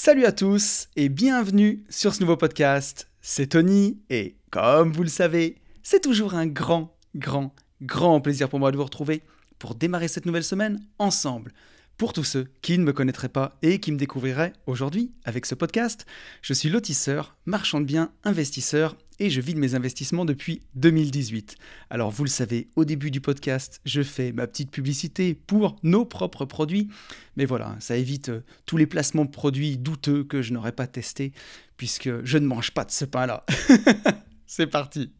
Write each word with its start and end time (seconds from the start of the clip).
Salut 0.00 0.26
à 0.26 0.32
tous 0.32 0.86
et 0.94 1.08
bienvenue 1.08 1.82
sur 1.88 2.14
ce 2.14 2.20
nouveau 2.20 2.36
podcast. 2.36 3.08
C'est 3.20 3.48
Tony 3.48 3.98
et 4.10 4.36
comme 4.48 4.92
vous 4.92 5.02
le 5.02 5.08
savez, 5.08 5.56
c'est 5.82 5.98
toujours 5.98 6.34
un 6.34 6.46
grand, 6.46 6.96
grand, 7.16 7.52
grand 7.82 8.20
plaisir 8.20 8.48
pour 8.48 8.60
moi 8.60 8.70
de 8.70 8.76
vous 8.76 8.84
retrouver 8.84 9.22
pour 9.58 9.74
démarrer 9.74 10.06
cette 10.06 10.24
nouvelle 10.24 10.44
semaine 10.44 10.78
ensemble. 11.00 11.52
Pour 11.98 12.12
tous 12.12 12.22
ceux 12.22 12.46
qui 12.62 12.78
ne 12.78 12.84
me 12.84 12.92
connaîtraient 12.92 13.28
pas 13.28 13.58
et 13.60 13.80
qui 13.80 13.90
me 13.90 13.96
découvriraient 13.96 14.52
aujourd'hui 14.66 15.10
avec 15.24 15.46
ce 15.46 15.56
podcast, 15.56 16.06
je 16.42 16.54
suis 16.54 16.68
lotisseur, 16.68 17.36
marchand 17.44 17.80
de 17.80 17.86
biens, 17.86 18.12
investisseur 18.22 18.96
et 19.18 19.30
je 19.30 19.40
vis 19.40 19.54
de 19.54 19.58
mes 19.58 19.74
investissements 19.74 20.24
depuis 20.24 20.62
2018. 20.76 21.56
Alors 21.90 22.12
vous 22.12 22.22
le 22.22 22.30
savez, 22.30 22.68
au 22.76 22.84
début 22.84 23.10
du 23.10 23.20
podcast, 23.20 23.80
je 23.84 24.02
fais 24.02 24.30
ma 24.30 24.46
petite 24.46 24.70
publicité 24.70 25.34
pour 25.34 25.74
nos 25.82 26.04
propres 26.04 26.44
produits, 26.44 26.88
mais 27.36 27.46
voilà, 27.46 27.74
ça 27.80 27.96
évite 27.96 28.28
euh, 28.28 28.44
tous 28.64 28.76
les 28.76 28.86
placements 28.86 29.24
de 29.24 29.30
produits 29.30 29.76
douteux 29.76 30.22
que 30.22 30.40
je 30.40 30.52
n'aurais 30.52 30.70
pas 30.70 30.86
testés, 30.86 31.32
puisque 31.76 32.24
je 32.24 32.38
ne 32.38 32.46
mange 32.46 32.70
pas 32.70 32.84
de 32.84 32.92
ce 32.92 33.06
pain-là. 33.06 33.44
C'est 34.46 34.68
parti 34.68 35.10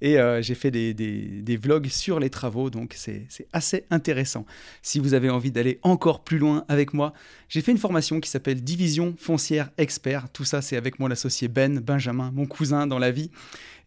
Et 0.00 0.18
euh, 0.18 0.42
j'ai 0.42 0.56
fait 0.56 0.72
des, 0.72 0.94
des, 0.94 1.56
vlogs 1.56 1.86
sur 1.86 2.18
les 2.18 2.28
travaux, 2.28 2.70
donc 2.70 2.94
c'est 2.96 3.28
assez 3.52 3.84
intéressant. 3.90 4.46
Si 4.82 4.98
vous 4.98 5.14
avez 5.14 5.30
envie 5.30 5.52
d'aller 5.52 5.78
encore 5.82 6.24
plus 6.24 6.38
loin 6.38 6.64
avec 6.66 6.92
moi, 6.92 7.12
j'ai 7.48 7.60
fait 7.60 7.70
une 7.70 7.78
formation 7.78 8.18
qui 8.18 8.28
s'appelle 8.28 8.64
Division 8.64 9.14
foncière 9.16 9.70
expert. 9.78 10.28
Tout 10.32 10.44
ça, 10.44 10.60
c'est 10.60 10.76
avec 10.76 10.98
mon 10.98 11.10
associé 11.10 11.46
Ben, 11.46 11.78
Benjamin, 11.78 12.32
mon 12.32 12.46
cousin 12.46 12.88
dans 12.88 12.98
la 12.98 13.12
vie. 13.12 13.30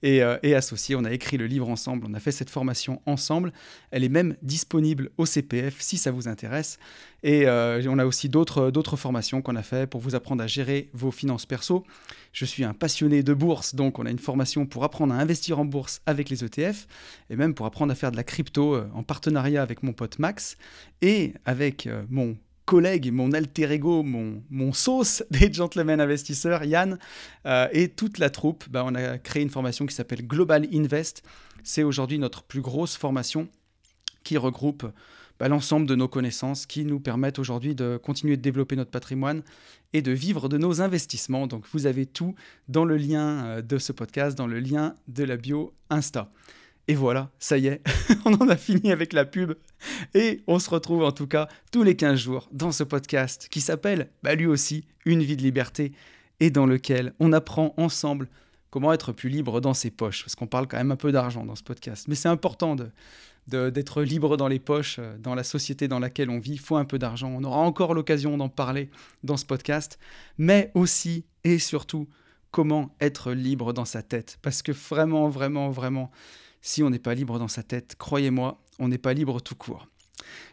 Euh, 0.06 0.38
et, 0.44 0.54
associé. 0.54 0.96
On 0.96 1.04
a 1.04 1.12
écrit 1.12 1.38
le 1.38 1.48
livre 1.48 1.68
ensemble, 1.68 2.06
on 2.08 2.14
a 2.14 2.20
fait 2.20 2.32
cette 2.32 2.50
formation 2.50 3.02
ensemble. 3.06 3.52
Elle 3.92 4.04
est 4.04 4.10
même 4.10 4.36
disponible 4.44 5.10
au 5.18 5.26
CPF 5.26 5.78
si 5.80 5.98
ça 5.98 6.12
vous 6.12 6.28
intéresse. 6.28 6.78
Et 7.24 7.48
euh, 7.48 7.82
on 7.88 7.98
a 7.98 8.06
aussi 8.06 8.30
d'autres 8.30 8.98
formations 8.98 9.42
qu'on 9.42 9.56
a 9.56 9.64
fait 9.64 9.88
pour 9.88 10.02
vous 10.02 10.14
apprendre 10.14 10.44
à 10.44 10.48
gérer 10.48 10.90
vos 10.94 11.10
finances 11.10 11.48
perso. 11.48 11.84
Je 12.34 12.46
suis 12.46 12.64
un 12.64 12.74
passionné 12.74 13.24
de 13.24 13.34
bourse, 13.34 13.74
donc 13.74 13.98
on 13.98 14.06
a 14.06 14.12
une 14.12 14.20
formation 14.20 14.68
pour 14.68 14.84
apprendre 14.84 15.14
à 15.14 15.18
investir 15.18 15.58
en 15.58 15.66
bourse 15.66 16.02
avec 16.06 16.30
les 16.30 16.44
ETF 16.44 16.88
et 17.32 17.36
même 17.36 17.56
pour 17.56 17.66
apprendre 17.66 17.92
à 17.92 17.96
faire 17.96 18.12
de 18.12 18.18
la 18.18 18.24
crypto 18.24 18.76
euh, 18.76 18.88
en 18.94 19.02
partenariat 19.02 19.64
avec 19.64 19.82
mon 19.82 19.94
pote 19.94 20.20
Max 20.20 20.58
et 21.02 21.34
avec 21.46 21.90
mon 22.10 22.38
collègue, 22.66 23.12
mon 23.12 23.32
alter 23.32 23.72
ego, 23.72 24.04
mon, 24.04 24.74
sauce 24.74 25.24
des 25.32 25.52
gentlemen 25.52 26.02
investisseurs, 26.02 26.64
Yann, 26.64 26.98
euh, 27.46 27.68
et 27.72 27.90
toute 27.90 28.18
la 28.18 28.30
troupe, 28.30 28.66
bah, 28.70 28.84
on 28.86 28.96
a 28.96 29.18
créé 29.18 29.44
une 29.44 29.50
formation 29.50 29.86
qui 29.86 29.96
s'appelle 29.96 30.26
Global 30.28 30.68
Invest. 30.74 31.24
C'est 31.64 31.84
aujourd'hui 31.84 32.20
notre 32.20 32.44
plus 32.44 32.62
grosse 32.62 32.98
formation 32.98 33.48
qui 34.24 34.38
regroupe 34.38 34.86
bah, 35.40 35.48
l'ensemble 35.48 35.86
de 35.86 35.96
nos 35.96 36.08
connaissances 36.08 36.66
qui 36.66 36.86
nous 36.86 37.00
permettent 37.00 37.40
aujourd'hui 37.40 37.76
de 37.76 37.98
continuer 37.98 38.38
de 38.38 38.42
développer 38.42 38.76
notre 38.76 38.92
patrimoine 38.92 39.44
et 39.94 40.02
de 40.02 40.12
vivre 40.12 40.50
de 40.50 40.58
nos 40.58 40.82
investissements. 40.82 41.48
Donc 41.48 41.66
vous 41.72 41.86
avez 41.86 42.06
tout 42.06 42.36
dans 42.68 42.86
le 42.86 42.98
lien 42.98 43.46
euh, 43.46 43.62
de 43.62 43.78
ce 43.78 43.92
podcast, 43.92 44.38
dans 44.38 44.48
le 44.48 44.60
lien 44.60 44.96
de 45.08 45.24
la 45.24 45.38
bio 45.38 45.74
Insta. 45.90 46.30
Et 46.88 46.94
voilà, 46.94 47.32
ça 47.40 47.58
y 47.58 47.68
est, 47.68 47.82
on 48.26 48.34
en 48.34 48.48
a 48.48 48.58
fini 48.58 48.92
avec 48.92 49.14
la 49.14 49.26
pub. 49.26 49.54
Et 50.14 50.42
on 50.48 50.60
se 50.60 50.70
retrouve 50.70 51.04
en 51.04 51.12
tout 51.12 51.28
cas 51.28 51.48
tous 51.72 51.84
les 51.84 51.96
15 51.96 52.20
jours 52.20 52.48
dans 52.52 52.72
ce 52.72 52.84
podcast 52.84 53.48
qui 53.50 53.62
s'appelle, 53.62 54.10
bah, 54.22 54.36
lui 54.36 54.46
aussi, 54.46 54.86
Une 55.06 55.22
vie 55.22 55.38
de 55.38 55.42
liberté, 55.42 55.94
et 56.40 56.50
dans 56.50 56.66
lequel 56.66 57.14
on 57.20 57.34
apprend 57.34 57.74
ensemble 57.78 58.28
comment 58.70 58.92
être 58.92 59.14
plus 59.14 59.30
libre 59.30 59.62
dans 59.62 59.74
ses 59.74 59.90
poches. 59.90 60.24
Parce 60.24 60.36
qu'on 60.36 60.48
parle 60.48 60.68
quand 60.68 60.78
même 60.78 60.92
un 60.92 60.98
peu 60.98 61.12
d'argent 61.12 61.46
dans 61.46 61.56
ce 61.56 61.64
podcast. 61.64 62.08
Mais 62.08 62.16
c'est 62.16 62.28
important 62.28 62.76
d'être 63.48 64.02
libre 64.02 64.36
dans 64.36 64.48
les 64.48 64.60
poches, 64.60 64.98
euh, 65.00 65.18
dans 65.18 65.34
la 65.34 65.44
société 65.44 65.88
dans 65.88 66.00
laquelle 66.00 66.30
on 66.30 66.40
vit. 66.40 66.54
Il 66.54 66.60
faut 66.60 66.76
un 66.76 66.86
peu 66.86 67.00
d'argent. 67.00 67.32
On 67.34 67.44
aura 67.44 67.60
encore 67.60 67.94
l'occasion 67.94 68.38
d'en 68.38 68.50
parler 68.50 68.90
dans 69.24 69.38
ce 69.38 69.46
podcast. 69.46 69.98
Mais 70.38 70.72
aussi 70.74 71.24
et 71.44 71.58
surtout, 71.58 72.08
comment 72.52 72.96
être 73.00 73.32
libre 73.32 73.72
dans 73.72 73.86
sa 73.86 74.02
tête. 74.02 74.40
Parce 74.42 74.62
que 74.62 74.72
vraiment, 74.72 75.30
vraiment, 75.30 75.70
vraiment, 75.70 76.12
si 76.66 76.82
on 76.82 76.90
n'est 76.90 76.98
pas 76.98 77.14
libre 77.14 77.38
dans 77.38 77.48
sa 77.48 77.62
tête, 77.62 77.96
croyez-moi, 77.96 78.60
on 78.80 78.88
n'est 78.88 78.98
pas 78.98 79.14
libre 79.14 79.40
tout 79.40 79.54
court. 79.54 79.88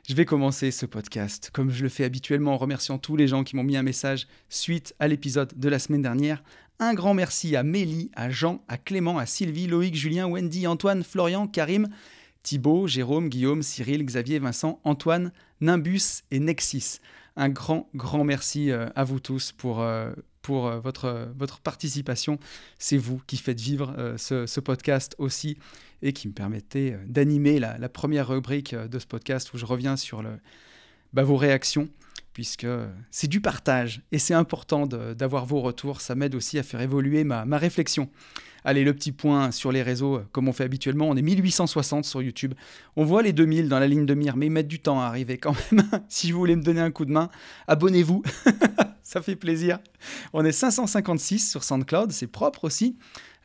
Je 0.06 0.14
vais 0.14 0.26
commencer 0.26 0.70
ce 0.70 0.84
podcast, 0.84 1.48
comme 1.54 1.70
je 1.70 1.82
le 1.82 1.88
fais 1.88 2.04
habituellement, 2.04 2.52
en 2.52 2.58
remerciant 2.58 2.98
tous 2.98 3.16
les 3.16 3.26
gens 3.26 3.44
qui 3.44 3.56
m'ont 3.56 3.64
mis 3.64 3.78
un 3.78 3.82
message 3.82 4.28
suite 4.50 4.94
à 4.98 5.08
l'épisode 5.08 5.54
de 5.56 5.68
la 5.70 5.78
semaine 5.78 6.02
dernière. 6.02 6.44
Un 6.80 6.92
grand 6.92 7.14
merci 7.14 7.56
à 7.56 7.62
Mélie, 7.62 8.10
à 8.14 8.28
Jean, 8.28 8.62
à 8.68 8.76
Clément, 8.76 9.16
à 9.16 9.24
Sylvie, 9.24 9.66
Loïc, 9.66 9.94
Julien, 9.94 10.28
Wendy, 10.28 10.66
Antoine, 10.66 11.02
Florian, 11.02 11.46
Karim, 11.46 11.88
Thibaut, 12.42 12.86
Jérôme, 12.86 13.30
Guillaume, 13.30 13.62
Cyril, 13.62 14.04
Xavier, 14.04 14.38
Vincent, 14.38 14.80
Antoine, 14.84 15.32
Nimbus 15.62 16.24
et 16.30 16.40
Nexis. 16.40 16.98
Un 17.36 17.48
grand, 17.48 17.88
grand 17.94 18.24
merci 18.24 18.70
euh, 18.70 18.90
à 18.94 19.04
vous 19.04 19.18
tous 19.18 19.52
pour, 19.52 19.80
euh, 19.80 20.12
pour 20.42 20.66
euh, 20.66 20.78
votre, 20.78 21.32
votre 21.38 21.60
participation. 21.60 22.38
C'est 22.78 22.98
vous 22.98 23.22
qui 23.26 23.38
faites 23.38 23.60
vivre 23.60 24.14
ce, 24.18 24.44
ce, 24.44 24.60
podcast 24.60 25.14
aussi 25.16 25.56
et 26.02 26.12
qui 26.12 26.28
me 26.28 26.32
permettait 26.32 26.98
d'animer 27.06 27.58
la, 27.58 27.88
première 27.88 28.28
rubrique 28.28 28.74
de 28.74 28.98
ce 28.98 29.06
podcast 29.06 29.52
où 29.54 29.58
je 29.58 29.64
reviens 29.64 29.96
sur 29.96 30.22
bah, 31.12 31.22
vos 31.22 31.36
réactions 31.36 31.88
puisque 32.32 32.66
c'est 33.10 33.28
du 33.28 33.40
partage 33.40 34.02
et 34.10 34.18
c'est 34.18 34.34
important 34.34 34.86
d'avoir 34.86 35.44
vos 35.44 35.60
retours. 35.60 36.00
Ça 36.00 36.14
m'aide 36.14 36.34
aussi 36.34 36.58
à 36.58 36.62
faire 36.62 36.80
évoluer 36.80 37.24
ma 37.24 37.58
réflexion. 37.58 38.08
Allez, 38.64 38.84
le 38.84 38.94
petit 38.94 39.12
point 39.12 39.50
sur 39.50 39.72
les 39.72 39.82
réseaux, 39.82 40.16
euh, 40.16 40.26
comme 40.32 40.48
on 40.48 40.52
fait 40.52 40.64
habituellement, 40.64 41.08
on 41.08 41.16
est 41.16 41.22
1860 41.22 42.04
sur 42.04 42.22
YouTube. 42.22 42.54
On 42.96 43.04
voit 43.04 43.22
les 43.22 43.32
2000 43.32 43.68
dans 43.68 43.78
la 43.78 43.88
ligne 43.88 44.06
de 44.06 44.14
mire, 44.14 44.36
mais 44.36 44.46
ils 44.46 44.50
mettent 44.50 44.68
du 44.68 44.80
temps 44.80 45.00
à 45.00 45.04
arriver 45.04 45.38
quand 45.38 45.54
même. 45.70 45.84
si 46.08 46.32
vous 46.32 46.38
voulez 46.38 46.56
me 46.56 46.62
donner 46.62 46.80
un 46.80 46.90
coup 46.90 47.04
de 47.04 47.12
main, 47.12 47.30
abonnez-vous, 47.66 48.22
ça 49.02 49.20
fait 49.20 49.36
plaisir. 49.36 49.78
On 50.32 50.44
est 50.44 50.52
556 50.52 51.50
sur 51.50 51.64
SoundCloud, 51.64 52.12
c'est 52.12 52.28
propre 52.28 52.64
aussi. 52.64 52.96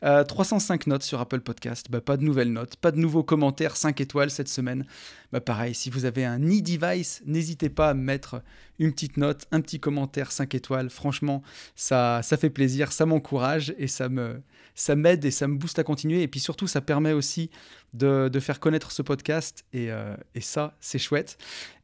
305 0.02 0.86
euh, 0.86 0.90
notes 0.90 1.02
sur 1.02 1.20
Apple 1.20 1.40
Podcast. 1.40 1.86
Bah, 1.90 2.00
pas 2.00 2.16
de 2.16 2.22
nouvelles 2.22 2.52
notes, 2.52 2.76
pas 2.76 2.92
de 2.92 2.98
nouveaux 2.98 3.24
commentaires 3.24 3.76
5 3.76 4.00
étoiles 4.00 4.30
cette 4.30 4.48
semaine. 4.48 4.86
Bah, 5.32 5.40
pareil, 5.40 5.74
si 5.74 5.90
vous 5.90 6.04
avez 6.04 6.24
un 6.24 6.38
e-device, 6.38 7.22
n'hésitez 7.26 7.68
pas 7.68 7.90
à 7.90 7.94
mettre 7.94 8.42
une 8.78 8.92
petite 8.92 9.16
note, 9.16 9.46
un 9.50 9.60
petit 9.60 9.80
commentaire 9.80 10.32
5 10.32 10.54
étoiles. 10.54 10.90
Franchement, 10.90 11.42
ça, 11.74 12.20
ça 12.22 12.36
fait 12.36 12.50
plaisir, 12.50 12.92
ça 12.92 13.06
m'encourage 13.06 13.74
et 13.78 13.86
ça 13.86 14.08
me, 14.08 14.40
ça 14.74 14.94
m'aide 14.94 15.24
et 15.24 15.30
ça 15.30 15.48
me 15.48 15.56
booste 15.56 15.78
à 15.78 15.84
continuer. 15.84 16.22
Et 16.22 16.28
puis 16.28 16.40
surtout, 16.40 16.66
ça 16.66 16.80
permet 16.80 17.12
aussi 17.12 17.50
de, 17.94 18.30
faire 18.40 18.60
connaître 18.60 18.92
ce 18.92 19.02
podcast. 19.02 19.64
Et, 19.72 19.90
euh, 19.90 20.14
ça, 20.40 20.76
c'est 20.80 20.98
chouette. 20.98 21.36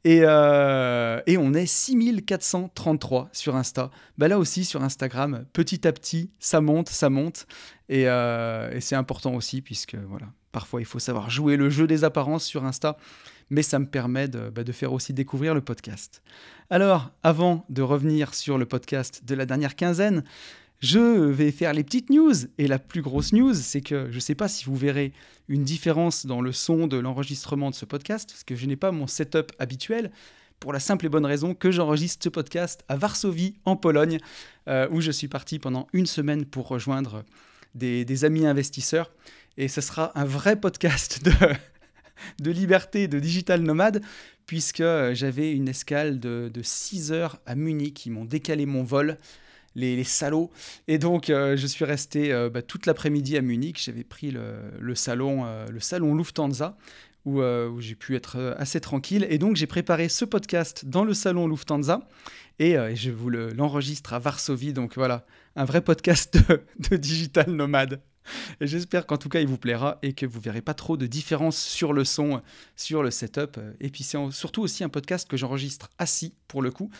Et, 0.05 0.21
euh, 0.23 1.21
et, 1.27 1.37
on 1.37 1.53
est 1.55 1.67
6433 1.67 3.31
sur 3.33 3.57
Insta. 3.57 3.91
Bah 4.17 4.29
là 4.29 4.39
aussi, 4.39 4.65
sur 4.65 4.83
Instagram, 4.83 5.45
petit 5.53 5.87
à 5.89 5.93
petit, 5.93 6.31
ça 6.39 6.61
monte, 6.61 6.89
ça 6.89 7.11
monte. 7.11 7.47
Et, 7.89 8.09
euh, 8.09 8.71
et 8.73 8.81
c'est 8.81 8.97
important 8.97 9.35
aussi, 9.35 9.61
puisque 9.61 9.97
voilà, 9.97 10.27
parfois 10.53 10.81
il 10.81 10.87
faut 10.87 10.99
savoir 10.99 11.31
jouer 11.31 11.57
le 11.57 11.71
jeu 11.71 11.87
des 11.87 12.05
apparences 12.05 12.45
sur 12.45 12.65
Insta. 12.65 12.97
Mais 13.50 13.62
ça 13.62 13.79
me 13.79 13.87
permet 13.87 14.29
de, 14.29 14.50
bah, 14.50 14.64
de 14.64 14.73
faire 14.73 14.93
aussi 14.93 15.12
découvrir 15.12 15.55
le 15.55 15.61
podcast. 15.61 16.23
Alors, 16.70 17.11
avant 17.23 17.64
de 17.69 17.82
revenir 17.82 18.35
sur 18.35 18.58
le 18.58 18.67
podcast 18.67 19.23
de 19.25 19.35
la 19.35 19.46
dernière 19.46 19.76
quinzaine, 19.76 20.25
je 20.81 20.99
vais 20.99 21.50
faire 21.50 21.73
les 21.73 21.85
petites 21.85 22.11
news. 22.11 22.35
Et 22.58 22.67
la 22.67 22.79
plus 22.79 23.02
grosse 23.02 23.32
news, 23.32 23.55
c'est 23.55 23.81
que 23.81 24.08
je 24.11 24.17
ne 24.17 24.20
sais 24.20 24.35
pas 24.35 24.49
si 24.49 24.64
vous 24.64 24.76
verrez 24.76 25.12
une 25.49 25.64
différence 25.64 26.26
dans 26.26 26.41
le 26.41 26.52
son 26.52 26.87
de 26.87 26.99
l'enregistrement 26.99 27.70
de 27.70 27.75
ce 27.75 27.85
podcast, 27.85 28.31
parce 28.31 28.44
que 28.44 28.55
je 28.55 28.67
n'ai 28.67 28.76
pas 28.76 28.93
mon 28.93 29.06
setup 29.06 29.52
habituel, 29.58 30.11
pour 30.61 30.73
la 30.73 30.81
simple 30.81 31.06
et 31.06 31.08
bonne 31.08 31.26
raison 31.26 31.55
que 31.55 31.70
j'enregistre 31.70 32.25
ce 32.25 32.29
podcast 32.29 32.85
à 32.88 32.96
Varsovie, 32.96 33.55
en 33.64 33.76
Pologne, 33.76 34.19
euh, 34.69 34.88
où 34.91 35.00
je 35.00 35.11
suis 35.11 35.29
parti 35.29 35.58
pendant 35.58 35.87
une 35.93 36.06
semaine 36.06 36.44
pour 36.44 36.69
rejoindre 36.69 37.25
des, 37.75 38.25
amis 38.25 38.46
investisseurs. 38.46 39.11
Et 39.56 39.69
ce 39.69 39.81
sera 39.81 40.19
un 40.19 40.25
vrai 40.25 40.56
podcast 40.56 41.25
de, 41.25 41.32
de 42.41 42.51
liberté, 42.51 43.09
de 43.09 43.19
digital 43.19 43.63
nomade, 43.63 44.03
puisque 44.47 44.81
euh, 44.81 45.15
j'avais 45.15 45.53
une 45.53 45.69
escale 45.69 46.21
de, 46.21 46.51
de 46.53 46.63
6 46.63 47.13
heures 47.13 47.39
à 47.47 47.55
Munich. 47.55 48.07
Ils 48.07 48.11
m'ont 48.11 48.25
décalé 48.25 48.67
mon 48.67 48.83
vol. 48.83 49.19
Les, 49.77 50.05
salauds. 50.05 50.53
Et 50.87 50.99
donc, 50.99 51.31
euh, 51.31 51.57
je 51.57 51.67
suis 51.67 51.85
resté 51.85 52.33
euh, 52.33 52.49
bah, 52.49 52.63
toute 52.63 52.87
l'après-midi 52.87 53.37
à 53.37 53.41
Munich. 53.41 53.83
J'avais 53.85 54.05
pris 54.05 54.31
le, 54.31 54.95
salon, 54.95 55.45
le 55.69 55.81
salon 55.81 56.15
Lufthansa, 56.15 56.77
où, 57.25 57.43
où 57.43 57.81
j'ai 57.81 57.97
pu 57.97 58.15
être 58.15 58.55
assez 58.57 58.81
tranquille. 58.81 59.27
Et 59.29 59.39
donc, 59.39 59.57
j'ai 59.57 59.67
préparé 59.67 60.09
ce 60.09 60.25
podcast 60.25 60.85
dans 60.85 61.05
le 61.05 61.13
salon 61.13 61.49
Lufthansa. 61.49 62.09
Et, 62.61 62.77
je 62.95 63.11
vous 63.11 63.31
l'enregistre 63.31 64.13
à 64.13 64.21
Varsovie. 64.21 64.75
Donc, 64.75 64.95
voilà, 64.95 65.27
un 65.57 65.65
vrai 65.65 65.81
podcast 65.81 66.39
de 66.91 66.97
digital 66.97 67.51
nomade. 67.51 68.01
J'espère 68.61 69.06
qu'en 69.06 69.17
tout 69.17 69.29
cas 69.29 69.41
il 69.41 69.47
vous 69.47 69.59
plaira 69.59 69.99
et 70.03 70.12
que 70.12 70.26
vous 70.26 70.41
verrez 70.41 70.62
pas 70.62 70.75
trop 70.75 70.97
de 70.97 71.06
différence 71.06 71.59
sur 71.59 71.93
le 71.93 72.05
son, 72.05 72.43
sur 72.76 73.03
le 73.03 73.11
setup. 73.11 73.59
Et 73.81 73.91
puis 73.91 74.05
c'est 74.05 74.19
surtout 74.31 74.62
aussi 74.62 74.85
un 74.85 74.88
podcast 74.88 75.29
que 75.29 75.37
j'enregistre 75.37 75.91
assis 75.99 76.35
pour 76.49 76.62
le 76.62 76.71
coup, 76.71 76.91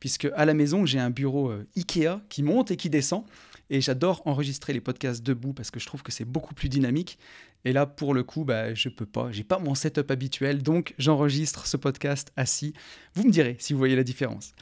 puisque 0.00 0.28
à 0.34 0.44
la 0.44 0.54
maison 0.54 0.86
j'ai 0.86 0.98
un 0.98 1.10
bureau 1.10 1.50
euh, 1.50 1.66
Ikea 1.76 2.20
qui 2.28 2.42
monte 2.42 2.70
et 2.70 2.76
qui 2.76 2.90
descend. 2.90 3.24
Et 3.70 3.82
j'adore 3.82 4.22
enregistrer 4.24 4.72
les 4.72 4.80
podcasts 4.80 5.22
debout 5.22 5.52
parce 5.52 5.70
que 5.70 5.78
je 5.78 5.84
trouve 5.84 6.02
que 6.02 6.10
c'est 6.10 6.24
beaucoup 6.24 6.54
plus 6.54 6.70
dynamique. 6.70 7.18
Et 7.64 7.72
là, 7.72 7.86
pour 7.86 8.14
le 8.14 8.22
coup, 8.22 8.44
bah, 8.44 8.72
je 8.72 8.88
peux 8.88 9.04
pas, 9.04 9.30
j'ai 9.32 9.44
pas 9.44 9.58
mon 9.58 9.74
setup 9.74 10.10
habituel, 10.10 10.62
donc 10.62 10.94
j'enregistre 10.98 11.66
ce 11.66 11.76
podcast 11.76 12.32
assis. 12.36 12.72
Vous 13.14 13.24
me 13.24 13.30
direz 13.30 13.56
si 13.58 13.72
vous 13.72 13.78
voyez 13.78 13.96
la 13.96 14.04
différence. 14.04 14.52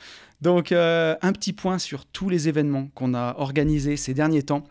Donc, 0.40 0.72
euh, 0.72 1.14
un 1.22 1.32
petit 1.32 1.52
point 1.52 1.78
sur 1.78 2.04
tous 2.04 2.28
les 2.28 2.48
événements 2.48 2.88
qu'on 2.94 3.14
a 3.14 3.36
organisés 3.38 3.96
ces 3.96 4.14
derniers 4.14 4.42
temps. 4.42 4.64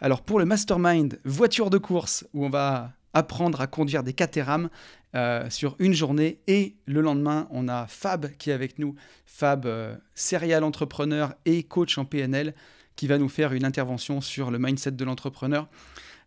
Alors 0.00 0.22
pour 0.22 0.38
le 0.38 0.46
mastermind 0.46 1.20
voiture 1.24 1.68
de 1.68 1.78
course, 1.78 2.26
où 2.32 2.44
on 2.44 2.50
va 2.50 2.92
apprendre 3.12 3.60
à 3.60 3.66
conduire 3.66 4.02
des 4.02 4.12
Caterham 4.12 4.70
euh, 5.14 5.50
sur 5.50 5.76
une 5.78 5.92
journée, 5.92 6.40
et 6.46 6.76
le 6.86 7.00
lendemain, 7.00 7.48
on 7.50 7.68
a 7.68 7.86
Fab 7.86 8.30
qui 8.38 8.50
est 8.50 8.52
avec 8.52 8.78
nous, 8.78 8.94
Fab, 9.26 9.66
euh, 9.66 9.96
serial 10.14 10.64
entrepreneur 10.64 11.34
et 11.44 11.64
coach 11.64 11.98
en 11.98 12.04
PNL, 12.04 12.54
qui 12.96 13.08
va 13.08 13.18
nous 13.18 13.28
faire 13.28 13.52
une 13.52 13.64
intervention 13.64 14.20
sur 14.20 14.50
le 14.50 14.58
mindset 14.58 14.92
de 14.92 15.04
l'entrepreneur. 15.04 15.68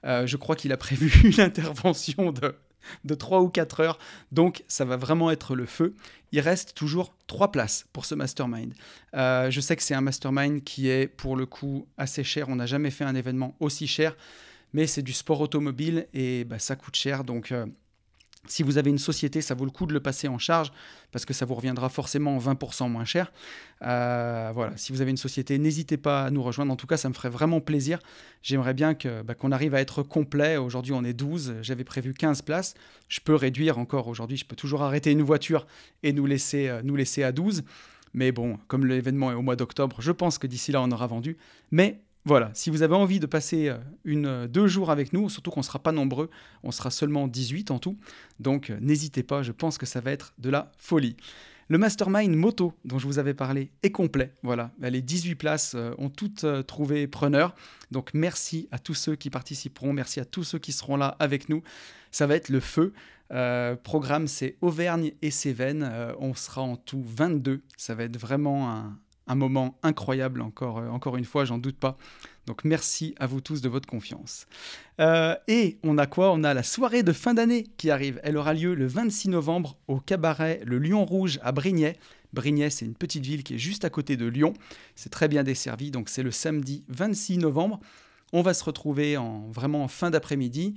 Euh, 0.05 0.27
je 0.27 0.37
crois 0.37 0.55
qu'il 0.55 0.71
a 0.71 0.77
prévu 0.77 1.11
une 1.23 1.39
intervention 1.39 2.31
de 2.31 2.55
de 3.03 3.15
3 3.15 3.41
ou 3.41 3.49
4 3.49 3.79
heures. 3.79 3.99
Donc 4.31 4.63
ça 4.67 4.85
va 4.85 4.97
vraiment 4.97 5.31
être 5.31 5.55
le 5.55 5.65
feu. 5.65 5.95
Il 6.31 6.39
reste 6.39 6.73
toujours 6.73 7.13
3 7.27 7.51
places 7.51 7.85
pour 7.93 8.05
ce 8.05 8.15
mastermind. 8.15 8.73
Euh, 9.15 9.51
je 9.51 9.61
sais 9.61 9.75
que 9.75 9.83
c'est 9.83 9.93
un 9.93 10.01
mastermind 10.01 10.63
qui 10.63 10.89
est 10.89 11.07
pour 11.07 11.35
le 11.35 11.45
coup 11.45 11.87
assez 11.97 12.23
cher. 12.23 12.49
On 12.49 12.55
n'a 12.55 12.65
jamais 12.65 12.91
fait 12.91 13.03
un 13.03 13.15
événement 13.15 13.55
aussi 13.59 13.87
cher. 13.87 14.15
Mais 14.73 14.87
c'est 14.87 15.03
du 15.03 15.13
sport 15.13 15.39
automobile 15.39 16.07
et 16.13 16.45
bah, 16.45 16.57
ça 16.57 16.75
coûte 16.75 16.95
cher. 16.95 17.23
Donc 17.23 17.51
euh, 17.51 17.65
si 18.47 18.61
vous 18.61 18.77
avez 18.77 18.89
une 18.89 18.99
société, 18.99 19.41
ça 19.41 19.55
vaut 19.55 19.63
le 19.63 19.71
coup 19.71 19.85
de 19.85 19.93
le 19.93 20.01
passer 20.01 20.27
en 20.27 20.37
charge 20.37 20.73
parce 21.11 21.23
que 21.23 21.33
ça 21.33 21.45
vous 21.45 21.55
reviendra 21.55 21.87
forcément 21.87 22.37
20% 22.37 22.89
moins 22.89 23.05
cher. 23.05 23.31
Euh, 23.83 24.51
voilà, 24.53 24.75
si 24.75 24.91
vous 24.91 25.01
avez 25.01 25.11
une 25.11 25.17
société, 25.17 25.57
n'hésitez 25.57 25.95
pas 25.95 26.25
à 26.25 26.31
nous 26.31 26.43
rejoindre. 26.43 26.73
En 26.73 26.75
tout 26.75 26.87
cas, 26.87 26.97
ça 26.97 27.07
me 27.07 27.13
ferait 27.13 27.29
vraiment 27.29 27.61
plaisir. 27.61 27.99
J'aimerais 28.41 28.73
bien 28.73 28.97
bah, 29.23 29.33
qu'on 29.33 29.51
arrive 29.51 29.75
à 29.75 29.81
être 29.81 30.03
complet. 30.03 30.57
Aujourd'hui, 30.57 30.91
on 30.91 31.05
est 31.05 31.13
12. 31.13 31.55
J'avais 31.61 31.85
prévu 31.85 32.13
15 32.13 32.41
places. 32.41 32.73
Je 33.07 33.21
peux 33.21 33.35
réduire 33.35 33.77
encore 33.77 34.07
aujourd'hui. 34.07 34.35
Je 34.35 34.45
peux 34.45 34.57
toujours 34.57 34.81
arrêter 34.81 35.11
une 35.11 35.21
voiture 35.21 35.65
et 36.01 36.11
nous 36.11 36.25
laisser, 36.25 36.67
euh, 36.67 36.81
nous 36.83 36.97
laisser 36.97 37.23
à 37.23 37.31
12. 37.31 37.63
Mais 38.13 38.33
bon, 38.33 38.59
comme 38.67 38.85
l'événement 38.85 39.31
est 39.31 39.35
au 39.35 39.41
mois 39.41 39.55
d'octobre, 39.55 39.97
je 39.99 40.11
pense 40.11 40.37
que 40.37 40.47
d'ici 40.47 40.71
là, 40.71 40.81
on 40.81 40.91
aura 40.91 41.07
vendu. 41.07 41.37
Mais 41.71 42.01
voilà, 42.25 42.51
si 42.53 42.69
vous 42.69 42.83
avez 42.83 42.95
envie 42.95 43.19
de 43.19 43.25
passer 43.25 43.67
euh, 43.67 43.77
euh, 44.07 44.47
deux 44.47 44.67
jours 44.67 44.91
avec 44.91 45.11
nous, 45.11 45.29
surtout 45.29 45.51
qu'on 45.51 45.59
ne 45.59 45.65
sera 45.65 45.79
pas 45.79 45.91
nombreux, 45.91 46.29
on 46.63 46.71
sera 46.71 46.89
seulement 46.89 47.27
18 47.27 47.69
en 47.71 47.79
tout, 47.79 47.97
donc 48.39 48.69
euh, 48.69 48.77
n'hésitez 48.79 49.23
pas, 49.23 49.43
je 49.43 49.51
pense 49.51 49.77
que 49.77 49.85
ça 49.85 49.99
va 49.99 50.11
être 50.11 50.33
de 50.37 50.49
la 50.49 50.71
folie. 50.77 51.17
Le 51.67 51.77
mastermind 51.77 52.33
moto 52.33 52.73
dont 52.85 52.97
je 52.97 53.07
vous 53.07 53.19
avais 53.19 53.33
parlé 53.33 53.71
est 53.83 53.91
complet. 53.91 54.33
Voilà, 54.41 54.71
les 54.81 55.01
18 55.01 55.35
places 55.35 55.75
ont 55.97 56.09
toutes 56.09 56.45
trouvé 56.67 57.07
preneur. 57.07 57.55
Donc 57.89 58.11
merci 58.13 58.67
à 58.71 58.79
tous 58.79 58.93
ceux 58.93 59.15
qui 59.15 59.29
participeront, 59.29 59.93
merci 59.93 60.19
à 60.19 60.25
tous 60.25 60.43
ceux 60.43 60.59
qui 60.59 60.73
seront 60.73 60.97
là 60.97 61.15
avec 61.19 61.47
nous. 61.47 61.63
Ça 62.11 62.27
va 62.27 62.35
être 62.35 62.49
le 62.49 62.59
feu. 62.59 62.93
programme 63.83 64.27
c'est 64.27 64.57
Auvergne 64.59 65.13
et 65.21 65.31
Cévennes. 65.31 65.89
on 66.19 66.35
sera 66.35 66.61
en 66.61 66.75
tout 66.75 67.01
22. 67.01 67.61
Ça 67.77 67.95
va 67.95 68.03
être 68.03 68.17
vraiment 68.17 68.69
un, 68.69 68.99
un 69.27 69.35
moment 69.35 69.77
incroyable, 69.83 70.41
encore, 70.41 70.79
euh, 70.79 70.89
encore 70.89 71.17
une 71.17 71.25
fois, 71.25 71.45
j'en 71.45 71.57
doute 71.57 71.77
pas. 71.77 71.97
Donc 72.45 72.65
merci 72.65 73.15
à 73.19 73.27
vous 73.27 73.41
tous 73.41 73.61
de 73.61 73.69
votre 73.69 73.87
confiance. 73.87 74.47
Euh, 74.99 75.35
et 75.47 75.77
on 75.83 75.97
a 75.97 76.07
quoi? 76.07 76.31
On 76.31 76.43
a 76.43 76.53
la 76.53 76.63
soirée 76.63 77.03
de 77.03 77.13
fin 77.13 77.33
d'année 77.33 77.63
qui 77.77 77.89
arrive. 77.89 78.19
Elle 78.23 78.37
aura 78.37 78.53
lieu 78.53 78.75
le 78.75 78.85
26 78.85 79.29
novembre 79.29 79.77
au 79.87 79.99
cabaret 79.99 80.61
Le 80.65 80.77
Lion 80.77 81.05
Rouge 81.05 81.39
à 81.41 81.51
Brignais. 81.51 81.97
Brignais, 82.33 82.69
c'est 82.69 82.85
une 82.85 82.95
petite 82.95 83.25
ville 83.25 83.43
qui 83.43 83.55
est 83.55 83.59
juste 83.59 83.85
à 83.85 83.89
côté 83.89 84.17
de 84.17 84.25
Lyon. 84.25 84.53
C'est 84.95 85.11
très 85.11 85.27
bien 85.27 85.43
desservi, 85.43 85.91
donc 85.91 86.09
c'est 86.09 86.23
le 86.23 86.31
samedi 86.31 86.83
26 86.89 87.37
novembre. 87.37 87.79
On 88.33 88.41
va 88.41 88.53
se 88.53 88.63
retrouver 88.63 89.17
en, 89.17 89.47
vraiment 89.51 89.83
en 89.83 89.87
fin 89.87 90.09
d'après-midi. 90.09 90.73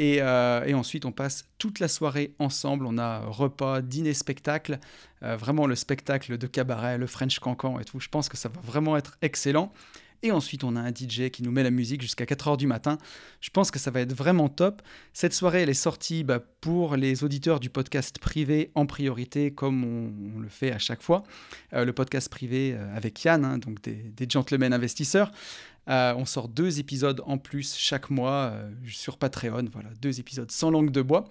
Euh, 0.00 0.64
et, 0.64 0.74
ensuite, 0.74 1.04
on 1.04 1.12
passe 1.12 1.48
toute 1.58 1.80
la 1.80 1.88
soirée 1.88 2.34
ensemble. 2.38 2.86
On 2.86 2.98
a 2.98 3.20
repas, 3.20 3.80
dîner, 3.80 4.14
spectacle. 4.14 4.78
Euh, 5.22 5.36
vraiment 5.36 5.66
le 5.66 5.74
spectacle 5.74 6.36
de 6.36 6.46
cabaret, 6.46 6.98
le 6.98 7.06
French 7.06 7.38
Cancan 7.38 7.78
et 7.78 7.84
tout. 7.84 8.00
Je 8.00 8.08
pense 8.08 8.28
que 8.28 8.36
ça 8.36 8.48
va 8.48 8.60
vraiment 8.60 8.96
être 8.96 9.16
excellent. 9.22 9.72
Et 10.24 10.32
ensuite, 10.32 10.64
on 10.64 10.74
a 10.74 10.80
un 10.80 10.88
DJ 10.88 11.28
qui 11.30 11.42
nous 11.42 11.50
met 11.50 11.62
la 11.62 11.70
musique 11.70 12.00
jusqu'à 12.00 12.24
4h 12.24 12.56
du 12.56 12.66
matin. 12.66 12.96
Je 13.42 13.50
pense 13.50 13.70
que 13.70 13.78
ça 13.78 13.90
va 13.90 14.00
être 14.00 14.14
vraiment 14.14 14.48
top. 14.48 14.80
Cette 15.12 15.34
soirée, 15.34 15.60
elle 15.60 15.68
est 15.68 15.74
sortie 15.74 16.24
bah, 16.24 16.40
pour 16.62 16.96
les 16.96 17.24
auditeurs 17.24 17.60
du 17.60 17.68
podcast 17.68 18.18
privé 18.18 18.70
en 18.74 18.86
priorité, 18.86 19.52
comme 19.52 19.84
on, 19.84 20.40
le 20.40 20.48
fait 20.48 20.72
à 20.72 20.78
chaque 20.78 21.02
fois. 21.02 21.24
Euh, 21.74 21.84
le 21.84 21.92
podcast 21.92 22.30
privé 22.30 22.74
avec 22.96 23.22
Yann, 23.22 23.44
hein, 23.44 23.58
donc 23.58 23.82
des, 23.82 24.26
gentlemen 24.26 24.72
investisseurs. 24.72 25.30
Euh, 25.90 26.14
on 26.16 26.24
sort 26.24 26.48
deux 26.48 26.80
épisodes 26.80 27.20
en 27.26 27.36
plus 27.36 27.76
chaque 27.76 28.08
mois 28.08 28.52
euh, 28.52 28.70
sur 28.86 29.18
Patreon. 29.18 29.66
Voilà, 29.70 29.90
deux 30.00 30.20
épisodes 30.20 30.50
sans 30.50 30.70
langue 30.70 30.90
de 30.90 31.02
bois. 31.02 31.28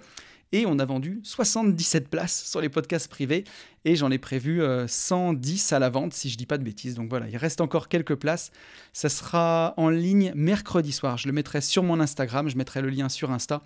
Et 0.53 0.67
on 0.67 0.77
a 0.77 0.85
vendu 0.85 1.19
77 1.23 2.09
places 2.09 2.45
sur 2.45 2.61
les 2.61 2.69
podcasts 2.69 3.09
privés. 3.09 3.43
Et 3.85 3.95
j'en 3.95 4.11
ai 4.11 4.19
prévu 4.19 4.61
110 4.87 5.71
euh, 5.73 5.75
à 5.75 5.79
la 5.79 5.89
vente, 5.89 6.13
si 6.13 6.29
je 6.29 6.37
dis 6.37 6.45
pas 6.45 6.59
de 6.59 6.63
bêtises. 6.63 6.93
Donc 6.93 7.09
voilà, 7.09 7.27
il 7.27 7.37
reste 7.37 7.59
encore 7.59 7.89
quelques 7.89 8.15
places. 8.15 8.51
Ça 8.93 9.09
sera 9.09 9.73
en 9.77 9.89
ligne 9.89 10.31
mercredi 10.35 10.91
soir. 10.91 11.17
Je 11.17 11.27
le 11.27 11.33
mettrai 11.33 11.59
sur 11.59 11.81
mon 11.81 11.99
Instagram. 11.99 12.49
Je 12.49 12.55
mettrai 12.55 12.83
le 12.83 12.89
lien 12.89 13.09
sur 13.09 13.31
Insta. 13.31 13.63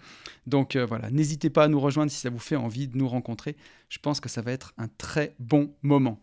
Donc 0.47 0.77
voilà, 0.77 1.11
n'hésitez 1.11 1.49
pas 1.49 1.65
à 1.65 1.67
nous 1.67 1.79
rejoindre 1.81 2.09
si 2.09 2.19
ça 2.19 2.29
vous 2.29 2.39
fait 2.39 2.55
envie 2.55 2.87
de 2.87 2.97
nous 2.97 3.09
rencontrer. 3.09 3.57
Je 3.89 3.99
pense 3.99 4.21
que 4.21 4.29
ça 4.29 4.41
va 4.41 4.53
être 4.53 4.73
un 4.77 4.87
très 4.97 5.35
bon 5.39 5.73
moment. 5.81 6.19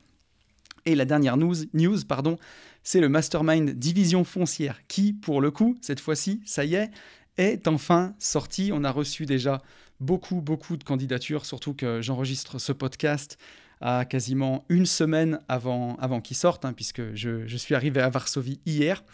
Et 0.87 0.95
la 0.95 1.05
dernière 1.05 1.37
news, 1.37 1.57
news 1.75 2.05
pardon, 2.09 2.39
c'est 2.83 3.01
le 3.01 3.11
mastermind 3.11 3.71
division 3.71 4.25
foncière 4.25 4.81
qui, 4.89 5.13
pour 5.13 5.43
le 5.43 5.51
coup, 5.51 5.77
cette 5.83 6.01
fois-ci, 6.01 6.41
ça 6.47 6.65
y 6.65 6.75
est, 6.75 6.91
est 7.37 7.69
enfin 7.69 8.15
sorti. 8.19 8.71
On 8.73 8.83
a 8.83 8.91
reçu 8.91 9.27
déjà 9.27 9.63
beaucoup, 10.01 10.41
beaucoup 10.41 10.77
de 10.77 10.85
candidatures, 10.85 11.47
surtout 11.47 11.75
que 11.75 12.03
j'enregistre 12.03 12.59
ce 12.59 12.73
podcast 12.73 13.39
à 13.81 14.05
quasiment 14.05 14.65
une 14.69 14.87
semaine 14.87 15.41
avant, 15.49 15.97
avant 15.97 16.21
qu'il 16.21 16.37
sorte, 16.37 16.65
hein, 16.65 16.73
puisque 16.73 17.15
je, 17.15 17.57
suis 17.57 17.75
arrivé 17.75 18.01
à 18.01 18.09
Varsovie 18.09 18.61
hier. 18.67 19.05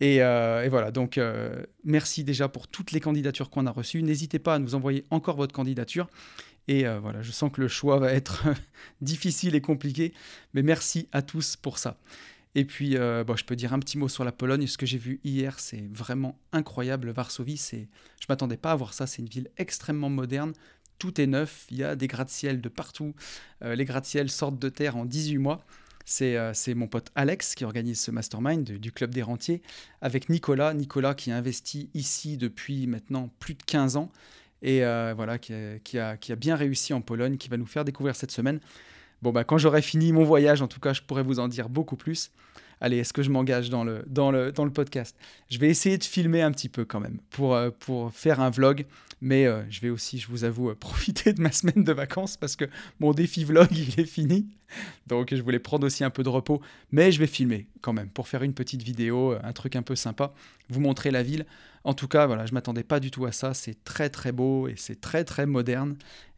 Et, 0.00 0.22
euh, 0.22 0.66
voilà, 0.70 0.90
donc 0.90 1.18
euh, 1.18 1.64
merci 1.84 2.24
déjà 2.24 2.48
pour 2.48 2.68
toutes 2.68 2.92
les 2.92 3.00
candidatures 3.00 3.50
qu'on 3.50 3.66
a 3.66 3.70
reçues. 3.70 4.02
N'hésitez 4.02 4.38
pas 4.38 4.54
à 4.54 4.58
nous 4.58 4.74
envoyer 4.74 5.04
encore 5.10 5.36
votre 5.36 5.54
candidature. 5.54 6.08
Et 6.68 6.86
euh, 6.86 7.00
voilà, 7.00 7.22
je 7.22 7.32
sens 7.32 7.50
que 7.52 7.60
le 7.60 7.68
choix 7.68 7.98
va 7.98 8.12
être 8.12 8.44
difficile 9.00 9.54
et 9.54 9.60
compliqué, 9.60 10.14
mais 10.54 10.62
merci 10.62 11.08
à 11.12 11.22
tous 11.22 11.56
pour 11.56 11.78
ça. 11.78 11.96
Et 12.54 12.64
puis, 12.64 12.96
euh, 12.96 13.24
bon, 13.24 13.34
je 13.34 13.44
peux 13.44 13.56
dire 13.56 13.72
un 13.72 13.78
petit 13.78 13.96
mot 13.96 14.08
sur 14.08 14.24
la 14.24 14.32
Pologne. 14.32 14.66
Ce 14.66 14.76
que 14.76 14.84
j'ai 14.84 14.98
vu 14.98 15.20
hier, 15.24 15.58
c'est 15.58 15.88
vraiment 15.90 16.38
incroyable. 16.52 17.10
Varsovie, 17.10 17.56
c'est, 17.56 17.88
je 18.20 18.26
m'attendais 18.28 18.58
pas 18.58 18.72
à 18.72 18.76
voir 18.76 18.92
ça. 18.92 19.06
C'est 19.06 19.22
une 19.22 19.28
ville 19.28 19.48
extrêmement 19.56 20.10
moderne. 20.10 20.52
Tout 20.98 21.20
est 21.20 21.26
neuf. 21.26 21.66
Il 21.70 21.78
y 21.78 21.84
a 21.84 21.96
des 21.96 22.08
gratte-ciel 22.08 22.60
de 22.60 22.68
partout. 22.68 23.14
Euh, 23.64 23.74
les 23.74 23.86
gratte-ciel 23.86 24.30
sortent 24.30 24.58
de 24.58 24.68
terre 24.68 24.96
en 24.96 25.06
18 25.06 25.38
mois. 25.38 25.64
Euh, 26.20 26.50
c'est 26.52 26.74
mon 26.74 26.88
pote 26.88 27.08
Alex 27.14 27.54
qui 27.54 27.64
organise 27.64 28.00
ce 28.00 28.10
mastermind 28.10 28.64
du 28.64 28.92
Club 28.92 29.14
des 29.14 29.22
Rentiers 29.22 29.62
avec 30.02 30.28
Nicolas. 30.28 30.74
Nicolas 30.74 31.14
qui 31.14 31.30
a 31.30 31.36
investi 31.36 31.88
ici 31.94 32.36
depuis 32.36 32.86
maintenant 32.86 33.30
plus 33.38 33.54
de 33.54 33.62
15 33.62 33.96
ans 33.96 34.10
et 34.62 34.80
voilà, 34.80 35.38
qui 35.38 35.52
a, 35.98 36.16
qui 36.16 36.32
a 36.32 36.36
bien 36.36 36.54
réussi 36.54 36.92
en 36.92 37.00
Pologne, 37.00 37.36
qui 37.36 37.48
va 37.48 37.56
nous 37.56 37.66
faire 37.66 37.84
découvrir 37.84 38.14
cette 38.14 38.30
semaine 38.30 38.60
Bon, 39.22 39.30
bah, 39.30 39.44
quand 39.44 39.56
j'aurai 39.56 39.82
fini 39.82 40.12
mon 40.12 40.24
voyage, 40.24 40.62
en 40.62 40.68
tout 40.68 40.80
cas, 40.80 40.92
je 40.92 41.02
pourrai 41.02 41.22
vous 41.22 41.38
en 41.38 41.46
dire 41.48 41.68
beaucoup 41.68 41.96
plus. 41.96 42.32
allez, 42.80 42.98
est-ce 42.98 43.12
que 43.12 43.22
je 43.22 43.30
m'engage 43.30 43.70
dans 43.70 43.84
le, 43.84 44.04
dans, 44.08 44.32
le, 44.32 44.50
dans 44.50 44.64
le 44.64 44.72
podcast? 44.72 45.16
Je 45.48 45.58
vais 45.58 45.68
essayer 45.68 45.96
de 45.96 46.02
filmer 46.04 46.42
un 46.42 46.50
petit 46.50 46.68
peu 46.68 46.84
quand 46.84 46.98
même 46.98 47.18
pour, 47.30 47.54
euh, 47.54 47.70
pour 47.70 48.12
faire 48.12 48.40
un 48.40 48.50
vlog. 48.50 48.84
Mais 49.20 49.46
euh, 49.46 49.62
je 49.70 49.80
vais 49.80 49.90
aussi, 49.90 50.18
je 50.18 50.26
vous 50.26 50.42
avoue, 50.42 50.74
profiter 50.80 51.32
de 51.32 51.40
ma 51.40 51.52
semaine 51.52 51.84
de 51.84 51.92
vacances 51.92 52.36
parce 52.36 52.56
que 52.56 52.64
mon 52.98 53.12
défi 53.12 53.44
vlog, 53.44 53.68
il 53.70 54.00
est 54.00 54.04
fini. 54.04 54.48
Donc 55.06 55.32
je 55.32 55.40
voulais 55.40 55.60
prendre 55.60 55.86
aussi 55.86 56.02
un 56.02 56.10
peu 56.10 56.24
de 56.24 56.28
repos. 56.28 56.60
Mais 56.90 57.12
je 57.12 57.20
vais 57.20 57.28
filmer 57.28 57.68
quand 57.80 57.92
même 57.92 58.08
pour 58.08 58.26
faire 58.26 58.42
une 58.42 58.54
petite 58.54 58.82
vidéo, 58.82 59.36
un 59.40 59.52
truc 59.52 59.76
un 59.76 59.82
peu 59.82 59.94
sympa, 59.94 60.34
vous 60.68 60.80
montrer 60.80 61.12
la 61.12 61.22
ville. 61.22 61.46
En 61.84 61.94
tout 61.94 62.08
cas, 62.08 62.26
voilà, 62.26 62.46
je 62.46 62.54
m'attendais 62.54 62.82
pas 62.82 62.98
du 62.98 63.12
tout 63.12 63.24
à 63.24 63.30
ça. 63.30 63.54
C'est 63.54 63.84
très 63.84 64.08
très 64.08 64.32
beau 64.32 64.66
et 64.66 64.74
c'est 64.76 65.00
très 65.00 65.22
très 65.22 65.46
moderne. 65.46 65.96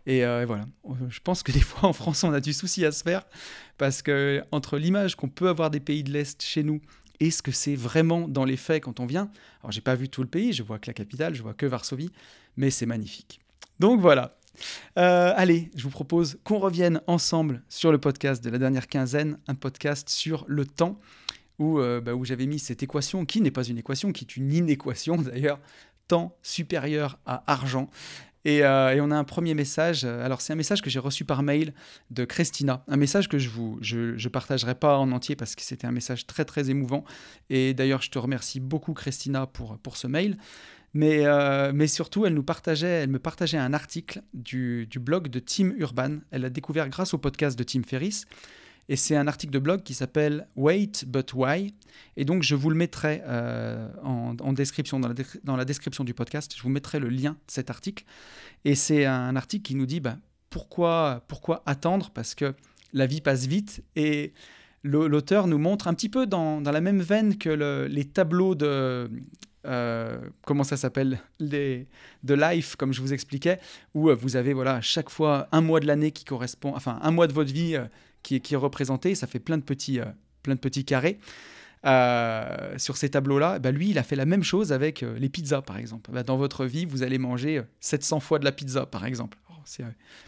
Euh, 0.08 0.42
et, 0.42 0.44
voilà, 0.44 0.66
je 1.08 1.20
pense 1.20 1.42
que 1.42 1.52
des 1.52 1.60
fois 1.62 1.88
en 1.88 1.92
France, 1.92 2.24
on 2.24 2.32
a 2.32 2.40
du 2.40 2.52
souci 2.52 2.84
à 2.84 2.92
se 2.92 3.02
faire 3.02 3.24
parce 3.78 4.02
que 4.02 4.42
entre 4.52 4.78
l'image 4.78 5.16
qu'on 5.16 5.28
peut 5.28 5.48
avoir 5.48 5.70
des 5.70 5.80
pays 5.80 6.04
de 6.04 6.12
l'Est 6.12 6.42
chez 6.42 6.62
nous 6.62 6.80
et 7.20 7.30
ce 7.30 7.42
que 7.42 7.52
c'est 7.52 7.76
vraiment 7.76 8.28
dans 8.28 8.44
les 8.44 8.56
faits 8.56 8.82
quand 8.82 9.00
on 9.00 9.06
vient, 9.06 9.30
alors 9.62 9.72
j'ai 9.72 9.80
pas 9.80 9.94
vu 9.94 10.08
tout 10.08 10.22
le 10.22 10.28
pays, 10.28 10.52
je 10.52 10.62
vois 10.62 10.78
que 10.78 10.88
la 10.88 10.94
capitale, 10.94 11.34
je 11.34 11.42
vois 11.42 11.54
que 11.54 11.66
Varsovie, 11.66 12.10
mais 12.56 12.70
c'est 12.70 12.86
magnifique. 12.86 13.40
Donc 13.78 14.00
voilà. 14.00 14.36
Euh, 14.98 15.32
allez, 15.36 15.70
je 15.74 15.82
vous 15.82 15.90
propose 15.90 16.38
qu'on 16.44 16.58
revienne 16.58 17.00
ensemble 17.06 17.62
sur 17.68 17.90
le 17.90 17.98
podcast 17.98 18.42
de 18.44 18.50
la 18.50 18.58
dernière 18.58 18.86
quinzaine, 18.86 19.38
un 19.48 19.54
podcast 19.54 20.08
sur 20.08 20.44
le 20.46 20.64
temps, 20.64 21.00
où, 21.58 21.78
euh, 21.78 22.00
bah, 22.00 22.14
où 22.14 22.24
j'avais 22.24 22.46
mis 22.46 22.58
cette 22.58 22.82
équation, 22.82 23.24
qui 23.24 23.40
n'est 23.40 23.50
pas 23.50 23.64
une 23.64 23.78
équation, 23.78 24.12
qui 24.12 24.24
est 24.24 24.36
une 24.36 24.52
inéquation 24.52 25.16
d'ailleurs, 25.22 25.60
temps 26.08 26.36
supérieur 26.42 27.18
à 27.26 27.50
argent. 27.50 27.88
Euh, 28.46 28.90
et, 28.90 29.00
on 29.00 29.10
a 29.10 29.16
un 29.16 29.24
premier 29.24 29.54
message. 29.54 30.04
Alors, 30.04 30.40
c'est 30.40 30.52
un 30.52 30.56
message 30.56 30.82
que 30.82 30.90
j'ai 30.90 30.98
reçu 30.98 31.24
par 31.24 31.42
mail 31.42 31.72
de 32.10 32.24
Christina. 32.24 32.84
Un 32.88 32.96
message 32.96 33.28
que 33.28 33.38
je 33.38 33.48
vous 33.48 33.78
je, 33.80 34.16
je 34.16 34.28
partagerai 34.28 34.74
pas 34.74 34.98
en 34.98 35.12
entier 35.12 35.36
parce 35.36 35.54
que 35.54 35.62
c'était 35.62 35.86
un 35.86 35.92
message 35.92 36.26
très, 36.26 36.44
très 36.44 36.70
émouvant. 36.70 37.04
Et 37.50 37.74
d'ailleurs, 37.74 38.02
je 38.02 38.10
te 38.10 38.18
remercie 38.18 38.60
beaucoup, 38.60 38.92
Christina, 38.92 39.46
pour, 39.46 39.78
pour 39.78 39.96
ce 39.96 40.06
mail. 40.06 40.36
Mais, 40.94 41.26
euh, 41.26 41.72
mais 41.74 41.88
surtout, 41.88 42.24
elle, 42.24 42.34
nous 42.34 42.44
partageait, 42.44 43.02
elle 43.02 43.10
me 43.10 43.18
partageait 43.18 43.58
un 43.58 43.74
article 43.74 44.22
du, 44.32 44.86
du 44.86 45.00
blog 45.00 45.28
de 45.28 45.40
Tim 45.40 45.72
Urban. 45.76 46.18
Elle 46.30 46.42
l'a 46.42 46.50
découvert 46.50 46.88
grâce 46.88 47.14
au 47.14 47.18
podcast 47.18 47.58
de 47.58 47.64
Tim 47.64 47.82
Ferriss. 47.82 48.26
Et 48.88 48.96
c'est 48.96 49.16
un 49.16 49.26
article 49.26 49.52
de 49.52 49.58
blog 49.58 49.82
qui 49.82 49.94
s'appelle 49.94 50.46
Wait 50.56 51.04
But 51.06 51.32
Why. 51.34 51.74
Et 52.16 52.24
donc, 52.24 52.42
je 52.42 52.54
vous 52.54 52.70
le 52.70 52.76
mettrai 52.76 53.22
euh, 53.24 53.88
en, 54.02 54.52
description, 54.52 55.00
dans 55.00 55.08
la, 55.08 55.14
dans 55.42 55.56
la, 55.56 55.64
description 55.64 56.04
du 56.04 56.12
podcast. 56.12 56.52
Je 56.56 56.62
vous 56.62 56.68
mettrai 56.68 56.98
le 56.98 57.08
lien 57.08 57.32
de 57.32 57.50
cet 57.50 57.70
article. 57.70 58.04
Et 58.64 58.74
c'est 58.74 59.06
un 59.06 59.36
article 59.36 59.62
qui 59.62 59.74
nous 59.74 59.86
dit 59.86 60.00
bah, 60.00 60.18
pourquoi, 60.50 61.24
pourquoi 61.28 61.62
attendre? 61.66 62.10
Parce 62.10 62.34
que 62.34 62.54
la 62.92 63.06
vie 63.06 63.20
passe 63.20 63.46
vite. 63.46 63.82
Et 63.96 64.34
l'auteur 64.82 65.46
nous 65.46 65.58
montre 65.58 65.88
un 65.88 65.94
petit 65.94 66.10
peu 66.10 66.26
dans, 66.26 66.60
dans 66.60 66.72
la 66.72 66.80
même 66.80 67.00
veine 67.00 67.38
que 67.38 67.48
le, 67.48 67.86
les 67.86 68.04
tableaux 68.04 68.54
de. 68.54 69.10
Euh, 69.66 70.18
comment 70.44 70.62
ça 70.62 70.76
s'appelle? 70.76 71.20
De 71.40 71.86
life 72.22 72.76
comme 72.76 72.92
je 72.92 73.00
vous 73.00 73.14
expliquais 73.14 73.58
où 73.94 74.10
vous 74.14 74.36
avez 74.36 74.52
voilà 74.52 74.82
chaque 74.82 75.08
fois 75.08 75.48
un 75.52 75.62
mois 75.62 75.80
de 75.80 75.86
l'année 75.86 76.10
qui 76.10 76.26
correspond 76.26 76.74
enfin 76.76 76.98
un 77.00 77.10
mois 77.10 77.26
de 77.26 77.32
votre 77.32 77.50
vie 77.50 77.78
qui, 78.24 78.54
est 78.54 78.56
représenté. 78.56 79.14
Ça 79.14 79.26
fait 79.26 79.38
plein 79.38 79.58
de 79.58 79.62
petits, 79.62 80.00
euh, 80.00 80.06
plein 80.42 80.54
de 80.54 80.60
petits 80.60 80.84
carrés. 80.84 81.20
Euh, 81.86 82.78
sur 82.78 82.96
ces 82.96 83.10
tableaux-là, 83.10 83.58
bah 83.58 83.70
lui, 83.70 83.90
il 83.90 83.98
a 83.98 84.02
fait 84.02 84.16
la 84.16 84.24
même 84.24 84.42
chose 84.42 84.72
avec 84.72 85.02
euh, 85.02 85.18
les 85.18 85.28
pizzas, 85.28 85.60
par 85.60 85.76
exemple. 85.76 86.10
Bah, 86.10 86.22
dans 86.22 86.38
votre 86.38 86.64
vie, 86.64 86.86
vous 86.86 87.02
allez 87.02 87.18
manger 87.18 87.62
700 87.80 88.20
fois 88.20 88.38
de 88.38 88.44
la 88.44 88.52
pizza, 88.52 88.86
par 88.86 89.04
exemple. 89.04 89.36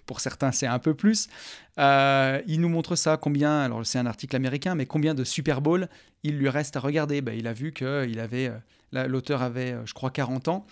pour 0.04 0.20
certains, 0.20 0.52
c'est 0.52 0.66
un 0.66 0.78
peu 0.78 0.94
plus. 0.94 1.28
il 1.78 2.60
nous 2.60 2.68
montre 2.68 2.94
ça, 2.94 3.16
combien, 3.16 3.60
alors 3.60 3.86
c'est 3.86 3.98
un 3.98 4.06
article 4.06 4.36
américain, 4.36 4.74
mais 4.74 4.84
combien 4.84 5.14
de 5.14 5.24
Super 5.24 5.62
Bowl 5.62 5.88
il 6.22 6.36
lui 6.36 6.50
reste 6.50 6.76
à 6.76 6.80
regarder. 6.80 7.22
Bah, 7.22 7.32
il 7.32 7.46
a 7.46 7.54
vu 7.54 7.72
que 7.72 8.06
il 8.06 8.20
avait, 8.20 8.52
l'auteur 8.92 9.40
avait, 9.40 9.76
je 9.86 9.94
crois, 9.94 10.10
40 10.10 10.48
ans. 10.48 10.66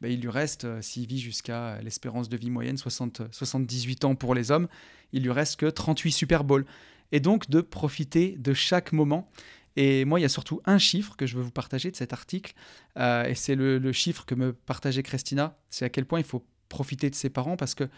Bah, 0.00 0.08
il 0.08 0.20
lui 0.20 0.28
reste, 0.28 0.66
s'il 0.80 1.06
vit 1.06 1.18
jusqu'à 1.18 1.80
l'espérance 1.82 2.28
de 2.28 2.36
vie 2.36 2.50
moyenne, 2.50 2.76
60, 2.76 3.22
78 3.30 4.04
ans 4.04 4.14
pour 4.14 4.34
les 4.34 4.50
hommes, 4.50 4.68
il 5.12 5.22
lui 5.22 5.32
reste 5.32 5.56
que 5.56 5.66
38 5.66 6.12
Super 6.12 6.44
Bowl. 6.44 6.64
Et 7.10 7.20
donc 7.20 7.48
de 7.48 7.60
profiter 7.60 8.36
de 8.38 8.52
chaque 8.52 8.92
moment. 8.92 9.30
Et 9.76 10.04
moi, 10.04 10.18
il 10.18 10.22
y 10.22 10.26
a 10.26 10.28
surtout 10.28 10.60
un 10.64 10.78
chiffre 10.78 11.16
que 11.16 11.24
je 11.24 11.36
veux 11.36 11.42
vous 11.42 11.52
partager 11.52 11.90
de 11.90 11.96
cet 11.96 12.12
article, 12.12 12.52
euh, 12.98 13.24
et 13.24 13.36
c'est 13.36 13.54
le, 13.54 13.92
chiffre 13.92 14.26
que 14.26 14.34
me 14.34 14.52
partageait 14.52 15.04
Christina, 15.04 15.56
c'est 15.70 15.84
à 15.84 15.88
quel 15.88 16.04
point 16.04 16.18
il 16.18 16.24
faut 16.24 16.44
profiter 16.68 17.10
de 17.10 17.14
ses 17.14 17.30
parents, 17.30 17.56
parce 17.56 17.76
que 17.76 17.88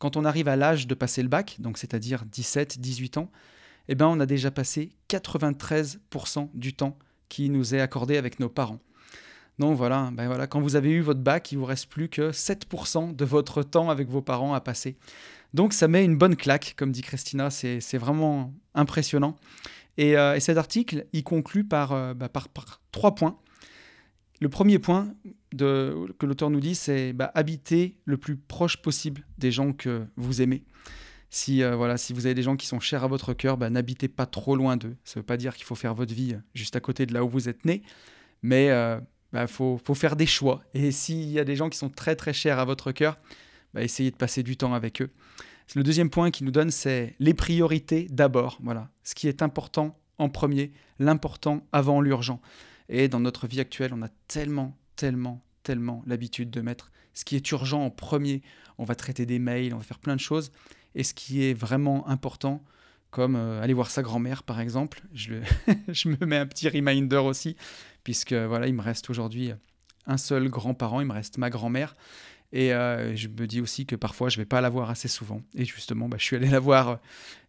quand 0.00 0.16
on 0.16 0.24
arrive 0.24 0.48
à 0.48 0.56
l'âge 0.56 0.88
de 0.88 0.94
passer 0.94 1.22
le 1.22 1.28
bac, 1.28 1.56
donc 1.60 1.78
c'est-à-dire 1.78 2.24
17, 2.24 2.80
18 2.80 3.18
ans, 3.18 3.30
eh 3.86 3.94
ben, 3.94 4.06
on 4.06 4.18
a 4.18 4.26
déjà 4.26 4.50
passé 4.50 4.90
93% 5.08 6.50
du 6.54 6.74
temps 6.74 6.98
qui 7.28 7.50
nous 7.50 7.72
est 7.72 7.80
accordé 7.80 8.16
avec 8.16 8.40
nos 8.40 8.48
parents. 8.48 8.80
Donc 9.58 9.76
voilà, 9.76 10.10
ben 10.12 10.26
voilà, 10.26 10.46
quand 10.46 10.60
vous 10.60 10.76
avez 10.76 10.90
eu 10.90 11.00
votre 11.00 11.20
bac, 11.20 11.50
il 11.50 11.58
vous 11.58 11.64
reste 11.64 11.86
plus 11.86 12.08
que 12.08 12.30
7% 12.30 13.16
de 13.16 13.24
votre 13.24 13.62
temps 13.62 13.90
avec 13.90 14.08
vos 14.08 14.22
parents 14.22 14.54
à 14.54 14.60
passer. 14.60 14.96
Donc 15.54 15.72
ça 15.72 15.88
met 15.88 16.04
une 16.04 16.16
bonne 16.16 16.36
claque, 16.36 16.74
comme 16.76 16.92
dit 16.92 17.02
Christina, 17.02 17.50
c'est 17.50 17.98
vraiment 17.98 18.52
impressionnant. 18.74 19.36
Euh, 19.98 20.34
et, 20.34 20.40
cet 20.40 20.56
article, 20.56 21.06
il 21.12 21.24
conclut 21.24 21.66
euh, 21.72 22.14
bah, 22.14 22.28
par, 22.28 22.48
par, 22.48 22.80
trois 22.92 23.14
points. 23.14 23.38
Le 24.40 24.48
premier 24.48 24.78
point 24.78 25.12
que 25.56 26.26
l'auteur 26.26 26.50
nous 26.50 26.60
dit, 26.60 26.74
c'est 26.74 27.12
bah, 27.12 27.32
habiter 27.34 27.96
le 28.04 28.16
plus 28.16 28.36
proche 28.36 28.76
possible 28.76 29.26
des 29.38 29.50
gens 29.50 29.72
que 29.72 30.06
vous 30.16 30.40
aimez. 30.40 30.62
Si, 31.30 31.62
euh, 31.62 31.74
voilà, 31.74 31.96
si 31.96 32.12
vous 32.12 32.26
avez 32.26 32.34
des 32.34 32.42
gens 32.42 32.56
qui 32.56 32.66
sont 32.66 32.80
chers 32.80 33.02
à 33.02 33.08
votre 33.08 33.34
cœur, 33.34 33.56
bah, 33.56 33.70
n'habitez 33.70 34.08
pas 34.08 34.26
trop 34.26 34.54
loin 34.54 34.76
d'eux. 34.76 34.96
Ça 35.04 35.18
ne 35.18 35.22
veut 35.22 35.26
pas 35.26 35.36
dire 35.36 35.56
qu'il 35.56 35.64
faut 35.64 35.74
faire 35.74 35.94
votre 35.94 36.14
vie 36.14 36.36
juste 36.54 36.76
à 36.76 36.80
côté 36.80 37.04
de 37.04 37.12
là 37.12 37.24
où 37.24 37.28
vous 37.28 37.48
êtes 37.48 37.64
né, 37.64 37.82
mais 38.42 38.70
bah, 39.32 39.46
faut, 39.46 39.80
faut, 39.84 39.94
faire 39.94 40.16
des 40.16 40.26
choix. 40.26 40.62
Et 40.74 40.90
s'il 40.90 41.30
y 41.30 41.38
a 41.38 41.44
des 41.44 41.56
gens 41.56 41.68
qui 41.68 41.78
sont 41.78 41.90
très 41.90 42.16
très 42.16 42.32
chers 42.32 42.58
à 42.58 42.64
votre 42.64 42.92
cœur, 42.92 43.18
bah, 43.74 43.82
essayez 43.82 44.10
de 44.10 44.16
passer 44.16 44.42
du 44.42 44.56
temps 44.56 44.74
avec 44.74 45.02
eux. 45.02 45.10
Le 45.74 45.82
deuxième 45.82 46.08
point 46.08 46.30
qu'il 46.30 46.46
nous 46.46 46.52
donne, 46.52 46.70
c'est 46.70 47.14
les 47.18 47.34
priorités 47.34 48.06
d'abord. 48.10 48.58
Voilà, 48.62 48.90
ce 49.04 49.14
qui 49.14 49.28
est 49.28 49.42
important 49.42 49.98
en 50.16 50.28
premier, 50.28 50.72
l'important 50.98 51.66
avant 51.72 52.00
l'urgent. 52.00 52.40
Et 52.88 53.08
dans 53.08 53.20
notre 53.20 53.46
vie 53.46 53.60
actuelle, 53.60 53.92
on 53.94 54.02
a 54.02 54.08
tellement, 54.28 54.76
tellement, 54.96 55.44
tellement 55.62 56.02
l'habitude 56.06 56.50
de 56.50 56.62
mettre 56.62 56.90
ce 57.12 57.24
qui 57.24 57.36
est 57.36 57.50
urgent 57.50 57.84
en 57.84 57.90
premier. 57.90 58.42
On 58.78 58.84
va 58.84 58.94
traiter 58.94 59.26
des 59.26 59.38
mails, 59.38 59.74
on 59.74 59.78
va 59.78 59.84
faire 59.84 59.98
plein 59.98 60.16
de 60.16 60.20
choses. 60.20 60.52
Et 60.94 61.04
ce 61.04 61.12
qui 61.12 61.44
est 61.44 61.54
vraiment 61.54 62.08
important, 62.08 62.64
comme 63.18 63.34
euh, 63.34 63.60
aller 63.60 63.74
voir 63.74 63.90
sa 63.90 64.02
grand-mère 64.02 64.44
par 64.44 64.60
exemple, 64.60 65.02
je, 65.12 65.34
je, 65.88 66.08
me 66.08 66.24
mets 66.24 66.36
un 66.36 66.46
petit 66.46 66.68
reminder 66.68 67.16
aussi, 67.16 67.56
puisque 68.04 68.32
voilà, 68.32 68.68
il 68.68 68.74
me 68.74 68.82
reste 68.82 69.10
aujourd'hui 69.10 69.52
un 70.06 70.16
seul 70.16 70.48
grand-parent, 70.48 71.00
il 71.00 71.06
me 71.06 71.12
reste 71.12 71.36
ma 71.36 71.50
grand-mère. 71.50 71.96
Et 72.52 72.72
euh, 72.72 73.14
je 73.14 73.28
me 73.28 73.46
dis 73.46 73.60
aussi 73.60 73.84
que 73.84 73.96
parfois, 73.96 74.28
je 74.28 74.38
vais 74.38 74.46
pas 74.46 74.60
la 74.60 74.70
voir 74.70 74.88
assez 74.88 75.08
souvent. 75.08 75.42
Et 75.54 75.64
justement, 75.64 76.08
bah, 76.08 76.16
je 76.18 76.24
suis 76.24 76.36
allé 76.36 76.48
la 76.48 76.60
voir 76.60 76.88
euh, 76.88 76.96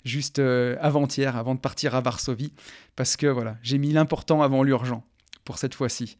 juste 0.04 0.40
euh, 0.40 0.76
avant-hier, 0.82 1.38
avant 1.38 1.54
de 1.54 1.60
partir 1.60 1.94
à 1.96 2.02
Varsovie, 2.02 2.54
parce 2.96 3.16
que 3.16 3.28
voilà, 3.28 3.58
j'ai 3.62 3.78
mis 3.78 3.94
l'important 3.94 4.42
avant 4.42 4.64
l'urgent 4.64 5.06
pour 5.46 5.58
cette 5.58 5.76
fois-ci. 5.76 6.18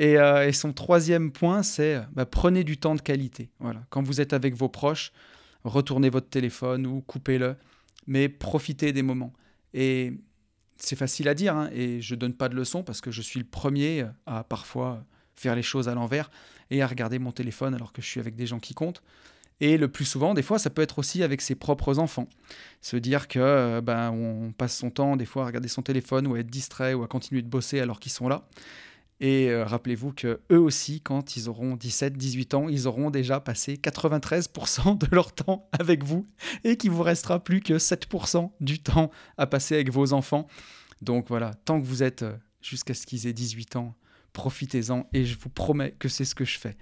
Et, 0.00 0.16
son 0.52 0.72
troisième 0.72 1.32
point, 1.32 1.64
c'est 1.64 2.00
bah, 2.12 2.26
prenez 2.26 2.62
du 2.64 2.76
temps 2.76 2.94
de 2.94 3.00
qualité. 3.00 3.50
Voilà. 3.58 3.80
Quand 3.90 4.02
vous 4.02 4.20
êtes 4.20 4.32
avec 4.32 4.54
vos 4.54 4.68
proches, 4.68 5.10
retournez 5.64 6.10
votre 6.10 6.28
téléphone 6.28 6.86
ou 6.86 7.00
coupez-le, 7.00 7.56
mais 8.08 8.28
profitez 8.28 8.92
des 8.92 9.02
moments. 9.02 9.32
Et 9.74 10.14
c'est 10.78 10.96
facile 10.96 11.28
à 11.28 11.34
dire, 11.34 11.56
hein, 11.56 11.70
et 11.72 12.00
je 12.00 12.16
donne 12.16 12.34
pas 12.34 12.48
de 12.48 12.56
leçons 12.56 12.82
parce 12.82 13.00
que 13.00 13.12
je 13.12 13.22
suis 13.22 13.38
le 13.38 13.46
premier 13.46 14.06
à 14.26 14.42
parfois 14.42 15.04
faire 15.36 15.54
les 15.54 15.62
choses 15.62 15.88
à 15.88 15.94
l'envers 15.94 16.30
et 16.70 16.82
à 16.82 16.86
regarder 16.86 17.20
mon 17.20 17.30
téléphone 17.30 17.74
alors 17.74 17.92
que 17.92 18.02
je 18.02 18.06
suis 18.06 18.18
avec 18.18 18.34
des 18.34 18.46
gens 18.46 18.58
qui 18.58 18.74
comptent. 18.74 19.02
Et 19.60 19.76
le 19.76 19.88
plus 19.88 20.04
souvent, 20.04 20.34
des 20.34 20.42
fois, 20.42 20.58
ça 20.58 20.70
peut 20.70 20.82
être 20.82 21.00
aussi 21.00 21.22
avec 21.22 21.40
ses 21.40 21.56
propres 21.56 21.98
enfants. 21.98 22.28
Se 22.80 22.96
dire 22.96 23.26
que 23.26 23.40
euh, 23.40 23.80
ben, 23.80 24.10
on 24.10 24.52
passe 24.52 24.76
son 24.76 24.90
temps 24.90 25.16
des 25.16 25.26
fois 25.26 25.42
à 25.42 25.46
regarder 25.46 25.68
son 25.68 25.82
téléphone 25.82 26.26
ou 26.28 26.34
à 26.34 26.40
être 26.40 26.50
distrait 26.50 26.94
ou 26.94 27.02
à 27.02 27.08
continuer 27.08 27.42
de 27.42 27.48
bosser 27.48 27.80
alors 27.80 27.98
qu'ils 27.98 28.12
sont 28.12 28.28
là. 28.28 28.48
Et 29.20 29.48
euh, 29.48 29.64
rappelez-vous 29.64 30.12
que 30.12 30.40
eux 30.52 30.60
aussi, 30.60 31.00
quand 31.00 31.36
ils 31.36 31.48
auront 31.48 31.74
17, 31.74 32.16
18 32.16 32.54
ans, 32.54 32.68
ils 32.68 32.86
auront 32.86 33.10
déjà 33.10 33.40
passé 33.40 33.74
93% 33.74 34.98
de 34.98 35.08
leur 35.10 35.32
temps 35.32 35.68
avec 35.72 36.04
vous 36.04 36.26
et 36.64 36.76
qu'il 36.76 36.92
vous 36.92 37.02
restera 37.02 37.42
plus 37.42 37.60
que 37.60 37.74
7% 37.74 38.50
du 38.60 38.78
temps 38.78 39.10
à 39.36 39.46
passer 39.46 39.74
avec 39.74 39.90
vos 39.90 40.12
enfants. 40.12 40.46
Donc 41.02 41.26
voilà, 41.28 41.54
tant 41.64 41.80
que 41.80 41.86
vous 41.86 42.02
êtes 42.02 42.22
euh, 42.22 42.36
jusqu'à 42.60 42.94
ce 42.94 43.06
qu'ils 43.06 43.26
aient 43.26 43.32
18 43.32 43.76
ans, 43.76 43.94
profitez-en 44.32 45.08
et 45.12 45.24
je 45.24 45.36
vous 45.36 45.48
promets 45.48 45.92
que 45.98 46.08
c'est 46.08 46.24
ce 46.24 46.34
que 46.34 46.44
je 46.44 46.58
fais. 46.58 46.76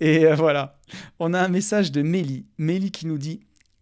Et 0.00 0.24
euh, 0.26 0.34
voilà, 0.34 0.80
on 1.18 1.34
a 1.34 1.40
un 1.40 1.48
message 1.48 1.92
de 1.92 2.00
Mélie. 2.00 2.46
Mélie 2.56 2.90
qui 2.90 3.06
nous 3.06 3.18
dit 3.18 3.40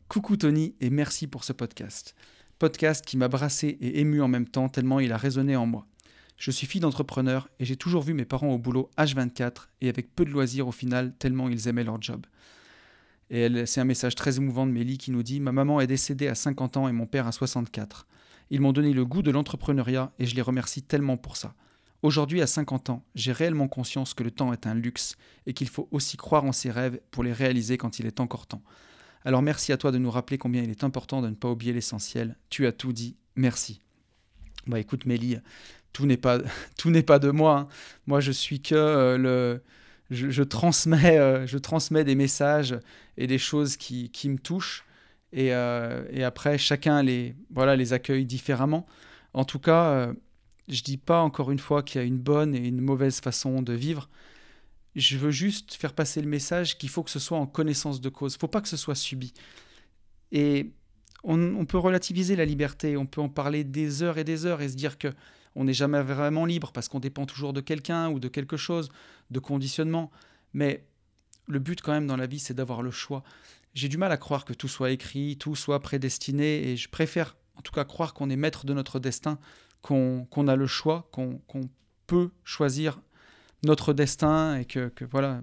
Coucou 0.08 0.36
Tony 0.36 0.74
et 0.80 0.90
merci 0.90 1.28
pour 1.28 1.44
ce 1.44 1.52
podcast. 1.52 2.16
Podcast 2.58 3.04
qui 3.04 3.16
m'a 3.16 3.28
brassé 3.28 3.68
et 3.80 4.00
ému 4.00 4.20
en 4.20 4.28
même 4.28 4.48
temps 4.48 4.68
tellement 4.68 5.00
il 5.00 5.12
a 5.12 5.16
résonné 5.16 5.54
en 5.54 5.66
moi. 5.66 5.86
Je 6.36 6.50
suis 6.50 6.66
fille 6.66 6.80
d'entrepreneur 6.80 7.48
et 7.58 7.64
j'ai 7.64 7.76
toujours 7.76 8.02
vu 8.02 8.12
mes 8.12 8.24
parents 8.24 8.52
au 8.52 8.58
boulot 8.58 8.90
H24 8.98 9.68
et 9.80 9.88
avec 9.88 10.14
peu 10.14 10.24
de 10.24 10.30
loisirs 10.30 10.68
au 10.68 10.72
final 10.72 11.14
tellement 11.18 11.48
ils 11.48 11.68
aimaient 11.68 11.84
leur 11.84 12.00
job. 12.02 12.26
Et 13.30 13.66
c'est 13.66 13.80
un 13.80 13.84
message 13.84 14.14
très 14.14 14.36
émouvant 14.36 14.66
de 14.66 14.72
Mélie 14.72 14.98
qui 14.98 15.10
nous 15.10 15.22
dit 15.22 15.40
Ma 15.40 15.52
maman 15.52 15.80
est 15.80 15.86
décédée 15.86 16.28
à 16.28 16.34
50 16.34 16.76
ans 16.76 16.88
et 16.88 16.92
mon 16.92 17.06
père 17.06 17.26
à 17.26 17.32
64. 17.32 18.06
Ils 18.50 18.60
m'ont 18.60 18.72
donné 18.72 18.92
le 18.92 19.04
goût 19.04 19.22
de 19.22 19.30
l'entrepreneuriat 19.30 20.12
et 20.18 20.26
je 20.26 20.34
les 20.34 20.42
remercie 20.42 20.82
tellement 20.82 21.16
pour 21.16 21.36
ça. 21.36 21.54
Aujourd'hui, 22.02 22.42
à 22.42 22.46
50 22.46 22.90
ans, 22.90 23.02
j'ai 23.14 23.32
réellement 23.32 23.66
conscience 23.66 24.12
que 24.12 24.22
le 24.22 24.30
temps 24.30 24.52
est 24.52 24.66
un 24.66 24.74
luxe 24.74 25.16
et 25.46 25.54
qu'il 25.54 25.68
faut 25.68 25.88
aussi 25.90 26.18
croire 26.18 26.44
en 26.44 26.52
ses 26.52 26.70
rêves 26.70 27.00
pour 27.10 27.24
les 27.24 27.32
réaliser 27.32 27.78
quand 27.78 27.98
il 27.98 28.04
est 28.06 28.20
encore 28.20 28.46
temps. 28.46 28.62
Alors 29.24 29.40
merci 29.40 29.72
à 29.72 29.78
toi 29.78 29.90
de 29.90 29.96
nous 29.96 30.10
rappeler 30.10 30.36
combien 30.36 30.62
il 30.62 30.70
est 30.70 30.84
important 30.84 31.22
de 31.22 31.28
ne 31.28 31.34
pas 31.34 31.50
oublier 31.50 31.72
l'essentiel. 31.72 32.36
Tu 32.50 32.66
as 32.66 32.72
tout 32.72 32.92
dit. 32.92 33.16
Merci. 33.36 33.80
Bah 34.66 34.78
écoute 34.78 35.06
Mélie, 35.06 35.38
tout 35.94 36.04
n'est 36.04 36.18
pas 36.18 36.40
tout 36.76 36.90
n'est 36.90 37.02
pas 37.02 37.18
de 37.18 37.30
moi. 37.30 37.60
Hein. 37.60 37.68
Moi 38.06 38.20
je 38.20 38.32
suis 38.32 38.60
que 38.60 38.74
euh, 38.74 39.16
le 39.16 39.62
je, 40.10 40.42
transmets 40.42 41.18
euh, 41.18 41.46
je 41.46 41.56
transmets 41.56 42.04
des 42.04 42.14
messages 42.14 42.78
et 43.16 43.26
des 43.26 43.38
choses 43.38 43.78
qui, 43.78 44.10
qui 44.10 44.28
me 44.28 44.38
touchent 44.38 44.84
et, 45.32 45.54
euh, 45.54 46.04
et, 46.10 46.22
après 46.22 46.58
chacun 46.58 47.02
les 47.02 47.34
voilà 47.50 47.74
les 47.76 47.94
accueille 47.94 48.26
différemment. 48.26 48.86
En 49.32 49.44
tout 49.44 49.58
cas, 49.58 50.12
je 50.68 50.82
dis 50.82 50.96
pas 50.96 51.20
encore 51.20 51.50
une 51.50 51.58
fois 51.58 51.82
qu'il 51.82 52.00
y 52.00 52.04
a 52.04 52.06
une 52.06 52.18
bonne 52.18 52.54
et 52.54 52.68
une 52.68 52.80
mauvaise 52.80 53.20
façon 53.20 53.62
de 53.62 53.72
vivre. 53.72 54.08
Je 54.94 55.18
veux 55.18 55.32
juste 55.32 55.74
faire 55.74 55.92
passer 55.92 56.22
le 56.22 56.28
message 56.28 56.78
qu'il 56.78 56.88
faut 56.88 57.02
que 57.02 57.10
ce 57.10 57.18
soit 57.18 57.38
en 57.38 57.46
connaissance 57.46 58.00
de 58.00 58.08
cause. 58.10 58.36
Faut 58.36 58.46
pas 58.46 58.60
que 58.60 58.68
ce 58.68 58.76
soit 58.76 58.94
subi. 58.94 59.34
Et 60.30 60.70
on, 61.24 61.64
peut 61.64 61.78
relativiser 61.78 62.36
la 62.36 62.44
liberté, 62.44 62.96
on 62.96 63.06
peut 63.06 63.20
en 63.20 63.28
parler 63.28 63.64
des 63.64 64.02
heures 64.02 64.18
et 64.18 64.24
des 64.24 64.46
heures 64.46 64.60
et 64.60 64.68
se 64.68 64.76
dire 64.76 64.98
que 64.98 65.08
on 65.54 65.64
n'est 65.64 65.74
jamais 65.74 66.02
vraiment 66.02 66.44
libre 66.44 66.72
parce 66.72 66.88
qu'on 66.88 67.00
dépend 67.00 67.26
toujours 67.26 67.52
de 67.52 67.60
quelqu'un 67.60 68.10
ou 68.10 68.18
de 68.18 68.28
quelque 68.28 68.56
chose, 68.56 68.88
de 69.30 69.38
conditionnement. 69.38 70.10
Mais 70.52 70.84
le 71.46 71.58
but 71.58 71.80
quand 71.80 71.92
même 71.92 72.06
dans 72.06 72.16
la 72.16 72.26
vie, 72.26 72.38
c'est 72.38 72.54
d'avoir 72.54 72.82
le 72.82 72.90
choix. 72.90 73.22
J'ai 73.74 73.88
du 73.88 73.98
mal 73.98 74.12
à 74.12 74.16
croire 74.16 74.44
que 74.44 74.52
tout 74.52 74.68
soit 74.68 74.90
écrit, 74.90 75.36
tout 75.36 75.56
soit 75.56 75.80
prédestiné, 75.80 76.68
et 76.68 76.76
je 76.76 76.88
préfère 76.88 77.36
en 77.56 77.62
tout 77.62 77.72
cas 77.72 77.84
croire 77.84 78.14
qu'on 78.14 78.30
est 78.30 78.36
maître 78.36 78.66
de 78.66 78.74
notre 78.74 78.98
destin 78.98 79.38
qu'on 79.84 80.48
a 80.48 80.56
le 80.56 80.66
choix, 80.66 81.08
qu'on 81.12 81.40
peut 82.06 82.30
choisir 82.42 83.00
notre 83.64 83.92
destin 83.92 84.56
et 84.56 84.64
que, 84.64 84.90
voilà, 85.10 85.42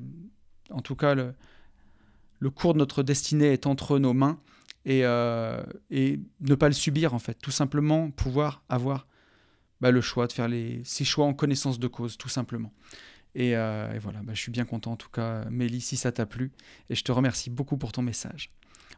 en 0.71 0.81
tout 0.81 0.95
cas, 0.95 1.13
le, 1.13 2.49
cours 2.49 2.73
de 2.73 2.79
notre 2.79 3.03
destinée 3.03 3.53
est 3.53 3.67
entre 3.67 3.99
nos 3.99 4.13
mains 4.13 4.39
et, 4.85 5.05
euh, 5.05 5.61
et, 5.91 6.19
ne 6.39 6.55
pas 6.55 6.67
le 6.67 6.73
subir 6.73 7.13
en 7.13 7.19
fait. 7.19 7.35
Tout 7.35 7.51
simplement 7.51 8.09
pouvoir 8.09 8.63
avoir 8.67 9.05
bah, 9.81 9.91
le 9.91 10.01
choix 10.01 10.27
de 10.27 10.31
faire 10.31 10.47
les, 10.47 10.81
ces 10.83 11.03
choix 11.03 11.25
en 11.25 11.33
connaissance 11.33 11.79
de 11.79 11.87
cause, 11.87 12.17
tout 12.17 12.29
simplement. 12.29 12.71
Et, 13.33 13.55
euh, 13.55 13.87
voilà, 14.01 14.19
bah, 14.23 14.33
je 14.35 14.39
suis 14.39 14.51
bien 14.51 14.65
content 14.65 14.93
en 14.93 14.97
tout 14.97 15.09
cas, 15.09 15.45
Mélie, 15.49 15.81
si 15.81 15.97
ça 15.97 16.11
t'a 16.11 16.25
plu. 16.25 16.51
Et 16.89 16.95
je 16.95 17.03
te 17.03 17.11
remercie 17.11 17.49
beaucoup 17.49 17.77
pour 17.77 17.91
ton 17.91 18.01
message. 18.01 18.51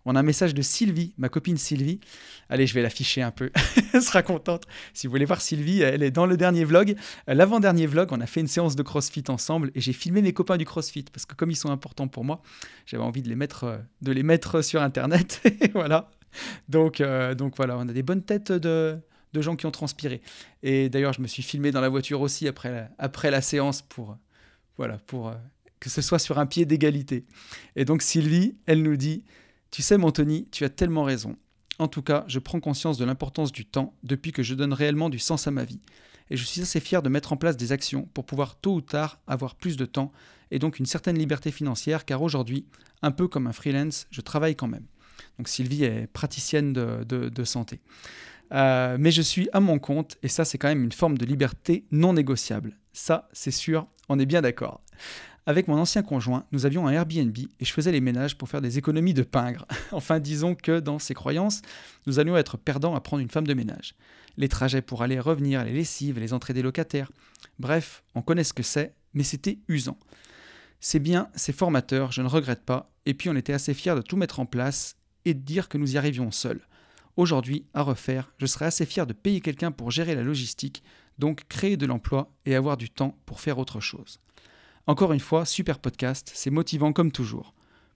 On 0.05 0.15
a 0.17 0.19
un 0.19 0.23
message 0.23 0.53
de 0.53 0.61
Sylvie, 0.61 1.13
ma 1.17 1.29
copine 1.29 1.55
Sylvie. 1.55 2.01
Allez, 2.49 2.67
je 2.67 2.73
vais 2.73 2.81
l'afficher 2.81 3.21
un 3.21 3.31
peu. 3.31 3.51
elle 3.93 4.01
sera 4.01 4.21
contente. 4.21 4.65
Si 4.93 5.07
vous 5.07 5.11
voulez 5.11 5.23
voir 5.23 5.39
Sylvie, 5.39 5.81
elle 5.81 6.03
est 6.03 6.11
dans 6.11 6.25
le 6.25 6.35
dernier 6.35 6.65
vlog. 6.65 6.95
Euh, 7.29 7.33
l'avant-dernier 7.33 7.87
vlog, 7.87 8.09
on 8.11 8.19
a 8.19 8.25
fait 8.25 8.41
une 8.41 8.47
séance 8.47 8.75
de 8.75 8.83
CrossFit 8.83 9.23
ensemble 9.29 9.71
et 9.75 9.79
j'ai 9.79 9.93
filmé 9.93 10.21
mes 10.21 10.33
copains 10.33 10.57
du 10.57 10.65
CrossFit 10.65 11.03
parce 11.03 11.25
que 11.25 11.35
comme 11.35 11.51
ils 11.51 11.55
sont 11.55 11.71
importants 11.71 12.09
pour 12.09 12.25
moi, 12.25 12.41
j'avais 12.85 13.03
envie 13.03 13.21
de 13.21 13.29
les 13.29 13.35
mettre, 13.35 13.63
euh, 13.63 13.77
de 14.01 14.11
les 14.11 14.23
mettre 14.23 14.61
sur 14.61 14.81
Internet. 14.81 15.41
voilà. 15.73 16.11
Donc, 16.67 16.99
donc 17.37 17.55
voilà, 17.55 17.77
on 17.77 17.87
a 17.87 17.93
des 17.93 18.01
bonnes 18.01 18.23
têtes 18.23 18.51
de, 18.51 18.97
de 19.33 19.41
gens 19.41 19.55
qui 19.55 19.65
ont 19.65 19.71
transpiré. 19.71 20.21
Et 20.61 20.89
d'ailleurs, 20.89 21.13
je 21.13 21.21
me 21.21 21.27
suis 21.27 21.43
filmé 21.43 21.71
dans 21.71 21.81
la 21.81 21.89
voiture 21.89 22.21
aussi 22.21 22.47
après 22.47 22.71
la, 22.71 22.89
après 22.97 23.31
la 23.31 23.41
séance 23.41 23.81
pour, 23.81 24.17
voilà, 24.77 24.97
pour 25.07 25.33
que 25.79 25.89
ce 25.89 26.01
soit 26.01 26.19
sur 26.19 26.39
un 26.39 26.45
pied 26.45 26.65
d'égalité. 26.65 27.25
Et 27.75 27.85
donc 27.85 28.01
Sylvie, 28.01 28.55
elle 28.65 28.81
nous 28.81 28.95
dit 28.95 29.23
tu 29.73 29.81
sais, 29.81 29.97
mon 29.97 30.11
Tony, 30.11 30.47
tu 30.51 30.65
as 30.65 30.69
tellement 30.69 31.03
raison. 31.03 31.35
En 31.79 31.87
tout 31.87 32.03
cas, 32.03 32.25
je 32.27 32.37
prends 32.37 32.59
conscience 32.59 32.99
de 32.99 33.05
l'importance 33.05 33.51
du 33.51 33.65
temps 33.65 33.95
depuis 34.03 34.31
que 34.31 34.43
je 34.43 34.53
donne 34.53 34.71
réellement 34.71 35.09
du 35.09 35.17
sens 35.17 35.47
à 35.47 35.51
ma 35.51 35.63
vie. 35.63 35.81
Et 36.29 36.37
je 36.37 36.43
suis 36.43 36.61
assez 36.61 36.79
fier 36.79 37.01
de 37.01 37.09
mettre 37.09 37.33
en 37.33 37.37
place 37.37 37.57
des 37.57 37.71
actions 37.71 38.07
pour 38.13 38.23
pouvoir 38.23 38.55
tôt 38.59 38.75
ou 38.75 38.81
tard 38.81 39.19
avoir 39.25 39.55
plus 39.55 39.75
de 39.75 39.85
temps 39.85 40.11
et 40.51 40.59
donc 40.59 40.77
une 40.77 40.85
certaine 40.85 41.17
liberté 41.17 41.49
financière, 41.49 42.05
car 42.05 42.21
aujourd'hui, 42.21 42.67
un 43.01 43.09
peu 43.09 43.27
comme 43.27 43.47
un 43.47 43.51
freelance, 43.51 44.05
je 44.11 44.21
travaille 44.21 44.55
quand 44.55 44.67
même. 44.67 44.85
Donc 45.39 45.47
Sylvie 45.47 45.85
est 45.85 46.05
praticienne 46.05 46.71
de, 46.71 47.43
santé. 47.43 47.79
Euh, 48.53 48.97
mais 48.99 49.11
je 49.11 49.21
suis 49.21 49.49
à 49.53 49.59
mon 49.59 49.79
compte 49.79 50.17
et 50.21 50.27
ça, 50.27 50.45
c'est 50.45 50.57
quand 50.57 50.67
même 50.67 50.83
une 50.83 50.91
forme 50.91 51.17
de 51.17 51.25
liberté 51.25 51.85
non 51.91 52.13
négociable. 52.13 52.77
Ça, 52.91 53.27
c'est 53.33 53.51
sûr, 53.51 53.87
on 54.09 54.19
est 54.19 54.25
bien 54.25 54.41
d'accord. 54.41 54.81
Avec 55.45 55.67
mon 55.67 55.77
ancien 55.77 56.03
conjoint, 56.03 56.45
nous 56.53 56.65
avions 56.65 56.87
un 56.87 56.91
Airbnb 56.91 57.37
et 57.37 57.65
je 57.65 57.73
faisais 57.73 57.91
les 57.91 57.99
ménages 57.99 58.37
pour 58.37 58.47
faire 58.47 58.61
des 58.61 58.77
économies 58.77 59.13
de 59.13 59.23
pingre. 59.23 59.65
enfin, 59.91 60.19
disons 60.19 60.55
que 60.55 60.79
dans 60.79 60.99
ses 60.99 61.13
croyances, 61.13 61.61
nous 62.07 62.19
allions 62.19 62.37
être 62.37 62.57
perdants 62.57 62.95
à 62.95 63.01
prendre 63.01 63.21
une 63.21 63.29
femme 63.29 63.47
de 63.47 63.53
ménage. 63.53 63.95
Les 64.37 64.47
trajets 64.47 64.81
pour 64.81 65.03
aller 65.03 65.15
et 65.15 65.19
revenir, 65.19 65.63
les 65.65 65.73
lessives, 65.73 66.19
les 66.19 66.33
entrées 66.33 66.53
des 66.53 66.61
locataires. 66.61 67.11
Bref, 67.59 68.03
on 68.15 68.21
connaît 68.21 68.45
ce 68.45 68.53
que 68.53 68.63
c'est, 68.63 68.93
mais 69.13 69.23
c'était 69.23 69.59
usant. 69.67 69.97
C'est 70.79 70.99
bien, 70.99 71.29
c'est 71.35 71.55
formateur, 71.55 72.11
je 72.11 72.21
ne 72.21 72.27
regrette 72.27 72.63
pas, 72.63 72.91
et 73.05 73.13
puis 73.13 73.29
on 73.29 73.35
était 73.35 73.53
assez 73.53 73.73
fiers 73.73 73.95
de 73.95 74.01
tout 74.01 74.17
mettre 74.17 74.39
en 74.39 74.45
place 74.45 74.95
et 75.25 75.33
de 75.33 75.39
dire 75.39 75.69
que 75.69 75.77
nous 75.77 75.93
y 75.93 75.97
arrivions 75.97 76.31
seuls. 76.31 76.61
Aujourd'hui, 77.15 77.65
à 77.75 77.83
refaire, 77.83 78.33
je 78.39 78.47
serais 78.47 78.65
assez 78.65 78.87
fier 78.87 79.05
de 79.05 79.13
payer 79.13 79.39
quelqu'un 79.39 79.71
pour 79.71 79.91
gérer 79.91 80.15
la 80.15 80.23
logistique, 80.23 80.81
donc 81.19 81.43
créer 81.47 81.77
de 81.77 81.85
l'emploi 81.85 82.31
et 82.45 82.55
avoir 82.55 82.75
du 82.75 82.89
temps 82.89 83.15
pour 83.27 83.39
faire 83.39 83.59
autre 83.59 83.79
chose. 83.79 84.19
Encore 84.87 85.13
une 85.13 85.19
fois, 85.19 85.45
super 85.45 85.77
podcast, 85.77 86.31
c'est 86.33 86.49
motivant 86.49 86.91
comme 86.91 87.11
toujours. 87.11 87.53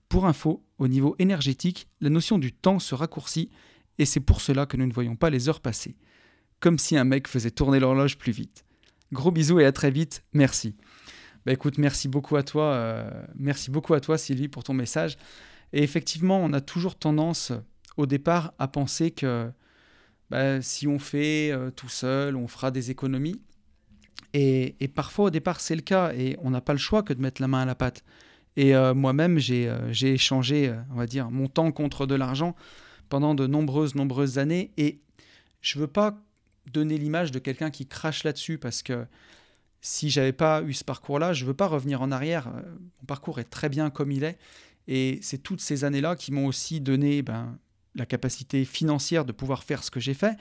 Pour 0.08 0.26
info, 0.26 0.64
au 0.78 0.86
niveau 0.86 1.16
énergétique, 1.18 1.88
la 2.00 2.10
notion 2.10 2.38
du 2.38 2.52
temps 2.52 2.78
se 2.78 2.94
raccourcit 2.94 3.50
et 3.98 4.04
c'est 4.04 4.20
pour 4.20 4.40
cela 4.40 4.66
que 4.66 4.76
nous 4.76 4.86
ne 4.86 4.92
voyons 4.92 5.16
pas 5.16 5.30
les 5.30 5.48
heures 5.48 5.60
passer. 5.60 5.96
Comme 6.60 6.78
si 6.78 6.96
un 6.96 7.04
mec 7.04 7.26
faisait 7.26 7.50
tourner 7.50 7.80
l'horloge 7.80 8.18
plus 8.18 8.32
vite. 8.32 8.64
Gros 9.12 9.32
bisous 9.32 9.58
et 9.58 9.66
à 9.66 9.72
très 9.72 9.90
vite, 9.90 10.22
merci. 10.32 10.76
Bah 11.44 11.52
écoute, 11.52 11.78
merci 11.78 12.06
beaucoup 12.06 12.36
à 12.36 12.44
toi, 12.44 12.72
euh, 12.72 13.10
merci 13.34 13.70
beaucoup 13.70 13.94
à 13.94 14.00
toi 14.00 14.16
Sylvie 14.16 14.48
pour 14.48 14.62
ton 14.62 14.74
message. 14.74 15.18
Et 15.72 15.82
effectivement, 15.82 16.38
on 16.38 16.52
a 16.52 16.60
toujours 16.60 16.94
tendance 16.96 17.52
au 17.98 18.06
départ 18.06 18.54
à 18.58 18.68
penser 18.68 19.10
que 19.10 19.50
bah, 20.30 20.62
si 20.62 20.88
on 20.88 20.98
fait 20.98 21.50
euh, 21.52 21.70
tout 21.70 21.90
seul, 21.90 22.36
on 22.36 22.48
fera 22.48 22.70
des 22.70 22.90
économies. 22.90 23.40
Et, 24.34 24.76
parfois, 24.94 25.26
au 25.26 25.30
départ, 25.30 25.60
c'est 25.60 25.74
le 25.74 25.82
cas, 25.82 26.12
et 26.12 26.36
on 26.42 26.50
n'a 26.50 26.60
pas 26.60 26.72
le 26.72 26.78
choix 26.78 27.02
que 27.02 27.12
de 27.12 27.20
mettre 27.20 27.40
la 27.40 27.48
main 27.48 27.62
à 27.62 27.64
la 27.64 27.74
pâte. 27.74 28.04
Et 28.56 28.74
euh, 28.74 28.94
moi-même, 28.94 29.38
euh, 29.50 29.92
j'ai 29.92 30.12
échangé, 30.12 30.68
euh, 30.68 30.76
on 30.90 30.96
va 30.96 31.06
dire, 31.06 31.30
mon 31.30 31.48
temps 31.48 31.72
contre 31.72 32.06
de 32.06 32.14
l'argent 32.14 32.54
pendant 33.08 33.34
de 33.34 33.46
nombreuses, 33.46 33.94
nombreuses 33.94 34.38
années. 34.38 34.70
Et 34.76 35.00
je 35.60 35.78
ne 35.78 35.82
veux 35.82 35.88
pas 35.88 36.18
donner 36.72 36.98
l'image 36.98 37.30
de 37.30 37.38
quelqu'un 37.38 37.70
qui 37.70 37.86
crache 37.86 38.24
là-dessus, 38.24 38.58
parce 38.58 38.82
que 38.82 39.06
si 39.80 40.10
j'avais 40.10 40.32
pas 40.32 40.62
eu 40.62 40.72
ce 40.74 40.84
parcours-là, 40.84 41.32
je 41.32 41.44
ne 41.44 41.48
veux 41.48 41.54
pas 41.54 41.68
revenir 41.68 42.02
en 42.02 42.10
arrière. 42.10 42.52
Mon 43.00 43.06
parcours 43.06 43.38
est 43.38 43.44
très 43.44 43.68
bien 43.68 43.90
comme 43.90 44.10
il 44.12 44.24
est. 44.24 44.38
Et 44.88 45.18
c'est 45.22 45.38
toutes 45.38 45.60
ces 45.60 45.84
années-là 45.84 46.16
qui 46.16 46.32
m'ont 46.32 46.46
aussi 46.46 46.80
donné 46.80 47.22
ben, 47.22 47.58
la 47.98 48.06
capacité 48.06 48.64
financière 48.64 49.24
de 49.24 49.32
pouvoir 49.32 49.64
faire 49.64 49.84
ce 49.84 49.90
que 49.90 50.00
j'ai 50.00 50.14
fait, 50.14 50.36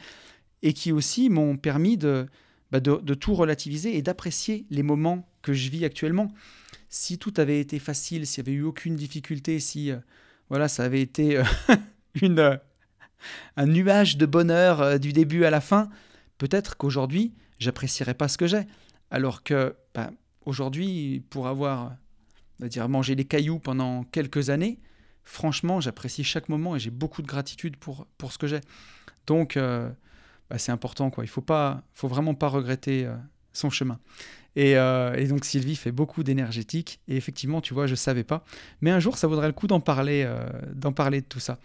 et 0.64 0.74
qui 0.74 0.92
aussi 0.92 1.30
m'ont 1.30 1.58
permis 1.58 1.98
de 1.98 2.28
bah, 2.72 2.82
de, 2.82 3.14
tout 3.14 3.34
relativiser 3.34 3.96
et 3.98 4.02
d'apprécier 4.02 4.66
les 4.70 4.84
moments 4.84 5.26
que 5.42 5.54
je 5.54 5.70
vis 5.70 5.86
actuellement. 5.86 6.34
Si 6.90 7.18
tout 7.18 7.34
avait 7.38 7.62
été 7.62 7.80
facile, 7.80 8.28
s'il 8.28 8.44
n'y 8.44 8.50
avait 8.50 8.58
eu 8.58 8.64
aucune 8.64 8.98
difficulté, 8.98 9.62
si 9.62 9.90
euh, 9.90 9.98
voilà, 10.50 10.68
ça 10.68 10.84
avait 10.84 11.02
été 11.02 11.38
euh, 11.38 11.44
une, 12.22 12.40
euh, 12.40 12.58
un 13.56 13.68
nuage 13.68 14.18
de 14.18 14.26
bonheur 14.26 15.00
du 15.00 15.14
début 15.14 15.46
à 15.46 15.50
la 15.50 15.62
fin, 15.62 15.90
peut-être 16.38 16.76
qu'aujourd'hui, 16.76 17.34
j'apprécierais 17.58 18.16
pas 18.16 18.28
ce 18.28 18.38
que 18.38 18.48
j'ai. 18.48 18.64
Alors 19.12 19.44
que 19.44 19.74
bah, 19.94 20.12
aujourd'hui, 20.46 21.24
pour 21.30 21.48
avoir 21.48 21.96
dire, 22.60 22.90
mangé 22.90 23.16
les 23.16 23.26
cailloux 23.26 23.60
pendant 23.60 24.04
quelques 24.04 24.50
années, 24.50 24.78
franchement, 25.28 25.80
j'apprécie 25.80 26.24
chaque 26.24 26.50
moment 26.50 26.76
et 26.76 26.80
j'ai 26.80 26.90
beaucoup 26.90 27.22
de 27.22 27.28
gratitude 27.28 27.78
pour, 27.78 28.08
pour 28.18 28.32
ce 28.32 28.38
que 28.38 28.48
j'ai. 28.48 28.62
Donc, 29.26 29.58
bah, 30.50 30.58
c'est 30.58 30.72
important. 30.72 31.10
Quoi. 31.10 31.24
Il 31.24 31.28
faut 31.28 31.42
pas, 31.42 31.84
faut 31.94 32.08
vraiment 32.08 32.34
pas 32.34 32.48
regretter 32.48 33.06
euh, 33.06 33.16
son 33.54 33.70
chemin. 33.70 34.00
Euh, 34.58 35.14
et, 35.14 35.28
donc 35.28 35.46
Sylvie 35.46 35.76
fait 35.76 35.92
beaucoup 35.92 36.24
d'énergétique. 36.24 37.00
Et 37.08 37.18
effectivement, 37.18 37.62
tu 37.62 37.74
vois, 37.74 37.88
je 37.88 37.96
savais 37.96 38.24
pas. 38.24 38.44
Mais 38.82 38.92
un 38.92 39.00
jour, 39.00 39.18
ça 39.18 39.28
vaudrait 39.28 39.48
le 39.48 39.54
coup 39.54 39.68
d'en 39.68 39.80
parler, 39.80 40.24
euh, 40.26 40.48
d'en 40.74 40.94
parler 40.94 41.22
de 41.22 41.28
tout 41.28 41.40
ça. 41.40 41.60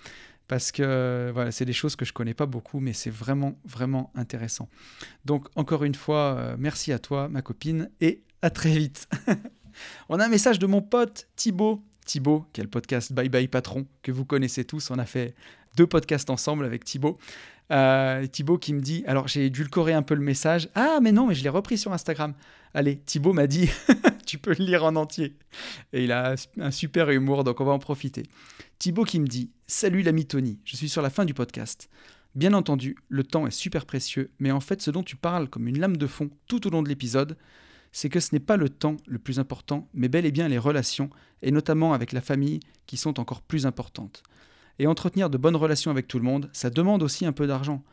Parce 0.49 0.73
que 0.73 1.31
voilà, 1.33 1.53
c'est 1.53 1.65
des 1.65 1.73
choses 1.73 1.97
que 1.97 2.05
je 2.05 2.13
connais 2.13 2.35
pas 2.35 2.47
beaucoup, 2.47 2.81
mais 2.81 2.93
c'est 2.93 3.11
vraiment, 3.11 3.59
vraiment 3.65 4.11
intéressant. 4.15 4.69
Donc, 5.25 5.47
encore 5.55 5.85
une 5.85 5.95
fois, 5.95 6.57
merci 6.59 6.93
à 6.93 6.99
toi, 6.99 7.29
ma 7.29 7.41
copine, 7.41 7.89
et 8.03 8.23
à 8.43 8.51
très 8.51 8.77
vite. 8.77 9.09
On 10.11 10.19
a 10.19 10.27
un 10.27 10.29
message 10.29 10.59
de 10.59 10.67
mon 10.67 10.83
pote 10.83 11.29
Thibaut. 11.37 11.83
Thibaut, 12.05 12.47
qui 12.53 12.61
a 12.61 12.65
le 12.65 12.71
podcast 12.71 13.13
Bye 13.13 13.29
Bye 13.29 13.49
Patron, 13.49 13.87
que 14.03 14.13
vous 14.13 14.25
connaissez 14.25 14.65
tous. 14.65 14.91
On 14.91 14.99
a 14.99 15.07
fait 15.07 15.35
deux 15.77 15.87
podcasts 15.87 16.31
ensemble 16.31 16.65
avec 16.65 16.85
Thibaut. 16.85 17.19
Euh, 17.71 18.27
Thibaut 18.27 18.59
qui 18.59 18.75
me 18.75 18.81
dit, 18.81 19.03
alors 19.07 19.29
j'ai 19.29 19.51
correr 19.71 19.93
un 19.93 20.03
peu 20.03 20.15
le 20.15 20.21
message. 20.21 20.69
Ah, 20.75 20.99
mais 21.01 21.13
non, 21.13 21.27
mais 21.27 21.35
je 21.35 21.43
l'ai 21.43 21.49
repris 21.49 21.79
sur 21.79 21.93
Instagram. 21.93 22.35
Allez, 22.75 22.99
Thibaut 22.99 23.33
m'a 23.33 23.47
dit, 23.47 23.71
tu 24.27 24.39
peux 24.39 24.55
le 24.59 24.65
lire 24.65 24.85
en 24.85 24.97
entier. 24.97 25.37
Et 25.93 26.05
il 26.05 26.13
a 26.13 26.35
un 26.59 26.71
super 26.71 27.11
humour, 27.11 27.45
donc 27.45 27.61
on 27.61 27.65
va 27.65 27.73
en 27.73 27.79
profiter. 27.79 28.25
Thibaut 28.79 29.05
qui 29.05 29.21
me 29.21 29.27
dit, 29.27 29.51
salut 29.67 30.03
l'ami 30.03 30.27
Tony, 30.27 30.59
je 30.65 30.77
suis 30.77 30.89
sur 30.89 31.03
la 31.03 31.11
fin 31.11 31.25
du 31.25 31.35
podcast. 31.35 31.89
Bien 32.35 32.55
entendu, 32.55 32.97
le 33.09 33.25
temps 33.25 33.47
est 33.47 33.51
super 33.51 33.85
précieux, 33.85 34.31
mais 34.39 34.51
en 34.51 34.61
fait 34.61 34.81
ce 34.81 34.91
dont 34.91 35.03
tu 35.03 35.17
parles 35.17 35.49
comme 35.49 35.69
une 35.69 35.79
lame 35.79 35.99
de 35.99 36.07
fond 36.07 36.31
tout 36.49 36.67
au 36.67 36.71
long 36.71 36.83
de 36.83 36.89
l'épisode, 36.89 37.37
c'est 37.93 38.09
que 38.09 38.21
ce 38.21 38.31
n'est 38.33 38.41
pas 38.41 38.57
le 38.57 38.69
temps 38.69 38.97
le 39.07 39.19
plus 39.19 39.39
important, 39.39 39.89
mais 39.95 40.09
bel 40.09 40.27
et 40.27 40.33
bien 40.33 40.49
les 40.49 40.59
relations, 40.59 41.11
et 41.43 41.51
notamment 41.51 41.93
avec 41.93 42.13
la 42.13 42.21
famille, 42.21 42.61
qui 42.87 42.97
sont 42.97 43.21
encore 43.21 43.43
plus 43.43 43.67
importantes. 43.67 44.23
Et 44.79 44.87
entretenir 44.87 45.31
de 45.31 45.39
bonnes 45.39 45.57
relations 45.57 45.91
avec 45.91 46.09
tout 46.09 46.19
le 46.19 46.25
monde, 46.25 46.49
ça 46.53 46.71
demande 46.71 47.03
aussi 47.03 47.27
un 47.27 47.33
peu 47.33 47.47
d'argent. 47.47 47.85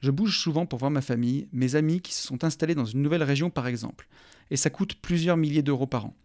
Je 0.00 0.10
bouge 0.10 0.38
souvent 0.38 0.66
pour 0.66 0.78
voir 0.78 0.90
ma 0.90 1.02
famille, 1.02 1.48
mes 1.52 1.76
amis 1.76 2.00
qui 2.00 2.14
se 2.14 2.26
sont 2.26 2.42
installés 2.42 2.74
dans 2.74 2.86
une 2.86 3.02
nouvelle 3.02 3.22
région 3.22 3.50
par 3.50 3.66
exemple, 3.68 4.08
et 4.50 4.56
ça 4.56 4.70
coûte 4.70 4.94
plusieurs 4.94 5.36
milliers 5.36 5.62
d'euros 5.62 5.86
par 5.86 6.06
an. 6.06 6.16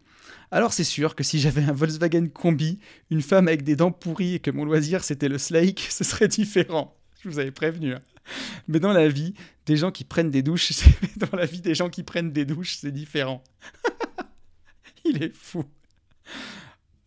Alors 0.50 0.72
c'est 0.72 0.84
sûr 0.84 1.14
que 1.14 1.22
si 1.22 1.38
j'avais 1.38 1.62
un 1.62 1.72
Volkswagen 1.72 2.28
Combi, 2.28 2.78
une 3.10 3.22
femme 3.22 3.48
avec 3.48 3.62
des 3.62 3.76
dents 3.76 3.92
pourries 3.92 4.34
et 4.36 4.40
que 4.40 4.50
mon 4.50 4.64
loisir 4.64 5.04
c'était 5.04 5.28
le 5.28 5.38
slake, 5.38 5.80
ce 5.90 6.02
serait 6.04 6.28
différent. 6.28 6.97
Je 7.22 7.28
vous 7.28 7.38
avais 7.38 7.50
prévenu. 7.50 7.94
Hein. 7.94 8.02
Mais 8.68 8.80
dans 8.80 8.92
la 8.92 9.08
vie, 9.08 9.34
des 9.66 9.76
gens 9.76 9.90
qui 9.90 10.04
prennent 10.04 10.30
des 10.30 10.42
douches, 10.42 10.72
dans 11.16 11.36
la 11.36 11.46
vie 11.46 11.60
des 11.60 11.74
gens 11.74 11.88
qui 11.88 12.02
prennent 12.02 12.32
des 12.32 12.44
douches, 12.44 12.76
c'est 12.76 12.92
différent. 12.92 13.42
Il 15.04 15.22
est 15.22 15.34
fou. 15.34 15.64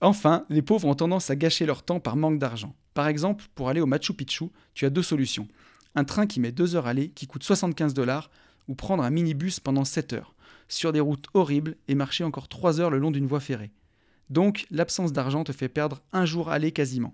Enfin, 0.01 0.45
les 0.49 0.61
pauvres 0.61 0.87
ont 0.87 0.95
tendance 0.95 1.29
à 1.29 1.35
gâcher 1.35 1.65
leur 1.65 1.83
temps 1.83 1.99
par 1.99 2.15
manque 2.15 2.39
d'argent. 2.39 2.75
Par 2.93 3.07
exemple, 3.07 3.45
pour 3.55 3.69
aller 3.69 3.81
au 3.81 3.85
Machu 3.85 4.13
Picchu, 4.13 4.45
tu 4.73 4.85
as 4.85 4.89
deux 4.89 5.03
solutions 5.03 5.47
un 5.95 6.03
train 6.03 6.27
qui 6.27 6.39
met 6.39 6.51
2 6.51 6.75
heures 6.75 6.87
à 6.87 6.91
aller, 6.91 7.09
qui 7.09 7.27
coûte 7.27 7.43
75 7.43 7.93
dollars, 7.93 8.29
ou 8.67 8.75
prendre 8.75 9.03
un 9.03 9.09
minibus 9.09 9.59
pendant 9.59 9.85
7 9.85 10.13
heures, 10.13 10.35
sur 10.67 10.93
des 10.93 10.99
routes 10.99 11.27
horribles 11.33 11.75
et 11.87 11.95
marcher 11.95 12.23
encore 12.23 12.47
3 12.47 12.79
heures 12.79 12.89
le 12.89 12.97
long 12.97 13.11
d'une 13.11 13.27
voie 13.27 13.39
ferrée. 13.39 13.71
Donc, 14.29 14.65
l'absence 14.71 15.11
d'argent 15.11 15.43
te 15.43 15.51
fait 15.51 15.67
perdre 15.67 16.01
un 16.13 16.25
jour 16.25 16.49
aller 16.49 16.71
quasiment. 16.71 17.13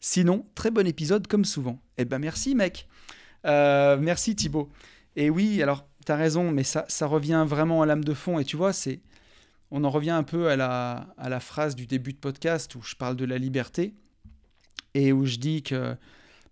Sinon, 0.00 0.46
très 0.54 0.70
bon 0.70 0.86
épisode 0.86 1.26
comme 1.26 1.44
souvent. 1.44 1.80
Eh 1.96 2.04
ben 2.04 2.18
merci 2.18 2.54
mec. 2.54 2.88
Euh, 3.44 3.96
merci 3.98 4.36
Thibaut. 4.36 4.70
Et 5.16 5.30
oui, 5.30 5.62
alors, 5.62 5.86
t'as 6.04 6.16
raison, 6.16 6.50
mais 6.50 6.62
ça, 6.62 6.84
ça 6.88 7.06
revient 7.06 7.44
vraiment 7.46 7.82
à 7.82 7.86
l'âme 7.86 8.04
de 8.04 8.14
fond. 8.14 8.38
Et 8.38 8.44
tu 8.44 8.56
vois, 8.56 8.72
c'est, 8.72 9.00
on 9.70 9.84
en 9.84 9.90
revient 9.90 10.10
un 10.10 10.22
peu 10.22 10.48
à 10.48 10.56
la, 10.56 11.40
phrase 11.40 11.74
du 11.74 11.86
début 11.86 12.12
de 12.12 12.18
podcast 12.18 12.74
où 12.74 12.82
je 12.82 12.94
parle 12.94 13.16
de 13.16 13.24
la 13.24 13.38
liberté 13.38 13.94
et 14.94 15.12
où 15.12 15.26
je 15.26 15.36
dis 15.36 15.62
que 15.62 15.96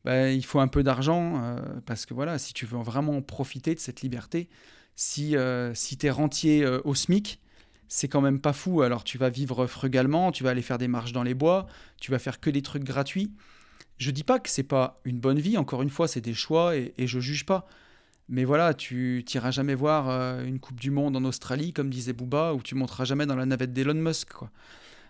bah, 0.04 0.30
il 0.30 0.44
faut 0.44 0.60
un 0.60 0.68
peu 0.68 0.82
d'argent 0.82 1.42
euh, 1.42 1.56
parce 1.86 2.06
que 2.06 2.14
voilà, 2.14 2.38
si 2.38 2.52
tu 2.52 2.66
veux 2.66 2.78
vraiment 2.78 3.22
profiter 3.22 3.74
de 3.74 3.80
cette 3.80 4.02
liberté, 4.02 4.48
si, 4.94 5.36
euh, 5.36 5.74
si 5.74 5.96
tu 5.96 6.10
rentier 6.10 6.64
euh, 6.64 6.80
au 6.84 6.94
SMIC, 6.94 7.40
c'est 7.88 8.08
quand 8.08 8.20
même 8.20 8.40
pas 8.40 8.52
fou. 8.52 8.82
Alors 8.82 9.04
tu 9.04 9.18
vas 9.18 9.30
vivre 9.30 9.66
frugalement, 9.66 10.32
tu 10.32 10.44
vas 10.44 10.50
aller 10.50 10.62
faire 10.62 10.78
des 10.78 10.88
marches 10.88 11.12
dans 11.12 11.22
les 11.22 11.34
bois, 11.34 11.66
tu 12.00 12.10
vas 12.10 12.18
faire 12.18 12.40
que 12.40 12.50
des 12.50 12.62
trucs 12.62 12.84
gratuits. 12.84 13.32
Je 13.98 14.10
dis 14.10 14.24
pas 14.24 14.38
que 14.38 14.50
c'est 14.50 14.62
pas 14.62 15.00
une 15.04 15.18
bonne 15.18 15.38
vie, 15.38 15.56
encore 15.56 15.82
une 15.82 15.90
fois, 15.90 16.06
c'est 16.08 16.20
des 16.20 16.34
choix 16.34 16.76
et, 16.76 16.92
et 16.98 17.06
je 17.06 17.18
juge 17.20 17.46
pas. 17.46 17.66
Mais 18.28 18.44
voilà, 18.44 18.74
tu 18.74 19.24
n'iras 19.32 19.52
jamais 19.52 19.74
voir 19.74 20.10
une 20.40 20.58
Coupe 20.58 20.80
du 20.80 20.90
Monde 20.90 21.16
en 21.16 21.24
Australie, 21.24 21.72
comme 21.72 21.90
disait 21.90 22.12
Booba, 22.12 22.54
ou 22.54 22.62
tu 22.62 22.74
monteras 22.74 23.04
jamais 23.04 23.24
dans 23.24 23.36
la 23.36 23.46
navette 23.46 23.72
d'Elon 23.72 23.94
Musk. 23.94 24.32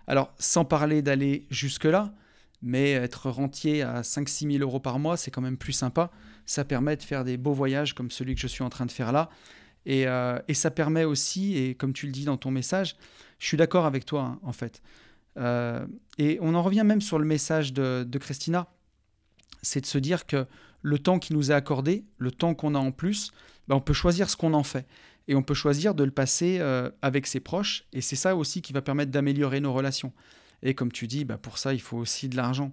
Alors, 0.07 0.33
sans 0.39 0.65
parler 0.65 1.01
d'aller 1.01 1.47
jusque-là, 1.51 2.12
mais 2.62 2.93
être 2.93 3.31
rentier 3.31 3.83
à 3.83 4.03
5-6 4.03 4.53
000 4.59 4.62
euros 4.62 4.81
par 4.81 4.99
mois, 4.99 5.17
c'est 5.17 5.31
quand 5.31 5.41
même 5.41 5.57
plus 5.57 5.73
sympa. 5.73 6.11
Ça 6.45 6.65
permet 6.65 6.97
de 6.97 7.03
faire 7.03 7.25
des 7.25 7.37
beaux 7.39 7.53
voyages 7.53 7.95
comme 7.95 8.11
celui 8.11 8.35
que 8.35 8.41
je 8.41 8.47
suis 8.47 8.62
en 8.62 8.71
train 8.71 8.87
de 8.87 8.93
faire 8.93 9.12
là. 9.12 9.31
Et, 9.87 10.07
euh, 10.09 10.38
ça 10.53 10.70
permet 10.70 11.05
aussi, 11.05 11.57
et 11.57 11.75
comme 11.75 11.92
tu 11.92 12.07
le 12.07 12.12
dis 12.12 12.25
dans 12.25 12.37
ton 12.37 12.51
message, 12.51 12.96
je 13.38 13.46
suis 13.46 13.57
d'accord 13.57 13.87
avec 13.87 14.05
toi, 14.05 14.22
hein, 14.22 14.40
en 14.42 14.53
fait. 14.53 14.83
Euh, 15.38 15.87
et 16.18 16.38
on 16.40 16.55
en 16.55 16.62
revient 16.62 16.83
même 16.85 17.01
sur 17.01 17.18
le 17.18 17.25
message 17.25 17.72
de, 17.72 18.18
Christina, 18.18 18.66
c'est 19.62 19.81
de 19.81 19.87
se 19.87 19.99
dire 19.99 20.27
que 20.27 20.46
le 20.83 20.99
temps 20.99 21.18
qui 21.18 21.33
nous 21.33 21.51
est 21.51 21.55
accordé, 21.55 22.05
le 22.18 22.31
temps 22.31 22.55
qu'on 22.55 22.75
a 22.75 22.79
en 22.79 22.92
plus, 22.92 23.33
ben 23.68 23.77
on 23.77 23.81
peut 23.81 23.92
choisir 23.92 24.29
ce 24.29 24.37
qu'on 24.37 24.55
en 24.55 24.62
fait. 24.62 24.87
Et 25.29 25.35
on 25.35 25.42
peut 25.42 25.55
choisir 25.55 25.94
de 25.94 26.05
le 26.05 26.12
passer 26.12 26.59
euh, 26.61 26.90
avec 27.03 27.27
ses 27.27 27.40
proches. 27.40 27.85
Et 27.92 28.01
c'est 28.01 28.16
ça 28.16 28.37
aussi 28.37 28.62
qui 28.62 28.72
va 28.72 28.81
permettre 28.81 29.11
d'améliorer 29.11 29.61
nos 29.61 29.72
relations. 29.72 30.12
Et 30.62 30.75
comme 30.75 30.92
tu 30.92 31.07
dis, 31.07 31.25
bah 31.25 31.38
pour 31.38 31.59
ça, 31.59 31.75
il 31.75 31.81
faut 31.81 31.96
aussi 31.96 32.29
de 32.29 32.37
l'argent. 32.37 32.72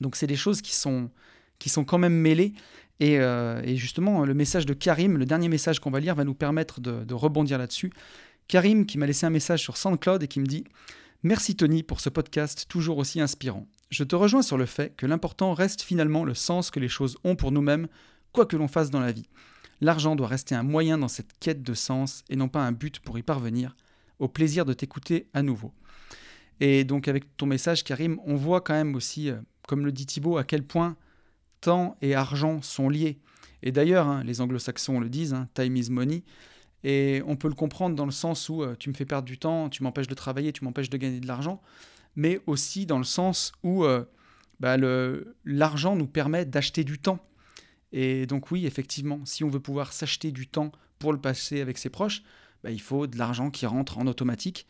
Donc 0.00 0.16
c'est 0.16 0.28
des 0.28 0.36
choses 0.36 0.62
qui 0.62 0.74
sont, 0.74 1.10
qui 1.58 1.68
sont 1.68 1.84
quand 1.84 1.98
même 1.98 2.14
mêlées. 2.14 2.52
Et, 3.00 3.18
euh, 3.18 3.60
et, 3.62 3.76
justement, 3.76 4.24
le 4.24 4.34
message 4.34 4.64
de 4.64 4.72
Karim, 4.72 5.18
le 5.18 5.26
dernier 5.26 5.48
message 5.48 5.80
qu'on 5.80 5.90
va 5.90 6.00
lire, 6.00 6.14
va 6.14 6.24
nous 6.24 6.34
permettre 6.34 6.80
de, 6.80 7.04
de 7.04 7.14
rebondir 7.14 7.58
là-dessus. 7.58 7.92
Karim 8.48 8.86
qui 8.86 8.96
m'a 8.96 9.06
laissé 9.06 9.26
un 9.26 9.30
message 9.30 9.60
sur 9.60 9.76
SoundCloud 9.76 10.22
et 10.22 10.28
qui 10.28 10.40
me 10.40 10.46
dit 10.46 10.64
Merci 11.22 11.56
Tony 11.56 11.82
pour 11.82 12.00
ce 12.00 12.08
podcast 12.08 12.66
toujours 12.68 12.98
aussi 12.98 13.20
inspirant. 13.20 13.66
Je 13.90 14.04
te 14.04 14.14
rejoins 14.14 14.42
sur 14.42 14.56
le 14.56 14.66
fait 14.66 14.94
que 14.96 15.06
l'important 15.06 15.54
reste 15.54 15.82
finalement 15.82 16.24
le 16.24 16.34
sens 16.34 16.70
que 16.70 16.78
les 16.78 16.88
choses 16.88 17.16
ont 17.24 17.36
pour 17.36 17.52
nous-mêmes, 17.52 17.88
quoi 18.32 18.46
que 18.46 18.56
l'on 18.56 18.68
fasse 18.68 18.90
dans 18.90 19.00
la 19.00 19.12
vie. 19.12 19.28
L'argent 19.80 20.16
doit 20.16 20.28
rester 20.28 20.54
un 20.54 20.62
moyen 20.62 20.98
dans 20.98 21.08
cette 21.08 21.38
quête 21.40 21.62
de 21.62 21.74
sens 21.74 22.22
et 22.28 22.36
non 22.36 22.48
pas 22.48 22.60
un 22.60 22.72
but 22.72 23.00
pour 23.00 23.18
y 23.18 23.22
parvenir. 23.22 23.76
Au 24.18 24.28
plaisir 24.28 24.64
de 24.64 24.72
t'écouter 24.72 25.26
à 25.34 25.42
nouveau. 25.42 25.72
Et 26.60 26.84
donc 26.84 27.08
avec 27.08 27.36
ton 27.36 27.46
message, 27.46 27.84
Karim, 27.84 28.18
on 28.24 28.36
voit 28.36 28.60
quand 28.60 28.74
même 28.74 28.94
aussi, 28.94 29.30
euh, 29.30 29.36
comme 29.66 29.84
le 29.84 29.92
dit 29.92 30.06
Thibault, 30.06 30.38
à 30.38 30.44
quel 30.44 30.62
point 30.62 30.96
temps 31.60 31.96
et 32.02 32.14
argent 32.14 32.62
sont 32.62 32.88
liés. 32.88 33.18
Et 33.62 33.72
d'ailleurs, 33.72 34.06
hein, 34.06 34.22
les 34.24 34.40
anglo-saxons 34.40 35.00
le 35.00 35.08
disent, 35.08 35.34
hein, 35.34 35.48
time 35.54 35.76
is 35.76 35.90
money. 35.90 36.24
Et 36.84 37.22
on 37.26 37.36
peut 37.36 37.48
le 37.48 37.54
comprendre 37.54 37.96
dans 37.96 38.04
le 38.04 38.12
sens 38.12 38.48
où 38.48 38.62
euh, 38.62 38.76
tu 38.78 38.88
me 38.88 38.94
fais 38.94 39.04
perdre 39.04 39.26
du 39.26 39.38
temps, 39.38 39.68
tu 39.68 39.82
m'empêches 39.82 40.06
de 40.06 40.14
travailler, 40.14 40.52
tu 40.52 40.64
m'empêches 40.64 40.90
de 40.90 40.96
gagner 40.96 41.20
de 41.20 41.26
l'argent, 41.26 41.60
mais 42.14 42.40
aussi 42.46 42.86
dans 42.86 42.98
le 42.98 43.04
sens 43.04 43.52
où 43.62 43.84
euh, 43.84 44.04
bah, 44.60 44.76
l'argent 45.44 45.96
nous 45.96 46.06
permet 46.06 46.44
d'acheter 46.44 46.84
du 46.84 46.98
temps. 46.98 47.18
Et 47.92 48.26
donc 48.26 48.50
oui, 48.50 48.66
effectivement, 48.66 49.20
si 49.24 49.42
on 49.42 49.48
veut 49.48 49.60
pouvoir 49.60 49.92
s'acheter 49.92 50.30
du 50.32 50.46
temps 50.46 50.70
pour 50.98 51.12
le 51.12 51.20
passer 51.20 51.60
avec 51.60 51.78
ses 51.78 51.90
proches, 51.90 52.22
bah, 52.62 52.70
il 52.70 52.80
faut 52.80 53.06
de 53.06 53.18
l'argent 53.18 53.50
qui 53.50 53.66
rentre 53.66 53.98
en 53.98 54.06
automatique. 54.06 54.66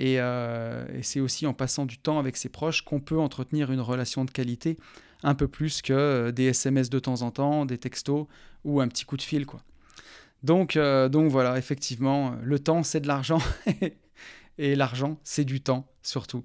Euh, 0.00 0.86
et, 0.92 1.02
c'est 1.02 1.20
aussi 1.20 1.46
en 1.46 1.54
passant 1.54 1.86
du 1.86 1.98
temps 1.98 2.18
avec 2.18 2.36
ses 2.36 2.48
proches 2.48 2.82
qu'on 2.82 3.00
peut 3.00 3.18
entretenir 3.18 3.70
une 3.70 3.80
relation 3.80 4.24
de 4.24 4.30
qualité 4.30 4.78
un 5.24 5.34
peu 5.34 5.48
plus 5.48 5.82
que 5.82 5.92
euh, 5.92 6.30
des 6.30 6.44
SMS 6.44 6.88
de 6.90 7.00
temps 7.00 7.22
en 7.22 7.32
temps, 7.32 7.66
des 7.66 7.78
textos 7.78 8.26
ou 8.64 8.80
un 8.80 8.86
petit 8.86 9.04
coup 9.04 9.16
de 9.16 9.22
fil. 9.22 9.46
Quoi. 9.46 9.60
Donc, 10.44 10.76
euh, 10.76 11.08
donc 11.08 11.30
voilà, 11.30 11.58
effectivement, 11.58 12.36
le 12.40 12.58
temps, 12.60 12.84
c'est 12.84 13.00
de 13.00 13.08
l'argent. 13.08 13.40
et 14.58 14.76
l'argent, 14.76 15.18
c'est 15.24 15.44
du 15.44 15.60
temps 15.60 15.88
surtout. 16.02 16.44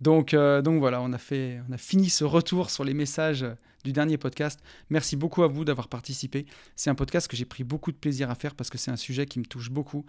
Donc, 0.00 0.34
donc 0.34 0.80
voilà, 0.80 1.00
on 1.00 1.12
a, 1.12 1.18
fait, 1.18 1.60
on 1.68 1.72
a 1.72 1.78
fini 1.78 2.10
ce 2.10 2.24
retour 2.24 2.70
sur 2.70 2.84
les 2.84 2.94
messages 2.94 3.46
du 3.84 3.92
dernier 3.92 4.18
podcast. 4.18 4.60
Merci 4.90 5.14
beaucoup 5.14 5.42
à 5.42 5.48
vous 5.48 5.64
d'avoir 5.64 5.88
participé. 5.88 6.46
C'est 6.74 6.90
un 6.90 6.94
podcast 6.94 7.28
que 7.28 7.36
j'ai 7.36 7.44
pris 7.44 7.62
beaucoup 7.62 7.92
de 7.92 7.96
plaisir 7.96 8.30
à 8.30 8.34
faire 8.34 8.54
parce 8.54 8.70
que 8.70 8.78
c'est 8.78 8.90
un 8.90 8.96
sujet 8.96 9.26
qui 9.26 9.38
me 9.38 9.44
touche 9.44 9.70
beaucoup 9.70 10.04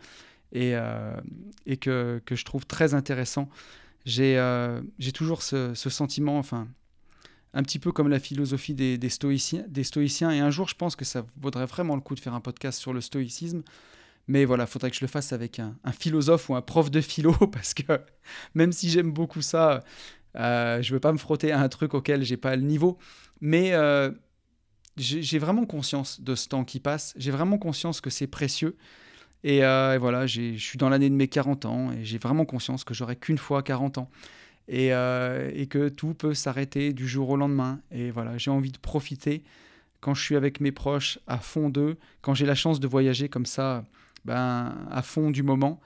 et, 0.54 0.72
euh, 0.76 1.20
et 1.66 1.78
que, 1.78 2.22
que, 2.26 2.36
je 2.36 2.46
trouve 2.46 2.66
très 2.66 2.94
intéressant. 2.94 3.50
J'ai 4.06 4.38
euh, 4.38 4.82
toujours 5.14 5.44
ce, 5.44 5.74
ce, 5.74 5.90
sentiment, 5.90 6.38
enfin, 6.38 6.68
un 7.56 7.64
petit 7.64 7.80
peu 7.80 7.92
comme 7.92 8.10
la 8.10 8.20
philosophie 8.20 8.74
des, 8.74 9.10
stoïciens, 9.10 9.64
des 9.68 9.86
stoïciens. 9.86 10.30
Et 10.30 10.40
un 10.40 10.52
jour, 10.52 10.68
je 10.68 10.76
pense 10.76 10.96
que 10.96 11.06
ça 11.06 11.26
vaudrait 11.42 11.66
vraiment 11.66 11.96
le 11.96 12.02
coup 12.02 12.14
de 12.14 12.20
faire 12.20 12.34
un 12.34 12.42
podcast 12.42 12.80
sur 12.80 12.94
le 12.94 13.00
stoïcisme. 13.00 13.64
Mais 14.28 14.44
voilà, 14.44 14.66
il 14.66 14.68
faudrait 14.68 14.92
que 14.92 14.98
je 14.98 15.02
le 15.02 15.08
fasse 15.08 15.32
avec 15.32 15.60
un, 15.60 15.76
philosophe 15.98 16.50
ou 16.50 16.56
un 16.56 16.62
prof 16.62 16.92
de 16.92 17.00
philo, 17.00 17.32
parce 17.52 17.74
que 17.74 18.02
même 18.56 18.74
si 18.74 18.90
j'aime 18.90 19.12
beaucoup 19.12 19.42
ça, 19.42 19.84
euh, 20.36 20.82
je 20.82 20.94
veux 20.94 21.00
pas 21.00 21.14
me 21.14 21.18
frotter 21.18 21.54
à 21.54 21.62
un 21.62 21.70
truc 21.70 21.94
auquel 21.94 22.24
j'ai 22.24 22.38
pas 22.38 22.58
le 22.58 22.62
niveau. 22.62 22.98
Mais 23.40 23.72
euh, 23.72 24.12
j'ai 24.98 25.40
vraiment 25.40 25.66
conscience 25.66 26.20
de 26.20 26.36
ce 26.36 26.50
temps 26.50 26.66
qui 26.66 26.82
passe. 26.82 27.14
J'ai 27.16 27.32
vraiment 27.32 27.58
conscience 27.58 28.02
que 28.02 28.10
c'est 28.10 28.28
précieux. 28.28 28.76
Euh, 29.46 29.94
et, 29.94 29.98
voilà, 29.98 30.28
je 30.28 30.58
suis 30.58 30.78
dans 30.78 30.90
l'année 30.90 31.10
de 31.10 31.16
mes 31.16 31.30
40 31.30 31.66
ans 31.66 31.92
et 31.94 32.04
j'ai 32.04 32.18
vraiment 32.18 32.46
conscience 32.46 32.84
que 32.84 32.94
j'aurai 32.94 33.16
qu'une 33.16 33.38
fois 33.38 33.64
40 33.64 34.00
ans. 34.00 34.10
Et, 34.68 34.94
euh, 34.94 35.52
et, 35.54 35.68
que 35.68 35.90
tout 35.90 36.16
peut 36.16 36.34
s'arrêter 36.34 36.92
du 36.92 37.08
jour 37.08 37.30
au 37.30 37.38
lendemain. 37.38 37.82
Et 37.92 38.10
voilà, 38.10 38.38
j'ai 38.38 38.50
envie 38.50 38.72
de 38.72 38.80
profiter 38.80 39.44
quand 40.00 40.16
je 40.16 40.24
suis 40.24 40.36
avec 40.36 40.60
mes 40.60 40.72
proches 40.72 41.20
à 41.28 41.38
fond 41.38 41.70
d'eux, 41.70 41.98
quand 42.22 42.34
j'ai 42.34 42.46
la 42.46 42.56
chance 42.56 42.80
de 42.80 42.88
voyager 42.88 43.30
comme 43.30 43.46
ça, 43.46 43.86
ben, 44.26 44.76
à 44.90 45.02
fond 45.04 45.30
du 45.30 45.44
moment. 45.44 45.80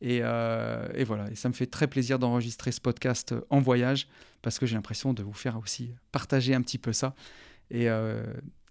Et, 0.00 0.20
euh, 0.22 0.88
voilà, 1.06 1.30
et 1.30 1.36
ça 1.36 1.48
me 1.48 1.54
fait 1.54 1.66
très 1.66 1.86
plaisir 1.86 2.18
d'enregistrer 2.18 2.72
ce 2.72 2.80
podcast 2.80 3.34
en 3.50 3.60
voyage 3.60 4.08
parce 4.42 4.58
que 4.58 4.66
j'ai 4.66 4.74
l'impression 4.74 5.14
de 5.14 5.22
vous 5.22 5.32
faire 5.32 5.56
aussi 5.56 5.94
partager 6.10 6.54
un 6.54 6.62
petit 6.62 6.78
peu 6.78 6.92
ça. 6.92 7.14
Et, 7.70 7.88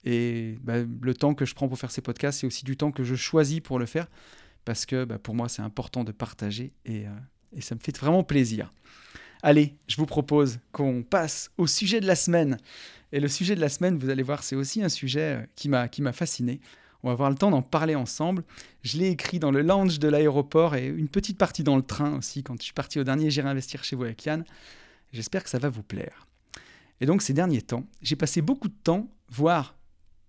et 0.04 0.58
bah, 0.62 0.76
le 1.02 1.14
temps 1.14 1.34
que 1.34 1.46
je 1.46 1.56
prends 1.56 1.68
pour 1.68 1.78
faire 1.78 1.92
ces 1.92 2.02
podcasts, 2.02 2.42
c'est 2.42 2.48
aussi 2.48 2.66
du 2.66 2.76
temps 2.78 2.92
que 2.92 3.04
je 3.04 3.16
choisis 3.16 3.62
pour 3.62 3.80
le 3.80 3.86
faire, 3.86 4.08
parce 4.66 4.86
que 4.86 5.06
bah, 5.06 5.18
pour 5.18 5.36
moi, 5.36 5.50
c'est 5.50 5.62
important 5.62 6.04
de 6.04 6.12
partager 6.12 6.74
euh, 6.90 7.08
et, 7.56 7.62
ça 7.62 7.76
me 7.76 7.80
fait 7.80 7.98
vraiment 7.98 8.24
plaisir. 8.24 8.72
Allez, 9.46 9.76
je 9.88 9.98
vous 9.98 10.06
propose 10.06 10.60
qu'on 10.72 11.04
passe 11.04 11.52
au 11.58 11.68
sujet 11.68 12.00
de 12.00 12.08
la 12.08 12.16
semaine. 12.16 12.58
Et 13.12 13.20
le 13.20 13.28
sujet 13.28 13.56
de 13.56 13.60
la 13.60 13.68
semaine, 13.68 13.98
vous 13.98 14.10
allez 14.10 14.24
voir, 14.24 14.42
c'est 14.42 14.56
aussi 14.56 14.82
un 14.82 14.88
sujet 14.88 15.44
euh, 15.44 15.88
qui 15.90 16.02
m'a 16.02 16.14
fasciné. 16.14 16.62
On 17.04 17.10
va 17.10 17.12
avoir 17.12 17.30
le 17.30 17.36
temps 17.36 17.52
d'en 17.52 17.62
parler 17.62 17.94
ensemble. 17.94 18.46
Je 18.84 18.98
l'ai 18.98 19.10
écrit 19.10 19.40
dans 19.40 19.52
le 19.52 19.62
lounge 19.62 20.00
de 20.00 20.08
l'aéroport 20.08 20.76
et 20.76 20.88
une 20.88 21.10
petite 21.10 21.38
partie 21.38 21.62
dans 21.62 21.76
le 21.76 21.82
train 21.82 22.18
aussi, 22.18 22.42
quand 22.42 22.56
je 22.58 22.64
suis 22.64 22.74
parti 22.74 23.02
au 23.02 23.04
dernier 23.04 23.30
J'irai 23.30 23.50
investir 23.50 23.84
chez 23.84 23.98
vous 23.98 24.06
avec 24.06 24.24
Yann. 24.24 24.46
J'espère 25.12 25.44
que 25.44 25.50
ça 25.50 25.60
va 25.60 25.68
vous 25.68 25.84
plaire. 25.84 26.26
Et 27.02 27.06
donc 27.06 27.22
ces 27.22 27.34
derniers 27.34 27.62
temps, 27.62 27.84
j'ai 28.02 28.16
passé 28.16 28.42
beaucoup 28.42 28.70
de 28.70 28.78
temps, 28.82 29.10
voire 29.28 29.76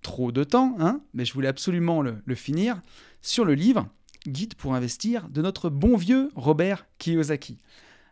trop 0.02 0.32
de 0.32 0.42
temps, 0.42 0.74
hein, 0.80 1.00
mais 1.14 1.24
je 1.24 1.32
voulais 1.32 1.46
absolument 1.46 2.02
le, 2.02 2.16
le 2.24 2.34
finir, 2.34 2.82
sur 3.22 3.44
le 3.44 3.54
livre 3.54 3.88
Guide 4.26 4.56
pour 4.56 4.74
investir 4.74 5.28
de 5.28 5.40
notre 5.40 5.70
bon 5.70 5.96
vieux 5.96 6.30
Robert 6.34 6.86
Kiyosaki. 6.98 7.60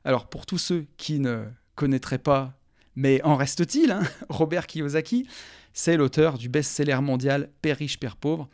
Alors 0.05 0.29
pour 0.29 0.47
tous 0.47 0.59
ceux 0.59 0.87
qui 0.97 1.21
ne 1.21 1.45
connaîtraient 1.75 2.19
pas, 2.19 2.59
mais 2.97 3.23
en 3.23 3.37
reste-t-il, 3.37 3.91
hein, 3.91 4.03
Robert 4.29 4.67
Kiyosaki, 4.67 5.27
c'est 5.73 5.97
l'auteur 5.97 6.39
du 6.39 6.49
best-seller 6.49 7.01
mondial 7.01 7.51
Père 7.63 7.79
riche, 7.79 7.99
Père 7.99 8.17
pauvre, 8.17 8.49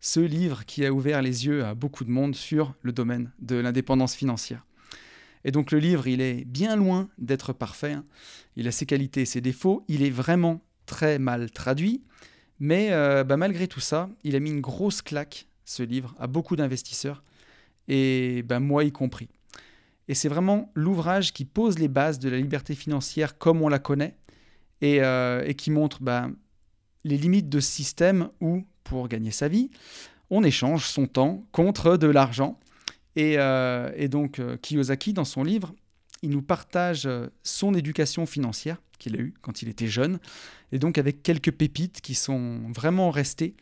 ce 0.00 0.20
livre 0.20 0.64
qui 0.64 0.84
a 0.84 0.92
ouvert 0.92 1.22
les 1.22 1.46
yeux 1.46 1.64
à 1.64 1.74
beaucoup 1.74 2.04
de 2.04 2.10
monde 2.10 2.34
sur 2.34 2.74
le 2.82 2.92
domaine 2.92 3.32
de 3.38 3.56
l'indépendance 3.56 4.14
financière. 4.14 4.64
Et 5.44 5.50
donc 5.50 5.70
le 5.70 5.78
livre, 5.78 6.06
il 6.06 6.20
est 6.20 6.44
bien 6.44 6.74
loin 6.74 7.08
d'être 7.18 7.52
parfait. 7.52 7.92
Hein. 7.92 8.04
Il 8.56 8.66
a 8.66 8.72
ses 8.72 8.86
qualités 8.86 9.22
et 9.22 9.26
ses 9.26 9.40
défauts. 9.40 9.84
Il 9.88 10.02
est 10.02 10.10
vraiment 10.10 10.62
très 10.86 11.18
mal 11.18 11.50
traduit. 11.50 12.02
Mais 12.60 12.92
euh, 12.92 13.24
bah, 13.24 13.36
malgré 13.36 13.68
tout 13.68 13.80
ça, 13.80 14.08
il 14.22 14.36
a 14.36 14.40
mis 14.40 14.50
une 14.50 14.60
grosse 14.60 15.02
claque, 15.02 15.48
ce 15.64 15.82
livre, 15.82 16.14
à 16.18 16.26
beaucoup 16.26 16.56
d'investisseurs. 16.56 17.22
Et 17.88 18.42
bah, 18.42 18.60
moi 18.60 18.84
y 18.84 18.92
compris. 18.92 19.28
Et 20.08 20.14
c'est 20.14 20.28
vraiment 20.28 20.70
l'ouvrage 20.74 21.32
qui 21.32 21.44
pose 21.44 21.78
les 21.78 21.88
bases 21.88 22.18
de 22.18 22.28
la 22.28 22.36
liberté 22.36 22.74
financière 22.74 23.38
comme 23.38 23.62
on 23.62 23.68
la 23.68 23.78
connaît. 23.78 24.16
Et, 24.80 25.00
euh, 25.00 25.50
qui 25.52 25.70
montre 25.70 26.02
bah, 26.02 26.28
les 27.04 27.16
limites 27.16 27.48
de 27.48 27.60
ce 27.60 27.70
système 27.70 28.28
où, 28.40 28.64
pour 28.82 29.08
gagner 29.08 29.30
sa 29.30 29.48
vie, 29.48 29.70
on 30.30 30.42
échange 30.42 30.86
son 30.86 31.06
temps 31.06 31.46
contre 31.52 31.96
de 31.96 32.06
l'argent 32.06 32.58
euh, 33.18 33.92
et, 33.96 34.08
donc 34.08 34.38
euh, 34.38 34.56
Kiyosaki, 34.56 35.12
dans 35.12 35.24
son 35.24 35.44
livre, 35.44 35.74
il 36.22 36.30
nous 36.30 36.42
partage 36.42 37.08
son 37.42 37.74
éducation 37.74 38.26
financière 38.26 38.80
qu'il 38.98 39.16
a 39.16 39.18
eue 39.18 39.34
quand 39.42 39.62
il 39.62 39.68
était 39.68 39.86
jeune, 39.86 40.18
et 40.72 40.78
donc 40.78 40.96
avec 40.96 41.22
quelques 41.22 41.52
pépites 41.52 42.00
qui 42.00 42.14
sont 42.14 42.60
vraiment 42.74 43.10
restées, 43.10 43.54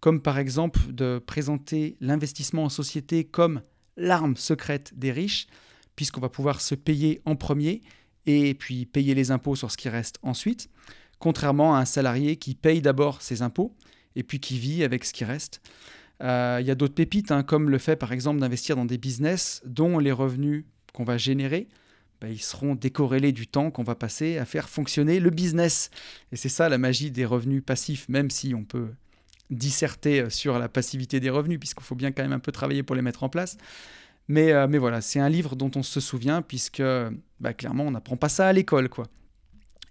comme 0.00 0.20
par 0.20 0.38
exemple 0.38 0.80
de 0.92 1.18
présenter 1.18 1.96
l'investissement 2.00 2.64
en 2.64 2.68
société 2.68 3.24
comme 3.24 3.62
l'arme 3.96 4.36
secrète 4.36 4.92
des 4.96 5.10
riches, 5.10 5.46
puisqu'on 5.96 6.20
va 6.20 6.28
pouvoir 6.28 6.60
se 6.60 6.74
payer 6.74 7.20
en 7.24 7.36
premier 7.36 7.80
et 8.26 8.54
puis 8.54 8.86
payer 8.86 9.14
les 9.14 9.30
impôts 9.30 9.56
sur 9.56 9.70
ce 9.70 9.76
qui 9.76 9.88
reste 9.88 10.18
ensuite, 10.22 10.68
contrairement 11.18 11.74
à 11.74 11.80
un 11.80 11.84
salarié 11.84 12.36
qui 12.36 12.54
paye 12.54 12.80
d'abord 12.80 13.22
ses 13.22 13.42
impôts 13.42 13.74
et 14.16 14.22
puis 14.22 14.40
qui 14.40 14.58
vit 14.58 14.84
avec 14.84 15.04
ce 15.04 15.12
qui 15.12 15.24
reste. 15.24 15.60
Euh, 16.22 16.58
il 16.60 16.66
y 16.66 16.70
a 16.70 16.74
d'autres 16.74 16.94
pépites, 16.94 17.32
hein, 17.32 17.42
comme 17.42 17.70
le 17.70 17.78
fait 17.78 17.96
par 17.96 18.12
exemple 18.12 18.40
d'investir 18.40 18.76
dans 18.76 18.84
des 18.84 18.98
business 18.98 19.62
dont 19.66 19.98
les 19.98 20.12
revenus 20.12 20.64
qu'on 20.92 21.04
va 21.04 21.18
générer, 21.18 21.68
bah, 22.20 22.28
ils 22.28 22.40
seront 22.40 22.74
décorrélés 22.74 23.32
du 23.32 23.46
temps 23.46 23.70
qu'on 23.70 23.82
va 23.82 23.96
passer 23.96 24.38
à 24.38 24.44
faire 24.44 24.68
fonctionner 24.68 25.18
le 25.20 25.30
business. 25.30 25.90
Et 26.32 26.36
c'est 26.36 26.48
ça 26.48 26.68
la 26.68 26.78
magie 26.78 27.10
des 27.10 27.24
revenus 27.24 27.62
passifs, 27.64 28.08
même 28.08 28.30
si 28.30 28.54
on 28.54 28.64
peut 28.64 28.90
disserter 29.50 30.30
sur 30.30 30.58
la 30.58 30.68
passivité 30.68 31.20
des 31.20 31.30
revenus, 31.30 31.58
puisqu'il 31.58 31.84
faut 31.84 31.94
bien 31.96 32.12
quand 32.12 32.22
même 32.22 32.32
un 32.32 32.38
peu 32.38 32.52
travailler 32.52 32.82
pour 32.82 32.96
les 32.96 33.02
mettre 33.02 33.24
en 33.24 33.28
place. 33.28 33.58
Mais, 34.28 34.52
euh, 34.52 34.66
mais 34.68 34.78
voilà, 34.78 35.00
c'est 35.00 35.20
un 35.20 35.28
livre 35.28 35.56
dont 35.56 35.70
on 35.76 35.82
se 35.82 36.00
souvient, 36.00 36.42
puisque 36.42 36.82
bah, 37.40 37.52
clairement, 37.52 37.84
on 37.84 37.90
n'apprend 37.90 38.16
pas 38.16 38.28
ça 38.28 38.48
à 38.48 38.52
l'école. 38.52 38.88
quoi. 38.88 39.06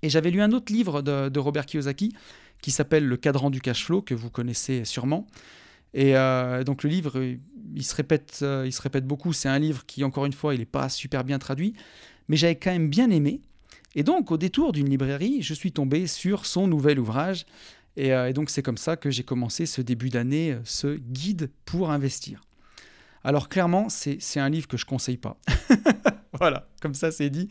Et 0.01 0.09
j'avais 0.09 0.31
lu 0.31 0.41
un 0.41 0.51
autre 0.51 0.71
livre 0.71 1.01
de, 1.01 1.39
Robert 1.39 1.65
Kiyosaki 1.65 2.13
qui 2.61 2.71
s'appelle 2.71 3.05
Le 3.05 3.17
cadran 3.17 3.49
du 3.49 3.61
cash 3.61 3.85
flow, 3.85 4.01
que 4.01 4.13
vous 4.13 4.29
connaissez 4.29 4.85
sûrement. 4.85 5.27
Et 5.93 6.17
euh, 6.17 6.63
donc 6.63 6.83
le 6.83 6.89
livre, 6.89 7.21
il 7.75 7.83
se 7.83 7.93
répète, 7.93 8.39
euh, 8.41 8.63
il 8.65 8.73
se 8.73 8.81
répète 8.81 9.05
beaucoup. 9.05 9.33
C'est 9.33 9.49
un 9.49 9.59
livre 9.59 9.85
qui, 9.85 10.03
encore 10.03 10.25
une 10.25 10.33
fois, 10.33 10.55
il 10.55 10.59
n'est 10.59 10.65
pas 10.65 10.89
super 10.89 11.23
bien 11.23 11.39
traduit, 11.39 11.73
mais 12.27 12.37
j'avais 12.37 12.55
quand 12.55 12.71
même 12.71 12.89
bien 12.89 13.09
aimé. 13.11 13.41
Et 13.95 14.03
donc, 14.03 14.31
au 14.31 14.37
détour 14.37 14.71
d'une 14.71 14.89
librairie, 14.89 15.41
je 15.41 15.53
suis 15.53 15.71
tombé 15.71 16.07
sur 16.07 16.45
son 16.45 16.67
nouvel 16.67 16.99
ouvrage. 16.99 17.45
Et, 17.95 18.11
donc, 18.33 18.49
c'est 18.49 18.63
comme 18.63 18.77
ça 18.77 18.97
que 18.97 19.11
j'ai 19.11 19.21
commencé 19.21 19.67
ce 19.67 19.81
début 19.81 20.09
d'année, 20.09 20.57
ce 20.63 20.95
guide 20.95 21.51
pour 21.63 21.91
investir. 21.91 22.41
Alors, 23.23 23.49
clairement, 23.49 23.87
c'est 23.89 24.39
un 24.39 24.49
livre 24.49 24.67
que 24.67 24.77
je 24.77 24.85
ne 24.85 24.89
conseille 24.89 25.17
pas. 25.17 25.37
voilà, 26.39 26.67
comme 26.81 26.93
ça, 26.93 27.11
c'est 27.11 27.29
dit. 27.29 27.49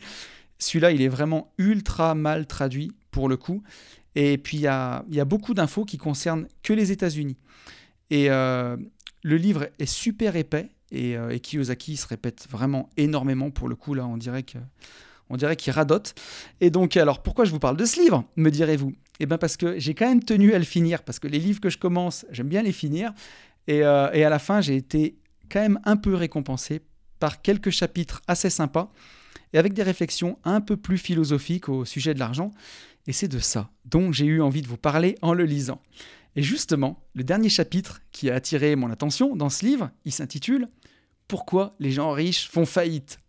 Celui-là, 0.59 0.91
il 0.91 1.01
est 1.01 1.07
vraiment 1.07 1.51
ultra 1.57 2.15
mal 2.15 2.45
traduit 2.45 2.91
pour 3.11 3.27
le 3.27 3.37
coup. 3.37 3.63
Et 4.15 4.37
puis, 4.37 4.57
il 4.57 4.61
y 4.61 4.67
a, 4.67 5.03
y 5.09 5.19
a 5.19 5.25
beaucoup 5.25 5.53
d'infos 5.53 5.85
qui 5.85 5.97
concernent 5.97 6.47
que 6.61 6.73
les 6.73 6.91
États-Unis. 6.91 7.37
Et 8.09 8.29
euh, 8.29 8.77
le 9.23 9.37
livre 9.37 9.67
est 9.79 9.85
super 9.87 10.35
épais 10.35 10.69
euh, 10.93 11.29
et, 11.29 11.39
Kiyosaki 11.39 11.97
se 11.97 12.07
répète 12.07 12.47
vraiment 12.49 12.89
énormément 12.97 13.49
pour 13.49 13.67
le 13.67 13.75
coup 13.75 13.93
là 13.93 14.05
on 14.05 14.17
dirait 14.17 14.43
que 14.43 14.59
on 15.29 15.37
dirait 15.37 15.55
qu'il 15.55 15.73
radote. 15.73 16.13
Et 16.61 16.69
donc 16.69 16.95
alors 16.97 17.23
pourquoi 17.23 17.45
je 17.45 17.51
vous 17.51 17.59
parle 17.59 17.77
de 17.77 17.85
ce 17.85 17.99
livre 17.99 18.25
me 18.35 18.51
direz-vous? 18.51 18.93
Eh 19.19 19.25
bien 19.25 19.37
parce 19.37 19.57
que 19.57 19.79
j'ai 19.79 19.95
quand 19.95 20.07
même 20.07 20.23
tenu 20.23 20.53
à 20.53 20.59
le 20.59 20.65
finir 20.65 21.03
parce 21.03 21.19
que 21.19 21.27
les 21.27 21.39
livres 21.39 21.59
que 21.59 21.69
je 21.69 21.77
commence 21.77 22.25
j'aime 22.29 22.49
bien 22.49 22.61
les 22.61 22.71
finir 22.71 23.13
et, 23.67 23.83
euh, 23.83 24.11
et 24.11 24.23
à 24.23 24.29
la 24.29 24.39
fin 24.39 24.61
j'ai 24.61 24.75
été 24.75 25.15
quand 25.53 25.61
même 25.61 25.79
un 25.85 25.97
peu 25.97 26.15
récompensé 26.15 26.81
par 27.19 27.43
quelques 27.43 27.69
chapitres 27.69 28.21
assez 28.27 28.49
sympas 28.49 28.91
et 29.53 29.59
avec 29.59 29.73
des 29.73 29.83
réflexions 29.83 30.39
un 30.43 30.61
peu 30.61 30.77
plus 30.77 30.97
philosophiques 30.97 31.69
au 31.69 31.85
sujet 31.85 32.15
de 32.15 32.19
l'argent. 32.19 32.51
Et 33.05 33.13
c'est 33.13 33.27
de 33.27 33.37
ça 33.37 33.69
dont 33.85 34.11
j'ai 34.11 34.25
eu 34.25 34.41
envie 34.41 34.63
de 34.63 34.67
vous 34.67 34.77
parler 34.77 35.15
en 35.21 35.33
le 35.33 35.45
lisant. 35.45 35.79
Et 36.35 36.41
justement, 36.41 37.03
le 37.13 37.23
dernier 37.23 37.49
chapitre 37.49 38.01
qui 38.11 38.31
a 38.31 38.35
attiré 38.35 38.75
mon 38.75 38.89
attention 38.89 39.35
dans 39.35 39.49
ce 39.49 39.63
livre, 39.63 39.91
il 40.05 40.11
s'intitule 40.11 40.67
Pourquoi 41.27 41.75
les 41.79 41.91
gens 41.91 42.11
riches 42.11 42.49
font 42.49 42.65
faillite? 42.65 43.19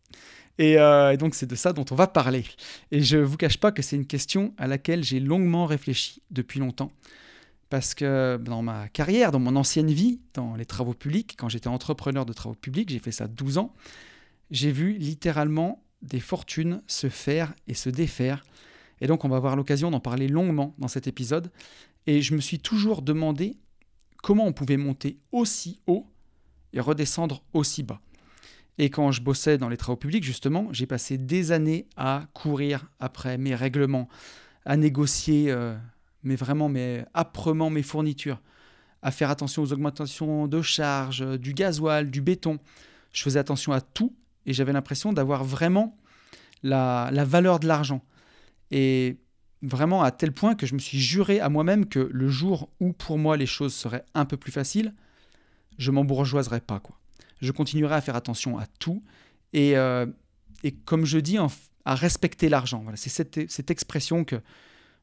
Euh, 0.60 1.10
et, 1.10 1.16
donc 1.18 1.34
c'est 1.34 1.46
de 1.46 1.56
ça 1.56 1.74
dont 1.74 1.84
on 1.90 1.94
va 1.94 2.06
parler. 2.06 2.44
Et 2.90 3.02
je 3.02 3.18
ne 3.18 3.24
vous 3.24 3.36
cache 3.36 3.58
pas 3.58 3.72
que 3.72 3.82
c'est 3.82 3.96
une 3.96 4.06
question 4.06 4.54
à 4.56 4.66
laquelle 4.66 5.04
j'ai 5.04 5.20
longuement 5.20 5.66
réfléchi 5.66 6.22
depuis 6.30 6.60
longtemps. 6.60 6.92
Parce 7.74 7.96
que 7.96 8.36
dans 8.40 8.62
ma 8.62 8.88
carrière, 8.88 9.32
dans 9.32 9.40
mon 9.40 9.56
ancienne 9.56 9.90
vie, 9.90 10.20
dans 10.32 10.54
les 10.54 10.64
travaux 10.64 10.94
publics, 10.94 11.34
quand 11.36 11.48
j'étais 11.48 11.66
entrepreneur 11.66 12.24
de 12.24 12.32
travaux 12.32 12.54
publics, 12.54 12.88
j'ai 12.88 13.00
fait 13.00 13.10
ça 13.10 13.26
12 13.26 13.58
ans, 13.58 13.74
j'ai 14.52 14.70
vu 14.70 14.92
littéralement 14.92 15.82
des 16.00 16.20
fortunes 16.20 16.82
se 16.86 17.08
faire 17.08 17.52
et 17.66 17.74
se 17.74 17.90
défaire. 17.90 18.44
Et 19.00 19.08
donc 19.08 19.24
on 19.24 19.28
va 19.28 19.38
avoir 19.38 19.56
l'occasion 19.56 19.90
d'en 19.90 19.98
parler 19.98 20.28
longuement 20.28 20.72
dans 20.78 20.86
cet 20.86 21.08
épisode. 21.08 21.50
Et 22.06 22.22
je 22.22 22.36
me 22.36 22.40
suis 22.40 22.60
toujours 22.60 23.02
demandé 23.02 23.56
comment 24.22 24.46
on 24.46 24.52
pouvait 24.52 24.76
monter 24.76 25.18
aussi 25.32 25.80
haut 25.88 26.06
et 26.74 26.78
redescendre 26.78 27.42
aussi 27.54 27.82
bas. 27.82 28.00
Et 28.78 28.88
quand 28.88 29.10
je 29.10 29.20
bossais 29.20 29.58
dans 29.58 29.68
les 29.68 29.76
travaux 29.76 29.96
publics, 29.96 30.22
justement, 30.22 30.68
j'ai 30.70 30.86
passé 30.86 31.18
des 31.18 31.50
années 31.50 31.88
à 31.96 32.28
courir 32.34 32.86
après 33.00 33.36
mes 33.36 33.56
règlements, 33.56 34.08
à 34.64 34.76
négocier, 34.76 35.50
euh, 35.50 35.76
mais 36.24 36.36
vraiment 36.36 36.68
mais 36.68 37.04
âprement 37.14 37.70
mes 37.70 37.82
fournitures, 37.82 38.40
à 39.02 39.10
faire 39.10 39.30
attention 39.30 39.62
aux 39.62 39.72
augmentations 39.72 40.48
de 40.48 40.62
charges, 40.62 41.38
du 41.38 41.52
gasoil, 41.52 42.10
du 42.10 42.20
béton. 42.20 42.58
Je 43.12 43.22
faisais 43.22 43.38
attention 43.38 43.72
à 43.72 43.80
tout 43.80 44.16
et 44.46 44.52
j'avais 44.52 44.72
l'impression 44.72 45.12
d'avoir 45.12 45.44
vraiment 45.44 45.96
la, 46.62 47.10
la 47.12 47.24
valeur 47.24 47.60
de 47.60 47.68
l'argent. 47.68 48.02
Et 48.70 49.18
vraiment 49.62 50.02
à 50.02 50.10
tel 50.10 50.32
point 50.32 50.54
que 50.54 50.66
je 50.66 50.74
me 50.74 50.78
suis 50.78 50.98
juré 50.98 51.40
à 51.40 51.48
moi-même 51.48 51.86
que 51.86 52.08
le 52.12 52.28
jour 52.28 52.70
où 52.80 52.92
pour 52.92 53.18
moi 53.18 53.36
les 53.36 53.46
choses 53.46 53.74
seraient 53.74 54.04
un 54.14 54.24
peu 54.24 54.36
plus 54.36 54.52
faciles, 54.52 54.94
je 55.78 55.90
m'embourgeoiserais 55.90 56.60
pas. 56.60 56.80
Quoi. 56.80 56.98
Je 57.40 57.52
continuerai 57.52 57.94
à 57.94 58.00
faire 58.00 58.16
attention 58.16 58.58
à 58.58 58.66
tout 58.78 59.02
et, 59.52 59.76
euh, 59.76 60.06
et 60.62 60.72
comme 60.72 61.04
je 61.04 61.18
dis, 61.18 61.38
à 61.84 61.94
respecter 61.94 62.48
l'argent. 62.48 62.80
Voilà, 62.82 62.96
c'est 62.96 63.10
cette, 63.10 63.50
cette 63.50 63.70
expression 63.70 64.24
que 64.24 64.36